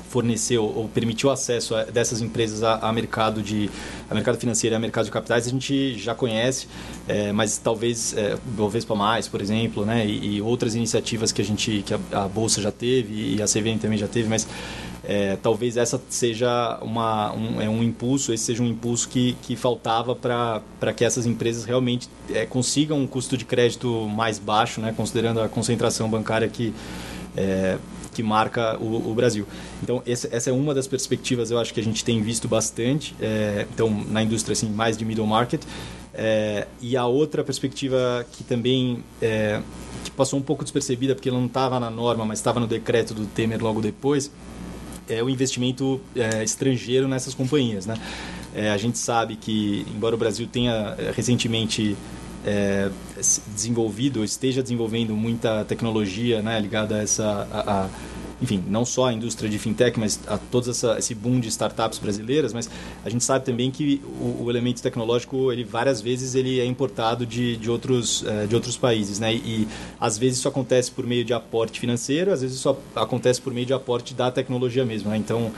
fornecer 0.09 0.59
ou, 0.59 0.91
permitir 0.93 1.27
o 1.27 1.31
acesso 1.31 1.75
dessas 1.91 2.21
empresas 2.21 2.63
a, 2.63 2.75
a, 2.87 2.93
mercado 2.93 3.41
de 3.41 3.71
a 4.11 4.15
mercado 4.15 4.37
financeiro 4.37 4.75
e 4.75 4.77
a 4.77 4.79
mercado 4.79 5.07
de 5.07 5.11
capitais 5.11 5.47
a 5.47 5.51
gente 5.51 5.99
já 5.99 6.15
conhece, 6.15 6.69
é, 7.09 7.33
mas 7.33 7.57
talvez 7.57 8.15
é, 8.15 8.37
Bovespa 8.45 8.95
mais, 8.95 9.27
por 9.27 9.41
exemplo, 9.41 9.87
né, 9.87 10.07
e, 10.07 10.37
e, 10.37 10.43
outras 10.43 10.75
iniciativas 10.75 11.33
que 11.33 11.41
a 11.41 11.45
gente 11.45 11.83
que 11.87 11.95
a, 11.95 12.01
a, 12.13 12.29
bolsa 12.29 12.61
já 12.61 12.71
teve 12.71 13.37
e 13.37 13.41
a 13.41 13.47
CVM 13.47 13.79
também 13.81 13.97
já 13.97 14.07
teve, 14.07 14.29
mas 14.29 14.47
é, 15.05 15.37
talvez 15.43 15.77
essa 15.77 16.01
seja 16.09 16.79
uma, 16.81 17.33
um, 17.33 17.61
é 17.61 17.69
um 17.69 17.83
impulso, 17.83 18.33
esse 18.33 18.45
seja 18.45 18.63
um 18.63 18.67
impulso 18.67 19.09
que, 19.09 19.37
que 19.43 19.57
faltava 19.57 20.15
para 20.15 20.93
que 20.95 21.05
essas 21.05 21.27
empresas 21.27 21.65
realmente 21.65 22.09
é, 22.31 22.47
consigam 22.47 22.99
um 22.99 23.07
custo 23.07 23.37
de 23.37 23.45
crédito 23.45 24.09
mais 24.09 24.39
baixo, 24.39 24.81
né, 24.81 24.95
considerando 24.97 25.41
a 25.41 25.49
concentração 25.49 26.09
bancária 26.09 26.49
que, 26.49 26.73
é, 27.37 27.79
que 28.15 28.23
marca 28.23 28.79
o, 28.79 29.11
o 29.11 29.15
Brasil. 29.15 29.47
Então, 29.83 30.03
essa, 30.07 30.29
essa, 30.31 30.51
é 30.51 30.53
uma 30.53 30.73
das 30.73 30.87
perspectivas, 30.87 31.51
eu 31.51 31.59
acho 31.59 31.75
que 31.75 31.81
a 31.81 31.85
gente 31.85 32.05
tem 32.05 32.23
visto 32.23 32.47
bastante, 32.47 33.17
é, 33.21 33.67
então, 33.75 33.91
na 34.09 34.23
indústria 34.23 34.53
assim, 34.53 34.71
mais 34.71 34.97
de 34.97 35.05
middle 35.05 35.27
market. 35.27 35.63
É, 36.15 36.67
e 36.81 36.95
a 36.95 37.07
outra 37.07 37.43
perspectiva 37.43 38.27
que 38.33 38.45
também 38.45 39.03
é, 39.21 39.63
que 40.05 40.11
passou 40.11 40.39
um 40.39 40.43
pouco 40.43 40.63
despercebida, 40.63 41.15
porque 41.15 41.31
ela 41.31 41.39
não 41.39 41.47
estava 41.47 41.81
na 41.81 41.91
norma, 41.91 42.25
mas 42.25 42.39
estava 42.39 42.61
no 42.61 42.67
decreto 42.67 43.15
do 43.15 43.25
Temer 43.25 43.63
logo 43.63 43.81
depois, 43.81 44.31
é 45.09 45.23
o 45.23 45.29
investimento 45.29 46.01
é, 46.15 46.43
estrangeiro 46.43 47.09
nessas 47.09 47.35
companhias. 47.35 47.87
Né? 47.87 47.95
É, 48.55 48.71
a 48.71 48.77
gente 48.77 48.99
sabe 48.99 49.37
que, 49.37 49.87
embora 49.95 50.15
o 50.15 50.19
Brasil 50.19 50.47
tenha 50.47 50.95
é, 50.99 51.13
recentemente 51.15 51.97
é, 52.45 52.91
desenvolvido, 53.55 54.25
esteja 54.25 54.63
desenvolvendo 54.63 55.15
muita 55.15 55.65
tecnologia 55.65 56.43
né, 56.43 56.59
ligada 56.61 56.97
a 56.97 57.03
essa... 57.03 57.49
A, 57.51 57.85
a, 57.85 57.89
enfim, 58.43 58.63
não 58.69 58.85
só 58.85 59.07
a 59.07 59.13
indústria 59.13 59.49
de 59.49 59.57
fintech, 59.57 59.99
mas 59.99 60.19
a 60.27 60.37
todo 60.37 60.69
essa, 60.69 60.99
esse 60.99 61.15
boom 61.15 61.39
de 61.39 61.49
startups 61.49 62.01
brasileiras, 62.01 62.53
mas 62.53 62.69
a 63.05 63.09
gente 63.09 63.23
sabe 63.23 63.45
também 63.45 63.71
que 63.71 64.03
o, 64.21 64.45
o 64.45 64.51
elemento 64.51 64.83
tecnológico, 64.83 65.53
ele 65.53 65.63
várias 65.63 66.01
vezes 66.01 66.35
ele 66.35 66.59
é 66.59 66.65
importado 66.67 67.25
de, 67.25 67.57
de, 67.57 67.71
outros, 67.71 68.23
uh, 68.23 68.47
de 68.49 68.55
outros 68.55 68.77
países, 68.77 69.21
né? 69.21 69.33
E, 69.33 69.37
e, 69.37 69.69
às 70.01 70.19
vezes 70.19 70.39
isso 70.39 70.49
acontece 70.49 70.91
por 70.91 71.07
meio 71.07 71.25
de 71.25 71.33
aporte 71.33 71.79
financeiro, 71.79 72.33
às 72.33 72.43
vezes 72.43 72.57
isso 72.57 72.77
acontece 72.97 73.41
por 73.41 73.55
meio 73.55 73.65
de 73.65 73.73
aporte 73.73 74.13
da 74.13 74.29
tecnologia 74.31 74.85
mesmo, 74.85 75.11
né? 75.11 75.17
Então, 75.17 75.53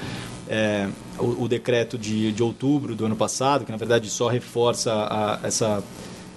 é, 0.46 0.86
o, 1.18 1.44
o, 1.44 1.48
decreto 1.48 1.96
de, 1.96 2.32
de 2.32 2.42
outubro 2.42 2.94
do 2.94 3.06
ano 3.06 3.16
passado, 3.16 3.64
que 3.64 3.72
na 3.72 3.78
verdade 3.78 4.10
só 4.10 4.28
reforça 4.28 4.92
a, 4.92 5.40
essa 5.42 5.82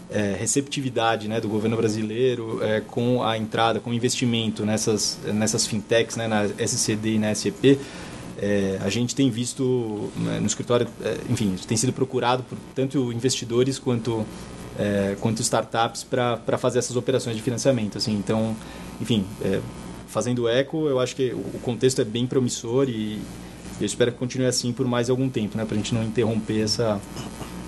é, 0.09 0.35
receptividade 0.39 1.27
né, 1.27 1.41
do 1.41 1.49
governo 1.49 1.75
brasileiro 1.75 2.63
é, 2.63 2.81
com 2.81 3.23
a 3.23 3.37
entrada, 3.37 3.79
com 3.79 3.89
o 3.89 3.93
investimento 3.93 4.65
nessas, 4.65 5.19
nessas 5.25 5.67
fintechs, 5.67 6.15
né, 6.15 6.27
na 6.27 6.45
SCD 6.57 7.15
e 7.15 7.19
na 7.19 7.31
SCP, 7.31 7.77
é, 8.39 8.77
a 8.81 8.89
gente 8.89 9.15
tem 9.15 9.29
visto 9.29 10.11
né, 10.15 10.39
no 10.39 10.45
escritório, 10.45 10.87
é, 11.03 11.17
enfim, 11.29 11.55
tem 11.67 11.75
sido 11.75 11.91
procurado 11.91 12.43
por 12.43 12.57
tanto 12.75 13.11
investidores 13.11 13.79
quanto, 13.79 14.25
é, 14.77 15.15
quanto 15.19 15.41
startups 15.41 16.03
para 16.03 16.57
fazer 16.57 16.79
essas 16.79 16.95
operações 16.95 17.35
de 17.35 17.41
financiamento. 17.41 17.97
Assim, 17.97 18.13
então, 18.13 18.55
enfim, 19.01 19.25
é, 19.41 19.59
fazendo 20.07 20.47
eco, 20.47 20.87
eu 20.87 20.99
acho 20.99 21.15
que 21.15 21.33
o 21.33 21.59
contexto 21.59 21.99
é 21.99 22.05
bem 22.05 22.27
promissor 22.27 22.87
e 22.87 23.19
eu 23.79 23.85
espero 23.85 24.11
que 24.11 24.17
continue 24.17 24.47
assim 24.47 24.71
por 24.71 24.87
mais 24.87 25.09
algum 25.09 25.29
tempo, 25.29 25.57
né, 25.57 25.65
para 25.65 25.75
a 25.75 25.77
gente 25.77 25.93
não 25.93 26.03
interromper 26.03 26.61
essa, 26.61 27.01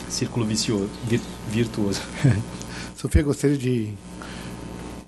círculo 0.09 0.45
vicioso, 0.45 0.89
vir, 1.05 1.21
virtuoso. 1.49 2.01
Sofia, 2.95 3.23
gostaria 3.23 3.57
de 3.57 3.93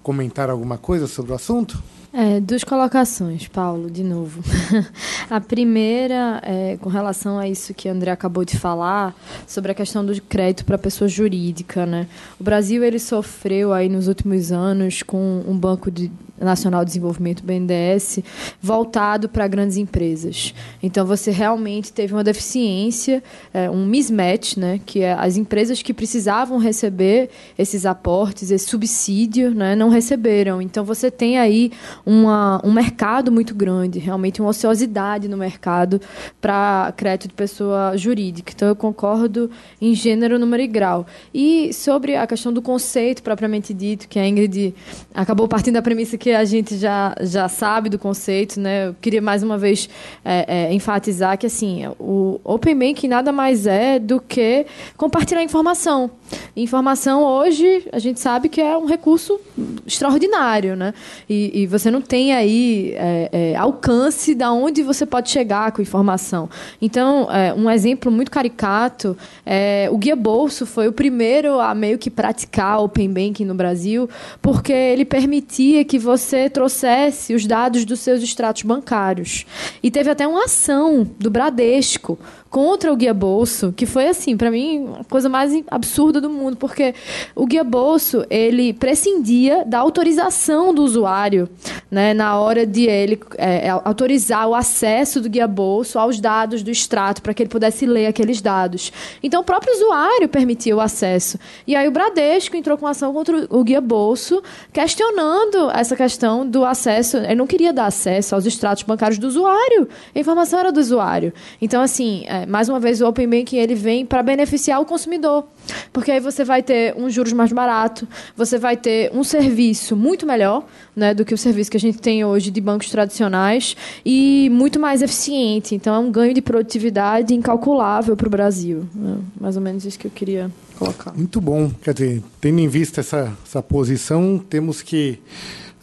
comentar 0.02 0.50
alguma 0.50 0.78
coisa 0.78 1.08
sobre 1.08 1.32
o 1.32 1.36
assunto? 1.36 1.82
É, 2.14 2.42
duas 2.42 2.64
colocações, 2.66 3.48
Paulo, 3.48 3.90
de 3.90 4.04
novo. 4.04 4.44
a 5.30 5.40
primeira, 5.40 6.42
é, 6.44 6.78
com 6.82 6.90
relação 6.90 7.40
a 7.40 7.48
isso 7.48 7.74
que 7.74 7.88
a 7.88 7.94
André 7.94 8.12
acabou 8.12 8.44
de 8.44 8.58
falar, 8.58 9.16
sobre 9.48 9.72
a 9.72 9.76
questão 9.76 10.06
do 10.06 10.22
crédito 10.22 10.66
para 10.66 10.78
pessoa 10.78 11.08
jurídica. 11.08 11.86
Né? 11.86 12.08
O 12.38 12.44
Brasil 12.44 12.84
ele 12.84 13.00
sofreu 13.00 13.72
aí 13.72 13.88
nos 13.88 14.10
últimos 14.10 14.52
anos 14.52 15.02
com 15.02 15.42
um 15.48 15.58
banco 15.58 15.90
de, 15.90 16.12
Nacional 16.42 16.84
de 16.84 16.90
Desenvolvimento, 16.90 17.44
BNDES, 17.44 18.20
voltado 18.62 19.30
para 19.30 19.48
grandes 19.48 19.78
empresas. 19.78 20.54
Então, 20.82 21.06
você 21.06 21.32
realmente 21.32 21.94
teve 21.94 22.14
uma 22.14 22.24
deficiência, 22.24 23.24
é, 23.54 23.70
um 23.70 23.86
mismatch, 23.86 24.58
né, 24.58 24.80
que 24.86 25.02
é 25.02 25.14
as 25.14 25.38
empresas 25.38 25.82
que 25.82 25.94
precisavam 25.94 26.58
receber 26.58 27.30
esses 27.58 27.86
aportes, 27.86 28.52
esse 28.52 28.66
subsídio, 28.66 29.52
né, 29.52 29.76
não 29.76 29.90
receberam. 29.90 30.62
Então, 30.62 30.84
você 30.84 31.12
tem 31.12 31.38
aí 31.38 31.72
uma, 32.06 32.62
um 32.64 32.72
mercado 32.72 33.32
muito 33.32 33.54
grande, 33.54 34.00
realmente 34.00 34.42
uma 34.42 34.50
ociosidade 34.50 35.28
no 35.28 35.38
mercado 35.38 36.02
para 36.40 36.94
crédito 36.98 37.30
de 37.30 37.36
pessoa 37.36 37.96
jurídica. 37.96 38.52
Então, 38.56 38.68
eu 38.68 38.76
concordo 38.76 39.50
em 39.80 39.94
gênero, 39.94 40.40
número 40.40 40.64
e 40.64 40.68
grau. 40.68 41.06
E 41.34 41.74
sobre 41.74 42.16
a 42.16 42.26
questão 42.26 42.52
do 42.52 42.62
conceito 42.62 43.22
propriamente 43.22 43.74
dito, 43.74 44.08
que 44.08 44.20
a 44.20 44.28
Ingrid 44.28 44.74
acabou 45.14 45.48
partindo 45.48 45.76
da 45.76 45.82
premissa 45.82 46.18
que 46.18 46.31
a 46.36 46.46
gente 46.46 46.78
já, 46.78 47.16
já 47.22 47.48
sabe 47.48 47.90
do 47.90 48.00
conceito, 48.00 48.60
né? 48.60 48.88
Eu 48.88 48.96
queria 49.00 49.22
mais 49.22 49.44
uma 49.44 49.58
vez 49.58 49.90
é, 50.24 50.46
é, 50.48 50.74
enfatizar 50.74 51.38
que 51.38 51.46
assim, 51.46 51.88
o 52.00 52.40
Open 52.44 52.78
Banking 52.78 53.08
nada 53.08 53.32
mais 53.32 53.68
é 53.68 54.00
do 54.00 54.20
que 54.20 54.66
compartilhar 54.98 55.44
informação. 55.44 56.12
Informação 56.56 57.24
hoje 57.24 57.88
a 57.92 58.00
gente 58.00 58.20
sabe 58.20 58.50
que 58.50 58.62
é 58.62 58.78
um 58.78 58.86
recurso 58.86 59.40
extraordinário, 59.86 60.76
né? 60.76 60.94
E, 61.30 61.62
e 61.62 61.68
você 61.68 61.92
não 61.92 62.02
tem 62.02 62.34
aí 62.34 62.94
é, 62.96 63.30
é, 63.32 63.56
alcance 63.56 64.34
da 64.34 64.52
onde 64.52 64.84
você 64.84 65.06
pode 65.06 65.30
chegar 65.30 65.72
com 65.72 65.82
informação. 65.82 66.50
Então, 66.82 67.28
é, 67.32 67.54
um 67.54 67.70
exemplo 67.70 68.12
muito 68.12 68.32
caricato 68.32 69.18
é 69.46 69.90
o 69.92 69.98
Guia 69.98 70.16
Bolso 70.16 70.66
foi 70.66 70.88
o 70.88 70.94
primeiro 70.94 71.60
a 71.60 71.74
meio 71.76 71.98
que 71.98 72.10
praticar 72.10 72.80
Open 72.80 73.10
Banking 73.10 73.46
no 73.46 73.56
Brasil, 73.56 74.10
porque 74.42 74.72
ele 74.72 75.06
permitia 75.06 75.84
que 75.84 76.00
você 76.00 76.21
trouxesse 76.50 77.34
os 77.34 77.46
dados 77.46 77.86
dos 77.86 78.00
seus 78.00 78.22
extratos 78.22 78.64
bancários. 78.64 79.46
E 79.82 79.90
teve 79.90 80.10
até 80.10 80.28
uma 80.28 80.46
ação 80.46 81.10
do 81.20 81.30
Bradesco 81.30 82.18
contra 82.52 82.92
o 82.92 82.98
guia 82.98 83.14
bolso, 83.14 83.74
que 83.76 83.86
foi 83.86 84.10
assim, 84.10 84.36
para 84.36 84.52
mim, 84.52 84.90
a 85.00 85.06
coisa 85.06 85.30
mais 85.30 85.54
absurda 85.72 86.20
do 86.20 86.30
mundo, 86.30 86.58
porque 86.58 86.94
o 87.34 87.46
guia 87.46 87.64
bolso, 87.64 88.26
ele 88.30 88.74
prescindia 88.74 89.64
da 89.66 89.80
autorização 89.80 90.74
do 90.74 90.84
usuário, 90.84 91.50
né, 91.90 92.14
na 92.14 92.38
hora 92.38 92.66
de 92.66 92.84
ele 92.84 93.18
é, 93.38 93.68
é 93.68 93.70
autorizar 93.70 94.50
o 94.50 94.54
acesso 94.54 95.22
do 95.22 95.30
guia 95.30 95.48
bolso 95.48 95.98
aos 95.98 96.20
dados 96.20 96.62
do 96.62 96.70
extrato 96.70 97.22
para 97.22 97.34
que 97.34 97.42
ele 97.42 97.50
pudesse 97.50 97.86
ler 97.86 98.08
aqueles 98.08 98.42
dados. 98.42 98.92
Então, 99.24 99.42
o 99.42 99.46
próprio 99.46 99.74
usuário 99.74 100.28
permitia 100.28 100.76
o 100.76 100.82
acesso. 100.82 101.40
E 101.66 101.74
aí 101.74 101.88
o 101.88 101.92
Bradesco 101.92 102.58
entrou 102.58 102.78
com 102.78 102.86
ação 102.86 103.14
contra 103.14 103.48
o 103.50 103.64
guia 103.64 103.80
bolso, 103.80 104.44
questionando 104.74 105.72
essa 105.72 105.96
questão 105.96 106.46
do 106.46 106.66
acesso. 106.66 107.16
Ele 107.16 107.36
não 107.36 107.48
queria 107.48 107.72
dar 107.72 107.86
acesso 107.86 108.36
aos 108.36 108.46
extratos 108.46 108.84
bancários 108.84 109.18
do 109.18 109.28
usuário. 109.28 109.88
A 110.14 110.20
informação 110.20 110.60
era 110.60 110.72
do 110.72 110.82
usuário. 110.82 111.34
Então, 111.62 111.82
assim, 111.82 112.26
é, 112.28 112.41
mais 112.46 112.70
uma 112.70 112.80
vez, 112.80 113.02
o 113.02 113.08
Open 113.08 113.28
Banking 113.28 113.58
ele 113.58 113.76
vem 113.76 114.06
para 114.06 114.22
beneficiar 114.24 114.80
o 114.82 114.86
consumidor. 114.86 115.46
Porque 115.92 116.12
aí 116.12 116.20
você 116.20 116.44
vai 116.44 116.62
ter 116.64 116.96
um 116.96 117.10
juros 117.10 117.34
mais 117.34 117.52
barato, 117.52 118.08
você 118.36 118.58
vai 118.58 118.78
ter 118.78 119.12
um 119.14 119.24
serviço 119.24 119.96
muito 119.96 120.26
melhor 120.26 120.66
né, 120.96 121.14
do 121.14 121.24
que 121.24 121.34
o 121.34 121.38
serviço 121.38 121.72
que 121.72 121.78
a 121.78 121.80
gente 121.80 122.00
tem 122.00 122.24
hoje 122.26 122.52
de 122.52 122.62
bancos 122.62 122.90
tradicionais 122.90 123.76
e 124.06 124.50
muito 124.52 124.80
mais 124.80 125.02
eficiente. 125.02 125.76
Então, 125.76 125.96
é 125.96 126.00
um 126.00 126.12
ganho 126.12 126.34
de 126.34 126.42
produtividade 126.42 127.34
incalculável 127.34 128.16
para 128.16 128.28
o 128.28 128.30
Brasil. 128.30 128.88
Né? 128.94 129.18
Mais 129.40 129.56
ou 129.56 129.62
menos 129.62 129.86
isso 129.86 129.98
que 129.98 130.08
eu 130.08 130.12
queria 130.12 130.52
colocar. 130.78 131.14
Muito 131.14 131.40
bom. 131.40 131.72
Quer 131.82 131.94
dizer, 131.94 132.24
tendo 132.40 132.60
em 132.60 132.68
vista 132.68 133.02
essa, 133.02 133.32
essa 133.46 133.62
posição, 133.62 134.38
temos 134.38 134.82
que 134.82 135.20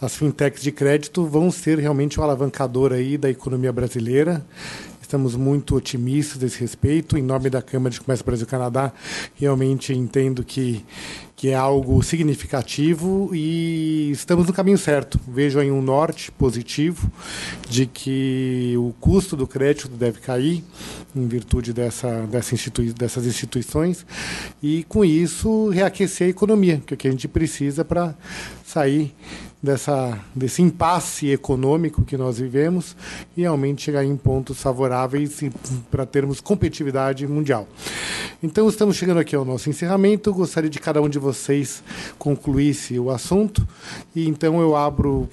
as 0.00 0.14
fintechs 0.14 0.62
de 0.62 0.70
crédito 0.70 1.24
vão 1.24 1.50
ser 1.50 1.78
realmente 1.78 2.20
o 2.20 2.22
alavancador 2.22 2.92
aí 2.92 3.18
da 3.18 3.28
economia 3.28 3.72
brasileira 3.72 4.44
Estamos 5.08 5.34
muito 5.34 5.74
otimistas 5.74 6.36
desse 6.36 6.60
respeito. 6.60 7.16
Em 7.16 7.22
nome 7.22 7.48
da 7.48 7.62
Câmara 7.62 7.90
de 7.90 7.98
Comércio 7.98 8.26
Brasil-Canadá, 8.26 8.92
realmente 9.36 9.94
entendo 9.94 10.44
que, 10.44 10.84
que 11.34 11.48
é 11.48 11.54
algo 11.54 12.02
significativo 12.02 13.30
e 13.34 14.10
estamos 14.10 14.46
no 14.46 14.52
caminho 14.52 14.76
certo. 14.76 15.18
Vejo 15.26 15.58
aí 15.58 15.70
um 15.70 15.80
norte 15.80 16.30
positivo 16.30 17.10
de 17.70 17.86
que 17.86 18.74
o 18.76 18.92
custo 19.00 19.34
do 19.34 19.46
crédito 19.46 19.88
deve 19.88 20.20
cair 20.20 20.62
em 21.16 21.26
virtude 21.26 21.72
dessa, 21.72 22.26
dessa 22.26 22.54
institui 22.54 22.92
dessas 22.92 23.24
instituições 23.24 24.04
e, 24.62 24.84
com 24.90 25.02
isso, 25.02 25.70
reaquecer 25.70 26.26
a 26.26 26.30
economia, 26.30 26.82
que 26.84 26.92
é 26.92 26.94
o 26.94 26.98
que 26.98 27.08
a 27.08 27.10
gente 27.10 27.26
precisa 27.26 27.82
para 27.82 28.14
sair 28.62 29.14
dessa, 29.62 30.18
desse 30.34 30.62
impasse 30.62 31.30
econômico 31.30 32.04
que 32.04 32.16
nós 32.16 32.38
vivemos 32.38 32.96
e 33.36 33.42
realmente 33.42 33.82
chegar 33.82 34.04
em 34.04 34.16
pontos 34.16 34.60
favoráveis 34.60 35.40
para 35.90 36.06
termos 36.06 36.40
competitividade 36.40 37.26
mundial. 37.26 37.66
Então, 38.42 38.68
estamos 38.68 38.96
chegando 38.96 39.18
aqui 39.18 39.34
ao 39.34 39.44
nosso 39.44 39.68
encerramento. 39.68 40.32
Gostaria 40.32 40.70
de 40.70 40.78
cada 40.78 41.02
um 41.02 41.08
de 41.08 41.18
vocês 41.18 41.82
concluísse 42.18 42.98
o 42.98 43.10
assunto 43.10 43.66
e 44.14 44.28
então 44.28 44.60
eu 44.60 44.76
abro 44.76 45.28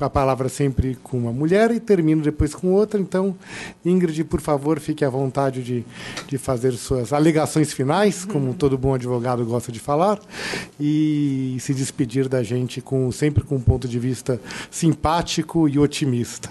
a 0.00 0.08
palavra 0.08 0.48
sempre 0.48 0.96
com 1.02 1.18
uma 1.18 1.32
mulher 1.32 1.70
e 1.70 1.78
termino 1.78 2.22
depois 2.22 2.54
com 2.54 2.72
outra. 2.72 2.98
Então, 3.00 3.36
Ingrid, 3.84 4.24
por 4.24 4.40
favor, 4.40 4.80
fique 4.80 5.04
à 5.04 5.10
vontade 5.10 5.62
de, 5.62 5.84
de 6.26 6.38
fazer 6.38 6.72
suas 6.72 7.12
alegações 7.12 7.72
finais, 7.72 8.24
como 8.24 8.54
todo 8.54 8.78
bom 8.78 8.94
advogado 8.94 9.44
gosta 9.44 9.70
de 9.70 9.78
falar, 9.78 10.18
e 10.78 11.56
se 11.60 11.74
despedir 11.74 12.28
da 12.28 12.42
gente 12.42 12.80
com 12.80 13.10
sempre 13.12 13.44
com 13.50 13.56
um 13.56 13.60
ponto 13.60 13.88
de 13.88 13.98
vista 13.98 14.40
simpático 14.70 15.68
e 15.68 15.76
otimista. 15.76 16.48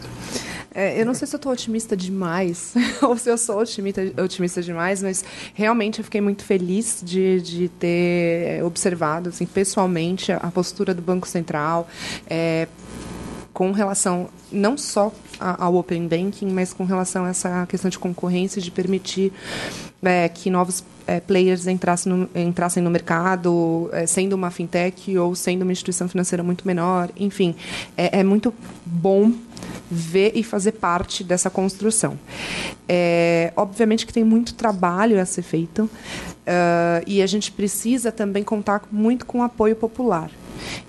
É, 0.76 1.00
eu 1.00 1.06
não 1.06 1.14
sei 1.14 1.26
se 1.26 1.34
eu 1.34 1.38
estou 1.38 1.52
otimista 1.52 1.96
demais 1.96 2.74
ou 3.02 3.18
se 3.18 3.30
eu 3.30 3.38
sou 3.38 3.58
otimista, 3.60 4.02
otimista 4.22 4.62
demais, 4.62 5.02
mas 5.02 5.24
realmente 5.54 6.00
eu 6.00 6.04
fiquei 6.04 6.20
muito 6.20 6.44
feliz 6.44 7.02
de, 7.02 7.42
de 7.42 7.70
ter 7.70 8.62
observado 8.66 9.30
assim, 9.30 9.46
pessoalmente 9.46 10.30
a 10.30 10.52
postura 10.52 10.94
do 10.94 11.02
Banco 11.02 11.26
Central. 11.26 11.88
É, 12.30 12.68
com 13.54 13.72
relação 13.72 14.30
não 14.52 14.78
só 14.78 15.12
ao 15.40 15.76
Open 15.76 16.08
Banking, 16.08 16.48
mas 16.48 16.72
com 16.72 16.86
relação 16.86 17.26
a 17.26 17.30
essa 17.30 17.66
questão 17.66 17.90
de 17.90 18.00
concorrência, 18.00 18.62
de 18.62 18.72
permitir 18.72 19.34
é, 20.04 20.30
que 20.30 20.50
novos 20.50 20.84
é, 21.10 21.20
players 21.20 21.66
entrassem 21.66 22.14
no, 22.14 22.30
entrassem 22.36 22.84
no 22.84 22.90
mercado, 22.92 23.90
é, 23.92 24.06
sendo 24.06 24.34
uma 24.34 24.52
fintech 24.52 25.18
ou 25.18 25.34
sendo 25.34 25.64
uma 25.64 25.72
instituição 25.72 26.08
financeira 26.08 26.44
muito 26.44 26.68
menor. 26.68 27.10
Enfim, 27.18 27.56
é, 27.98 28.20
é 28.20 28.24
muito 28.24 28.54
bom 28.86 29.32
ver 29.90 30.34
e 30.36 30.44
fazer 30.44 30.74
parte 30.74 31.24
dessa 31.24 31.50
construção. 31.50 32.20
É, 32.88 33.52
obviamente 33.56 34.06
que 34.06 34.14
tem 34.14 34.24
muito 34.24 34.54
trabalho 34.54 35.20
a 35.20 35.26
ser 35.26 35.42
feito 35.42 35.84
uh, 35.84 37.04
e 37.08 37.24
a 37.24 37.28
gente 37.28 37.52
precisa 37.52 38.12
também 38.12 38.44
contar 38.44 38.84
muito 38.92 39.26
com 39.26 39.40
o 39.40 39.44
apoio 39.44 39.76
popular. 39.76 40.30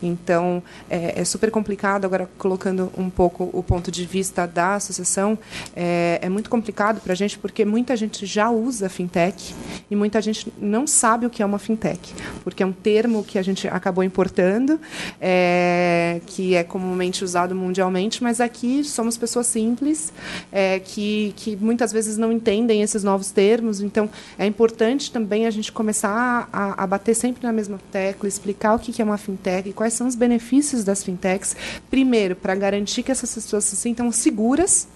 Então, 0.02 0.62
é, 0.88 1.20
é, 1.20 1.24
super 1.24 1.50
complicado, 1.50 2.04
agora 2.04 2.28
colocando 2.38 2.90
um 2.96 3.10
pouco 3.10 3.50
o 3.52 3.62
ponto 3.62 3.90
de 3.90 4.04
vista 4.04 4.46
da 4.46 4.74
associação, 4.74 5.38
é, 5.74 6.18
é 6.22 6.28
muito 6.28 6.48
complicado 6.48 7.00
para 7.00 7.12
a 7.12 7.16
gente 7.16 7.38
porque 7.38 7.64
muita 7.64 7.96
gente 7.96 8.26
já 8.26 8.50
usa 8.50 8.88
fintech 8.88 9.54
e 9.90 9.96
muita 9.96 10.20
gente 10.20 10.52
não 10.60 10.86
sabe 10.86 11.26
o 11.26 11.30
que 11.30 11.42
é 11.42 11.46
uma 11.46 11.58
fintech, 11.58 12.14
porque 12.44 12.62
é 12.62 12.66
um 12.66 12.72
termo 12.72 13.22
que 13.24 13.38
a 13.38 13.42
gente 13.42 13.68
acabou 13.68 14.04
importando, 14.04 14.80
é, 15.20 16.20
que 16.26 16.54
é 16.54 16.64
comumente 16.64 17.24
usado 17.24 17.54
mundialmente, 17.54 18.22
mas 18.22 18.40
aqui 18.40 18.84
somos 18.84 19.16
pessoas 19.16 19.46
simples 19.46 20.12
é, 20.52 20.78
que, 20.78 21.34
que 21.36 21.56
muitas 21.56 21.92
vezes 21.92 22.16
não 22.16 22.32
entendem 22.32 22.82
esses 22.82 23.04
novos 23.04 23.30
termos, 23.30 23.80
então 23.80 24.08
é 24.38 24.46
importante 24.46 25.10
também 25.10 25.46
a 25.46 25.50
gente 25.50 25.72
começar 25.72 26.48
a, 26.52 26.82
a 26.82 26.86
bater 26.86 27.14
sempre 27.14 27.42
na 27.42 27.52
mesma 27.52 27.78
tecla, 27.90 28.28
explicar 28.28 28.74
o 28.74 28.78
que 28.78 29.00
é 29.00 29.04
uma 29.04 29.18
fintech, 29.18 29.59
fintech 29.60 29.72
quais 29.72 29.94
são 29.94 30.06
os 30.06 30.14
benefícios 30.14 30.84
das 30.84 31.02
fintechs. 31.02 31.56
Primeiro, 31.90 32.36
para 32.36 32.54
garantir 32.54 33.02
que 33.02 33.12
essas 33.12 33.34
pessoas 33.34 33.64
se 33.64 33.76
sintam 33.76 34.10
seguras 34.10 34.88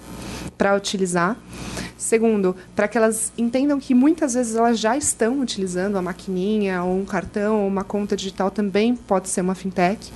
para 0.56 0.74
utilizar. 0.76 1.36
Segundo, 1.96 2.54
para 2.76 2.86
que 2.86 2.98
elas 2.98 3.32
entendam 3.36 3.80
que 3.80 3.94
muitas 3.94 4.34
vezes 4.34 4.56
elas 4.56 4.78
já 4.78 4.96
estão 4.96 5.40
utilizando 5.40 5.96
a 5.96 6.02
maquininha, 6.02 6.82
ou 6.82 6.98
um 6.98 7.04
cartão, 7.04 7.62
ou 7.62 7.68
uma 7.68 7.84
conta 7.84 8.16
digital 8.16 8.50
também 8.50 8.94
pode 8.94 9.28
ser 9.28 9.40
uma 9.40 9.54
fintech. 9.54 10.12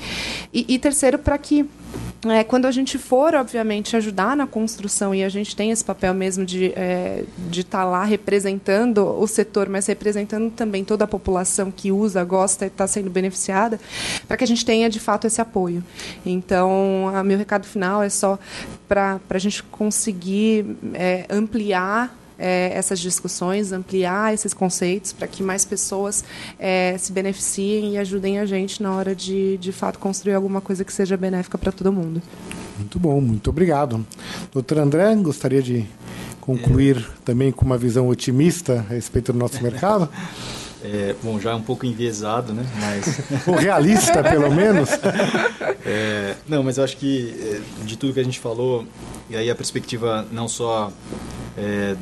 E, 0.53 0.67
e 0.69 0.79
terceiro, 0.79 1.19
para 1.19 1.39
que 1.39 1.69
é, 2.27 2.43
quando 2.43 2.67
a 2.67 2.73
gente 2.73 2.99
for, 2.99 3.33
obviamente, 3.35 3.97
ajudar 3.97 4.37
na 4.37 4.47
construção 4.47 5.15
e 5.15 5.23
a 5.23 5.29
gente 5.29 5.55
tem 5.55 5.71
esse 5.71 5.85
papel 5.85 6.13
mesmo 6.13 6.45
de 6.45 6.73
é, 6.75 7.25
estar 7.53 7.79
tá 7.79 7.85
lá 7.85 8.03
representando 8.03 9.07
o 9.07 9.27
setor, 9.29 9.69
mas 9.69 9.87
representando 9.87 10.51
também 10.51 10.85
toda 10.85 11.05
a 11.05 11.07
população 11.07 11.71
que 11.71 11.93
usa, 11.93 12.25
gosta 12.25 12.65
e 12.65 12.69
está 12.69 12.89
sendo 12.89 13.09
beneficiada, 13.09 13.79
para 14.27 14.37
que 14.37 14.43
a 14.43 14.47
gente 14.47 14.65
tenha 14.65 14.91
de 14.91 14.99
fato 14.99 15.29
esse 15.29 15.41
apoio. 15.41 15.85
Então, 16.27 17.13
meu 17.25 17.39
recado 17.39 17.67
final 17.67 18.03
é 18.03 18.09
só 18.09 18.37
para 18.89 19.21
a 19.31 19.39
gente 19.39 19.63
conseguir 19.63 20.77
é, 20.95 21.25
ampliar 21.31 22.18
é, 22.39 22.71
essas 22.73 23.01
discussões, 23.01 23.73
ampliar 23.73 24.33
esses 24.33 24.55
conceitos 24.55 25.13
para 25.13 25.27
que 25.27 25.43
mais 25.43 25.65
pessoas 25.65 26.25
é, 26.59 26.97
se 26.99 27.13
beneficiem 27.13 27.95
e 27.95 27.99
ajudem 27.99 28.39
a 28.39 28.47
gente 28.47 28.83
na 28.83 28.95
hora 28.95 29.15
de, 29.15 29.57
de 29.59 29.73
fato, 29.73 29.99
construir 29.99 30.35
alguma 30.35 30.61
coisa 30.61 30.85
que 30.85 30.93
seja 30.93 31.17
benéfica 31.17 31.59
para 31.59 31.73
todo 31.73 31.93
mundo. 31.93 32.23
Muito 32.79 32.99
bom, 32.99 33.21
muito 33.21 33.51
obrigado. 33.51 34.07
Doutor 34.53 34.79
André, 34.79 35.15
gostaria 35.17 35.61
de 35.61 35.85
concluir 36.41 36.97
é. 36.99 37.17
também 37.25 37.51
com 37.51 37.65
uma 37.65 37.77
visão 37.77 38.09
otimista 38.09 38.85
a 38.89 38.93
respeito 38.95 39.33
do 39.33 39.39
nosso 39.39 39.61
mercado? 39.65 40.09
É, 40.83 41.15
bom, 41.23 41.41
já 41.41 41.51
é 41.51 41.55
um 41.55 41.63
pouco 41.63 41.85
enviesado, 41.85 42.53
né? 42.53 42.65
Mas... 42.81 43.21
Ou 43.47 43.57
realista, 43.57 44.23
pelo 44.23 44.51
menos. 44.51 44.91
É, 45.91 46.35
não, 46.47 46.63
mas 46.63 46.77
eu 46.77 46.85
acho 46.85 46.99
que 46.99 47.35
é, 47.41 47.85
de 47.87 47.97
tudo 47.97 48.13
que 48.13 48.21
a 48.21 48.25
gente 48.25 48.39
falou, 48.39 48.85
e 49.31 49.37
aí 49.37 49.49
a 49.49 49.55
perspectiva 49.55 50.27
não 50.31 50.47
só 50.47 50.93
é, 51.57 51.97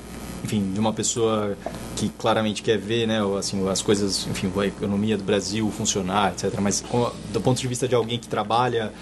enfim, 0.46 0.72
de 0.72 0.78
uma 0.78 0.92
pessoa 0.92 1.58
que 1.96 2.08
claramente 2.08 2.62
quer 2.62 2.78
ver, 2.78 3.06
né, 3.06 3.18
assim, 3.36 3.68
as 3.68 3.82
coisas, 3.82 4.28
enfim, 4.28 4.50
a 4.56 4.66
economia 4.66 5.18
do 5.18 5.24
Brasil 5.24 5.68
funcionar, 5.72 6.32
etc. 6.32 6.60
Mas 6.60 6.84
do 7.32 7.40
ponto 7.40 7.60
de 7.60 7.66
vista 7.66 7.88
de 7.88 7.96
alguém 7.96 8.16
que 8.16 8.28
trabalha, 8.28 8.92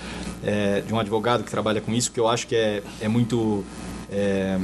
é, 0.42 0.80
de 0.80 0.92
um 0.92 0.98
advogado 0.98 1.44
que 1.44 1.50
trabalha 1.50 1.82
com 1.82 1.92
isso, 1.92 2.10
que 2.10 2.18
eu 2.18 2.26
acho 2.26 2.46
que 2.46 2.56
é, 2.56 2.82
é 2.98 3.08
muito 3.08 3.62
é, 4.10 4.58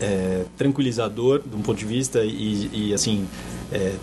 é, 0.00 0.44
tranquilizador, 0.56 1.42
de 1.46 1.54
um 1.54 1.62
ponto 1.62 1.78
de 1.78 1.86
vista 1.86 2.24
e, 2.24 2.70
e 2.72 2.94
assim, 2.94 3.28
é, 3.70 3.94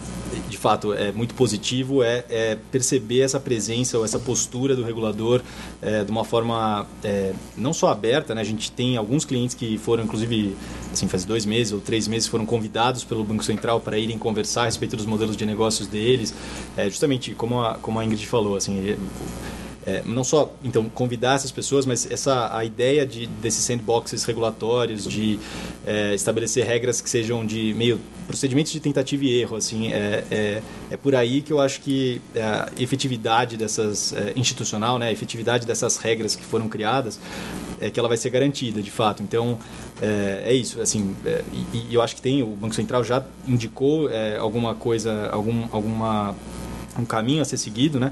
de 0.50 0.58
fato 0.58 0.94
é 0.94 1.12
muito 1.12 1.34
positivo 1.34 2.04
é, 2.04 2.24
é, 2.30 2.58
perceber 2.72 3.22
essa 3.22 3.40
presença 3.40 3.98
ou 3.98 4.06
essa 4.06 4.20
postura 4.20 4.76
do 4.76 4.84
regulador 4.84 5.42
é, 5.82 6.04
de 6.04 6.12
uma 6.12 6.24
forma 6.24 6.86
é, 7.04 7.34
não 7.56 7.74
só 7.74 7.90
aberta, 7.90 8.34
né? 8.34 8.42
A 8.42 8.46
gente 8.46 8.72
tem 8.72 8.98
alguns 8.98 9.26
clientes 9.26 9.56
que 9.56 9.78
foram, 9.78 10.04
inclusive, 10.04 10.56
assim, 10.92 11.08
faz 11.08 11.26
dois 11.26 11.46
meses 11.46 11.74
ou 11.74 11.80
três 11.80 12.08
meses, 12.08 12.28
foram 12.28 12.46
convidados 12.46 13.04
pelo 13.04 13.24
Banco 13.24 13.44
Central 13.44 13.80
para 13.80 13.98
irem 13.98 14.18
conversar 14.18 14.64
a 14.64 14.66
respeito 14.66 14.96
dos 14.96 15.06
modelos 15.06 15.38
de 15.38 15.46
negócios 15.46 15.88
deles, 15.88 16.34
é, 16.76 16.90
justamente 16.90 17.34
como 17.34 17.62
a, 17.62 17.76
como 17.76 18.00
a 18.00 18.06
Ingrid 18.06 18.26
falou, 18.28 18.56
assim 18.56 18.96
é, 19.86 20.02
não 20.06 20.24
só 20.24 20.54
então 20.64 20.90
convidar 20.90 21.36
essas 21.36 21.52
pessoas, 21.52 21.86
mas 21.86 22.10
essa 22.10 22.56
a 22.56 22.66
ideia 22.66 23.06
de 23.06 23.28
desses 23.28 23.64
sandboxes 23.64 24.24
regulatórios, 24.24 25.06
de 25.06 25.40
é, 25.86 26.14
estabelecer 26.16 26.66
regras 26.66 27.02
que 27.02 27.10
sejam 27.10 27.46
de 27.46 27.74
meio 27.76 28.00
procedimentos 28.26 28.72
de 28.72 28.80
tentativa 28.80 29.24
e 29.24 29.42
erro, 29.42 29.56
assim, 29.56 29.94
é, 29.94 30.24
é, 30.32 30.62
é 30.90 30.98
por 30.98 31.16
aí 31.16 31.42
que 31.42 31.54
eu 31.54 31.62
acho 31.62 31.82
que 31.82 32.20
a 32.36 32.70
efetividade 32.82 33.56
dessas 33.56 34.14
é, 34.14 34.34
institucional, 34.36 34.98
né, 34.98 35.10
a 35.10 35.12
efetividade 35.12 35.68
dessas 35.68 35.98
regras 35.98 36.36
que 36.36 36.44
foram 36.44 36.68
criadas, 36.68 37.20
é 37.80 37.90
que 37.90 38.00
ela 38.00 38.08
vai 38.08 38.18
ser 38.18 38.32
garantida, 38.32 38.82
de 38.82 38.90
fato. 38.90 39.22
Então 39.22 39.60
é, 40.02 40.44
é 40.46 40.54
isso, 40.54 40.82
assim, 40.82 41.16
é, 41.26 41.44
e, 41.74 41.78
e, 41.78 41.94
eu 41.94 42.02
acho 42.02 42.16
que 42.16 42.22
tem 42.22 42.42
o 42.42 42.48
Banco 42.48 42.74
Central 42.74 43.04
já 43.04 43.24
indicou 43.48 44.10
é, 44.10 44.38
alguma 44.38 44.74
coisa, 44.74 45.30
algum, 45.30 45.68
alguma 45.72 46.36
um 46.98 47.06
caminho 47.06 47.42
a 47.42 47.46
ser 47.46 47.58
seguido, 47.58 48.00
né? 48.00 48.12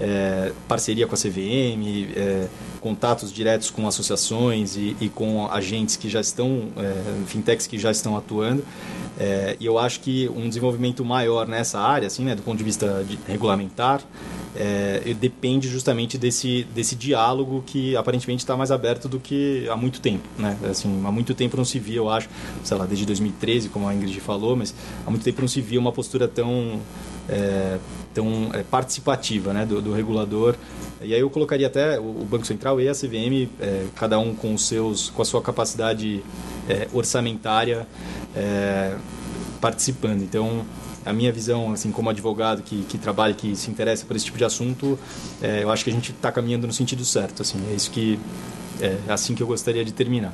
É, 0.00 0.52
parceria 0.66 1.06
com 1.06 1.14
a 1.14 1.18
CVM, 1.18 2.12
é, 2.16 2.48
contatos 2.80 3.32
diretos 3.32 3.70
com 3.70 3.86
associações 3.86 4.76
e, 4.76 4.96
e, 5.00 5.08
com 5.08 5.46
agentes 5.50 5.96
que 5.96 6.08
já 6.08 6.20
estão, 6.20 6.68
é, 6.76 7.24
fintechs 7.26 7.66
que 7.66 7.78
já 7.78 7.90
estão 7.90 8.16
atuando. 8.16 8.64
É, 9.18 9.56
e 9.60 9.66
eu 9.66 9.78
acho 9.78 10.00
que 10.00 10.28
um 10.28 10.48
desenvolvimento 10.48 11.04
maior 11.04 11.46
nessa 11.46 11.80
área, 11.80 12.06
assim, 12.06 12.24
né, 12.24 12.34
do 12.34 12.42
ponto 12.42 12.58
de 12.58 12.64
vista 12.64 13.04
de 13.08 13.18
regulamentar, 13.28 14.02
é, 14.56 15.14
depende 15.20 15.68
justamente 15.68 16.16
desse, 16.16 16.64
desse 16.74 16.94
diálogo 16.94 17.62
que 17.66 17.96
aparentemente 17.96 18.42
está 18.42 18.56
mais 18.56 18.70
aberto 18.70 19.08
do 19.08 19.18
que 19.18 19.68
há 19.68 19.76
muito 19.76 20.00
tempo. 20.00 20.28
Né? 20.38 20.56
Assim, 20.70 21.02
há 21.04 21.10
muito 21.10 21.34
tempo 21.34 21.56
não 21.56 21.64
se 21.64 21.78
via, 21.78 21.96
eu 21.96 22.08
acho, 22.08 22.28
sei 22.62 22.76
lá, 22.76 22.86
desde 22.86 23.06
2013, 23.06 23.68
como 23.68 23.88
a 23.88 23.94
Ingrid 23.94 24.20
falou, 24.20 24.56
mas 24.56 24.74
há 25.06 25.10
muito 25.10 25.24
tempo 25.24 25.40
não 25.40 25.48
se 25.48 25.60
via 25.60 25.78
uma 25.78 25.92
postura 25.92 26.28
tão 26.28 26.80
é, 27.28 27.78
tão 28.14 28.50
é, 28.54 28.62
participativa 28.62 29.52
né, 29.52 29.66
do, 29.66 29.82
do, 29.82 29.92
regulador. 29.92 30.54
E 31.02 31.12
aí 31.12 31.20
eu 31.20 31.28
colocaria 31.28 31.66
até 31.66 31.98
o 31.98 32.24
Banco 32.24 32.46
Central 32.46 32.80
e 32.80 32.88
a 32.88 32.92
CVM, 32.92 33.48
é, 33.60 33.86
cada 33.94 34.18
um 34.18 34.34
com, 34.34 34.54
os 34.54 34.66
seus, 34.66 35.10
com 35.10 35.20
a 35.20 35.24
sua 35.24 35.42
capacidade 35.42 36.22
é, 36.68 36.88
orçamentária 36.92 37.86
é, 38.34 38.96
participando. 39.60 40.22
Então, 40.22 40.64
a 41.04 41.12
minha 41.12 41.30
visão, 41.30 41.72
assim, 41.72 41.90
como 41.90 42.08
advogado 42.08 42.62
que, 42.62 42.84
que 42.84 42.96
trabalha, 42.96 43.34
que 43.34 43.54
se 43.54 43.70
interessa 43.70 44.06
por 44.06 44.16
esse 44.16 44.24
tipo 44.24 44.38
de 44.38 44.44
assunto, 44.44 44.98
é, 45.42 45.62
eu 45.62 45.70
acho 45.70 45.84
que 45.84 45.90
a 45.90 45.92
gente 45.92 46.12
está 46.12 46.32
caminhando 46.32 46.66
no 46.66 46.72
sentido 46.72 47.04
certo. 47.04 47.42
Assim, 47.42 47.58
é 47.70 47.74
isso 47.74 47.90
que 47.90 48.18
é 48.80 49.12
assim 49.12 49.34
que 49.34 49.42
eu 49.42 49.46
gostaria 49.46 49.84
de 49.84 49.92
terminar. 49.92 50.32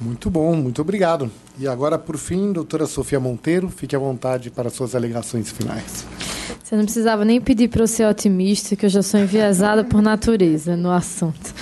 Muito 0.00 0.28
bom, 0.28 0.56
muito 0.56 0.82
obrigado. 0.82 1.30
E 1.58 1.68
agora, 1.68 1.96
por 1.96 2.16
fim, 2.16 2.52
doutora 2.52 2.86
Sofia 2.86 3.20
Monteiro, 3.20 3.68
fique 3.68 3.94
à 3.94 3.98
vontade 3.98 4.50
para 4.50 4.68
suas 4.68 4.96
alegações 4.96 5.50
finais. 5.50 6.04
Você 6.72 6.76
não 6.76 6.84
precisava 6.84 7.22
nem 7.22 7.38
pedir 7.38 7.68
para 7.68 7.82
eu 7.82 7.86
ser 7.86 8.08
otimista, 8.08 8.74
que 8.74 8.86
eu 8.86 8.88
já 8.88 9.02
sou 9.02 9.20
enviesada 9.20 9.84
por 9.84 10.00
natureza 10.00 10.74
no 10.74 10.90
assunto. 10.90 11.54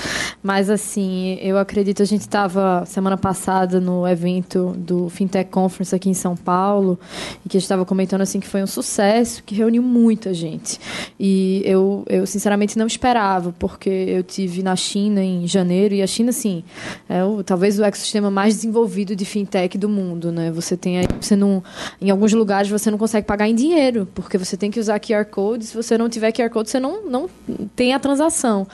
Mas, 0.42 0.70
assim, 0.70 1.38
eu 1.42 1.58
acredito, 1.58 2.02
a 2.02 2.06
gente 2.06 2.22
estava 2.22 2.84
semana 2.86 3.16
passada 3.16 3.78
no 3.78 4.08
evento 4.08 4.74
do 4.78 5.10
Fintech 5.10 5.50
Conference 5.50 5.94
aqui 5.94 6.08
em 6.08 6.14
São 6.14 6.34
Paulo, 6.34 6.98
e 7.44 7.48
que 7.48 7.56
a 7.56 7.60
gente 7.60 7.66
estava 7.66 7.84
comentando, 7.84 8.22
assim, 8.22 8.40
que 8.40 8.46
foi 8.46 8.62
um 8.62 8.66
sucesso, 8.66 9.42
que 9.44 9.54
reuniu 9.54 9.82
muita 9.82 10.32
gente. 10.32 10.80
E 11.18 11.62
eu, 11.66 12.04
eu, 12.08 12.26
sinceramente, 12.26 12.78
não 12.78 12.86
esperava, 12.86 13.54
porque 13.58 13.90
eu 13.90 14.22
tive 14.22 14.62
na 14.62 14.74
China 14.76 15.22
em 15.22 15.46
janeiro, 15.46 15.94
e 15.94 16.00
a 16.00 16.06
China, 16.06 16.30
assim, 16.30 16.64
é 17.06 17.22
o, 17.22 17.44
talvez 17.44 17.78
o 17.78 17.84
ecossistema 17.84 18.30
mais 18.30 18.54
desenvolvido 18.54 19.14
de 19.14 19.26
fintech 19.26 19.76
do 19.76 19.90
mundo, 19.90 20.32
né? 20.32 20.50
Você 20.52 20.74
tem 20.74 21.00
aí, 21.00 21.06
você 21.20 21.36
não, 21.36 21.62
em 22.00 22.08
alguns 22.08 22.32
lugares 22.32 22.70
você 22.70 22.90
não 22.90 22.96
consegue 22.96 23.26
pagar 23.26 23.46
em 23.46 23.54
dinheiro, 23.54 24.08
porque 24.14 24.38
você 24.38 24.56
tem 24.56 24.70
que 24.70 24.80
usar 24.80 24.98
QR 25.00 25.26
Code, 25.26 25.66
se 25.66 25.76
você 25.76 25.98
não 25.98 26.08
tiver 26.08 26.32
QR 26.32 26.48
Code, 26.48 26.70
você 26.70 26.80
não, 26.80 27.04
não 27.04 27.28
tem 27.76 27.92
a 27.92 27.98
transação. 27.98 28.66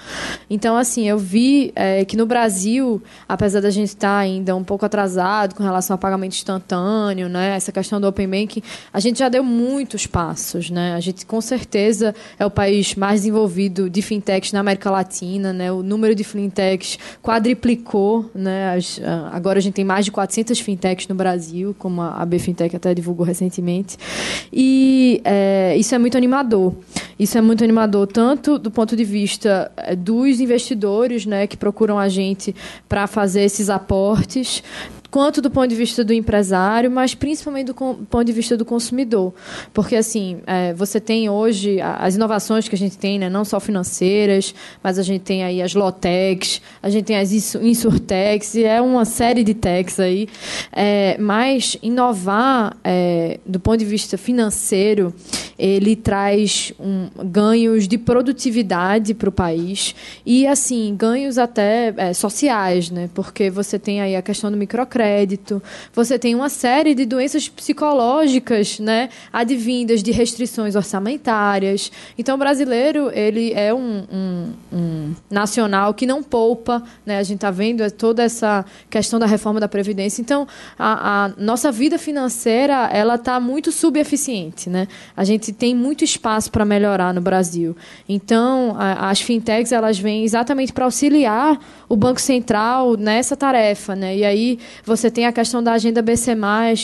Então, 0.49 0.77
assim, 0.77 1.09
eu 1.09 1.19
vi 1.19 1.56
é, 1.75 2.05
que 2.05 2.17
no 2.17 2.27
Brasil, 2.27 3.03
apesar 3.29 3.61
da 3.61 3.71
gente 3.71 3.89
estar 3.89 4.17
ainda 4.17 4.55
um 4.55 4.65
pouco 4.65 4.87
atrasado 4.87 5.55
com 5.55 5.63
relação 5.63 5.95
ao 5.95 5.99
pagamento 5.99 6.33
instantâneo, 6.33 7.29
né, 7.29 7.57
essa 7.57 7.73
questão 7.73 8.01
do 8.01 8.07
Open 8.07 8.29
Banking, 8.29 8.63
a 8.93 9.01
gente 9.01 9.19
já 9.19 9.29
deu 9.29 9.43
muitos 9.45 10.07
passos. 10.07 10.71
Né? 10.71 10.95
A 10.95 11.01
gente, 11.01 11.27
com 11.27 11.41
certeza, 11.41 12.15
é 12.39 12.47
o 12.47 12.51
país 12.51 12.95
mais 12.95 13.21
desenvolvido 13.21 13.91
de 13.91 14.03
fintechs 14.03 14.53
na 14.53 14.61
América 14.61 14.91
Latina. 14.91 15.53
Né? 15.53 15.71
O 15.73 15.83
número 15.83 16.15
de 16.15 16.25
fintechs 16.25 16.99
quadriplicou. 17.23 18.31
Né? 18.35 18.75
As, 18.75 19.01
agora 19.33 19.59
a 19.59 19.63
gente 19.63 19.75
tem 19.75 19.85
mais 19.85 20.05
de 20.05 20.13
400 20.13 20.59
fintechs 20.61 21.09
no 21.09 21.15
Brasil, 21.15 21.75
como 21.79 22.01
a 22.03 22.27
Fintech 22.39 22.75
até 22.77 22.95
divulgou 22.95 23.25
recentemente. 23.25 23.97
E 24.53 25.21
é, 25.25 25.77
isso 25.77 25.95
é 25.95 25.99
muito 25.99 26.17
animador. 26.17 26.75
Isso 27.19 27.39
é 27.39 27.41
muito 27.41 27.65
animador, 27.65 28.07
tanto 28.07 28.59
do 28.59 28.71
ponto 28.71 28.95
de 28.95 29.03
vista 29.03 29.73
é, 29.77 29.97
dos 29.97 30.39
investidores, 30.39 31.25
né, 31.25 31.46
que 31.47 31.57
procuram 31.57 31.99
a 31.99 32.09
gente 32.09 32.55
para 32.89 33.07
fazer 33.07 33.43
esses 33.43 33.71
aportes, 33.71 34.63
quanto 35.11 35.41
do 35.41 35.51
ponto 35.51 35.69
de 35.69 35.75
vista 35.75 36.05
do 36.05 36.13
empresário, 36.13 36.91
mas 36.91 37.15
principalmente 37.15 37.69
do 37.69 37.75
ponto 37.75 38.25
de 38.25 38.33
vista 38.33 38.57
do 38.57 38.65
consumidor. 38.65 39.33
Porque, 39.73 39.97
assim, 39.97 40.41
é, 40.47 40.75
você 40.75 41.01
tem 41.01 41.31
hoje 41.31 41.81
as 41.81 42.17
inovações 42.17 42.69
que 42.69 42.75
a 42.75 42.79
gente 42.79 42.99
tem, 42.99 43.19
né, 43.19 43.31
não 43.31 43.45
só 43.45 43.59
financeiras, 43.59 44.55
mas 44.83 44.99
a 44.99 45.03
gente 45.03 45.23
tem 45.23 45.43
aí 45.43 45.63
as 45.63 45.75
Lotex, 45.75 46.61
a 46.83 46.91
gente 46.91 47.07
tem 47.07 47.17
as 47.17 47.33
Insurtex, 47.33 48.57
e 48.57 48.65
é 48.65 48.81
uma 48.81 49.05
série 49.07 49.43
de 49.43 49.55
techs 49.55 49.99
aí. 49.99 50.29
É, 50.71 51.17
mas 51.19 51.79
inovar, 51.83 52.77
é, 52.85 53.41
do 53.47 53.59
ponto 53.59 53.79
de 53.79 53.85
vista 53.87 54.19
financeiro, 54.19 55.15
ele 55.59 55.97
traz 55.97 56.73
um, 56.79 57.09
ganhos 57.25 57.89
de 57.89 57.99
produtividade 57.99 59.15
para 59.15 59.29
o 59.29 59.33
país 59.33 59.95
e, 60.25 60.47
assim, 60.47 60.95
ganhos 60.97 61.39
até 61.39 61.93
é, 61.97 62.13
sociais, 62.13 62.91
né? 62.91 63.09
Porque 63.15 63.51
você 63.51 63.79
tem 63.79 64.01
aí 64.01 64.17
a 64.17 64.23
questão 64.23 64.51
do 64.51 64.57
microcrédito, 64.57 65.07
crédito, 65.17 65.63
você 65.93 66.19
tem 66.19 66.35
uma 66.35 66.49
série 66.49 66.95
de 66.95 67.05
doenças 67.05 67.49
psicológicas, 67.49 68.79
né, 68.79 69.09
advindas 69.33 70.03
de 70.03 70.11
restrições 70.11 70.75
orçamentárias. 70.75 71.93
Então, 72.19 72.35
o 72.35 72.39
brasileiro, 72.39 73.11
ele 73.13 73.53
é 73.53 73.73
um, 73.73 74.05
um, 74.13 74.53
um 74.73 75.15
nacional 75.31 75.95
que 75.95 76.07
não 76.07 76.23
poupa, 76.23 76.83
né, 77.05 77.19
a 77.19 77.23
gente 77.23 77.37
está 77.37 77.51
vendo 77.51 77.89
toda 77.91 78.23
essa 78.23 78.65
questão 78.91 79.19
da 79.19 79.27
reforma 79.27 79.61
da 79.61 79.69
Previdência. 79.69 80.21
Então, 80.21 80.47
a, 80.79 81.25
a 81.25 81.29
nossa 81.37 81.71
vida 81.71 81.99
financeira, 81.99 82.89
ela 82.93 83.17
está 83.17 83.39
muito 83.39 83.71
subeficiente, 83.71 84.71
né? 84.71 84.89
A 85.17 85.25
gente 85.25 85.46
gente 85.47 85.57
tem 85.57 85.75
muito 85.75 86.05
espaço 86.05 86.51
para 86.51 86.65
melhorar 86.65 87.15
no 87.15 87.21
Brasil. 87.21 87.77
Então, 88.09 88.75
a, 88.79 89.11
as 89.11 89.21
fintechs 89.21 89.73
elas 89.73 89.99
vêm 89.99 90.25
exatamente 90.25 90.73
para 90.73 90.85
auxiliar 90.85 91.59
o 91.89 91.97
Banco 91.97 92.21
Central 92.21 92.97
nessa 92.97 93.37
tarefa, 93.37 93.95
né? 93.95 94.17
E 94.17 94.25
aí 94.25 94.59
você 94.85 95.11
tem 95.11 95.27
a 95.27 95.33
questão 95.33 95.63
da 95.63 95.73
agenda 95.73 96.03
BC+, 96.03 96.37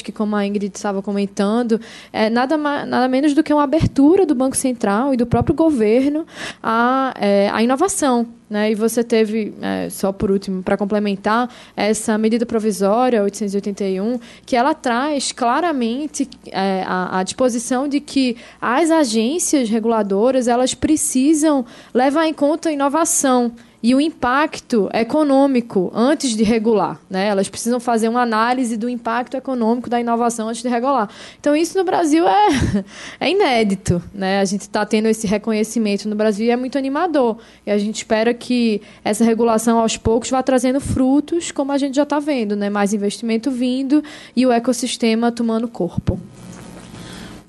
que 0.05 0.13
como 0.13 0.37
a 0.37 0.47
Ingrid 0.47 0.73
estava 0.75 1.03
comentando, 1.03 1.81
é 2.13 2.31
nada, 2.31 2.57
nada 2.57 3.09
menos 3.09 3.35
do 3.35 3.43
que 3.43 3.53
uma 3.53 3.65
abertura 3.65 4.25
do 4.25 4.35
Banco 4.35 4.57
Central 4.57 5.13
e 5.13 5.17
do 5.17 5.27
próprio 5.27 5.55
governo 5.55 6.27
à, 6.63 7.15
é, 7.19 7.51
à 7.53 7.63
inovação. 7.63 8.27
Né? 8.53 8.73
E 8.73 8.75
você 8.75 9.03
teve, 9.03 9.55
é, 9.63 9.89
só 9.89 10.13
por 10.13 10.31
último, 10.31 10.63
para 10.63 10.77
complementar, 10.77 11.49
essa 11.75 12.19
medida 12.19 12.45
provisória 12.45 13.23
881, 13.23 14.21
que 14.45 14.55
ela 14.55 14.75
traz 14.75 15.33
claramente 15.33 16.29
é, 16.49 16.85
a, 16.87 17.21
a, 17.21 17.23
disposição 17.23 17.89
de 17.89 17.99
que 17.99 18.37
as 18.61 18.91
agências 18.91 19.71
reguladoras 19.71 20.49
elas 20.49 20.75
precisam 20.75 21.65
levar 21.95 22.27
em 22.27 22.35
conta 22.35 22.69
a 22.69 22.73
inovação 22.73 23.53
e 23.83 23.95
o 23.95 24.01
impacto 24.01 24.89
econômico 24.95 25.91
antes 25.93 26.37
de 26.37 26.45
regular. 26.45 27.01
Né? 27.11 27.27
Elas 27.27 27.49
precisam 27.49 27.81
fazer 27.81 28.09
uma 28.09 28.23
análise 28.23 28.77
do 28.77 28.89
impacto 28.89 29.37
econômico 29.37 29.91
da 29.91 30.01
inovação 30.01 30.49
antes 30.49 30.63
de 30.63 30.69
regular. 30.69 31.09
Então, 31.41 31.57
isso 31.57 31.77
no 31.77 31.83
Brasil 31.83 32.27
é, 32.29 32.49
é 33.19 33.31
inédito. 33.31 34.01
Né? 34.15 34.39
A 34.41 34.45
gente 34.45 34.63
está 34.63 34.87
tendo 34.87 35.09
esse 35.09 35.27
reconhecimento 35.27 36.09
no 36.09 36.15
Brasil 36.15 36.47
e 36.47 36.51
é 36.51 36.57
muito 36.57 36.79
animador. 36.79 37.39
E 37.67 37.71
a 37.71 37.79
gente 37.79 37.97
espera 37.97 38.33
que 38.33 38.81
essa 39.05 39.25
regulação, 39.25 39.79
aos 39.79 39.97
poucos, 39.97 40.31
vá 40.31 40.43
trazendo 40.43 40.81
frutos, 40.81 41.51
como 41.51 41.73
a 41.73 41.79
gente 41.79 41.97
já 41.97 42.05
está 42.05 42.21
vendo. 42.21 42.55
Né? 42.55 42.71
Mais 42.71 42.95
investimento 42.95 43.51
vindo 43.51 44.03
e 44.37 44.47
o 44.47 44.53
ecossistema 44.53 45.33
tomando 45.33 45.67
corpo. 45.67 46.21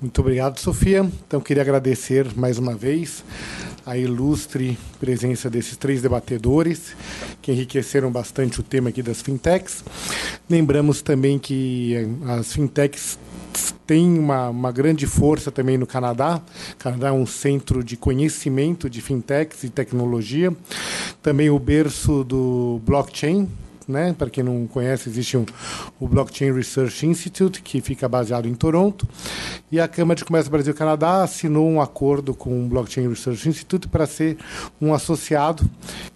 Muito 0.00 0.20
obrigado, 0.20 0.58
Sofia. 0.58 1.08
Então, 1.26 1.40
queria 1.40 1.62
agradecer 1.62 2.26
mais 2.36 2.58
uma 2.58 2.74
vez 2.74 3.24
a 3.86 3.96
ilustre 3.96 4.78
presença 4.98 5.50
desses 5.50 5.76
três 5.76 6.00
debatedores, 6.00 6.96
que 7.42 7.52
enriqueceram 7.52 8.10
bastante 8.10 8.60
o 8.60 8.62
tema 8.62 8.88
aqui 8.88 9.02
das 9.02 9.20
fintechs. 9.20 9.84
Lembramos 10.48 11.02
também 11.02 11.38
que 11.38 11.94
as 12.26 12.52
fintechs 12.52 13.18
têm 13.86 14.18
uma, 14.18 14.48
uma 14.48 14.72
grande 14.72 15.06
força 15.06 15.50
também 15.50 15.76
no 15.76 15.86
Canadá. 15.86 16.40
O 16.72 16.76
Canadá 16.76 17.08
é 17.08 17.12
um 17.12 17.26
centro 17.26 17.84
de 17.84 17.96
conhecimento 17.96 18.88
de 18.88 19.00
fintechs 19.00 19.62
e 19.64 19.68
tecnologia. 19.68 20.54
Também 21.22 21.50
o 21.50 21.58
berço 21.58 22.24
do 22.24 22.80
blockchain, 22.84 23.48
né? 23.88 24.14
Para 24.16 24.30
quem 24.30 24.42
não 24.44 24.66
conhece, 24.66 25.08
existe 25.08 25.36
um, 25.36 25.44
o 26.00 26.06
Blockchain 26.06 26.52
Research 26.52 27.06
Institute, 27.06 27.62
que 27.62 27.80
fica 27.80 28.08
baseado 28.08 28.46
em 28.46 28.54
Toronto, 28.54 29.06
e 29.70 29.80
a 29.80 29.88
Câmara 29.88 30.16
de 30.16 30.24
Comércio 30.24 30.50
Brasil-Canadá 30.50 31.22
assinou 31.22 31.68
um 31.68 31.80
acordo 31.80 32.34
com 32.34 32.64
o 32.64 32.68
Blockchain 32.68 33.08
Research 33.08 33.48
Institute 33.48 33.88
para 33.88 34.06
ser 34.06 34.38
um 34.80 34.94
associado 34.94 35.68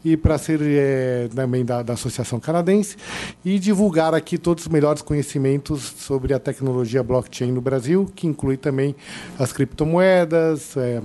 e 0.05 0.17
para 0.17 0.39
ser 0.39 0.61
é, 0.63 1.29
também 1.35 1.65
da, 1.65 1.83
da 1.83 1.95
Associação 1.95 2.39
Canadense 2.39 2.97
e 3.45 3.59
divulgar 3.59 4.15
aqui 4.15 4.39
todos 4.39 4.67
os 4.67 4.73
melhores 4.73 5.03
conhecimentos 5.03 5.83
sobre 5.99 6.33
a 6.35 6.39
tecnologia 6.39 7.03
blockchain 7.03 7.53
no 7.53 7.61
Brasil, 7.61 8.11
que 8.15 8.27
inclui 8.27 8.57
também 8.57 8.95
as 9.39 9.53
criptomoedas, 9.53 10.77
é, 10.77 11.01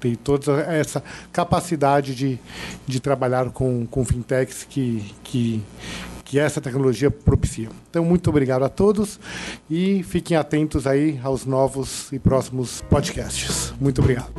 tem 0.00 0.14
toda 0.14 0.60
essa 0.62 1.02
capacidade 1.32 2.14
de, 2.14 2.38
de 2.86 3.00
trabalhar 3.00 3.50
com, 3.50 3.86
com 3.86 4.04
fintechs 4.04 4.64
que, 4.64 5.04
que 5.22 5.62
que 6.26 6.40
essa 6.40 6.60
tecnologia 6.60 7.10
propicia. 7.10 7.68
Então, 7.88 8.04
muito 8.04 8.28
obrigado 8.28 8.64
a 8.64 8.68
todos 8.68 9.18
e 9.70 10.02
fiquem 10.02 10.36
atentos 10.36 10.86
aí 10.86 11.18
aos 11.22 11.46
novos 11.46 12.12
e 12.12 12.18
próximos 12.18 12.82
podcasts. 12.82 13.72
Muito 13.80 14.02
obrigado. 14.02 14.34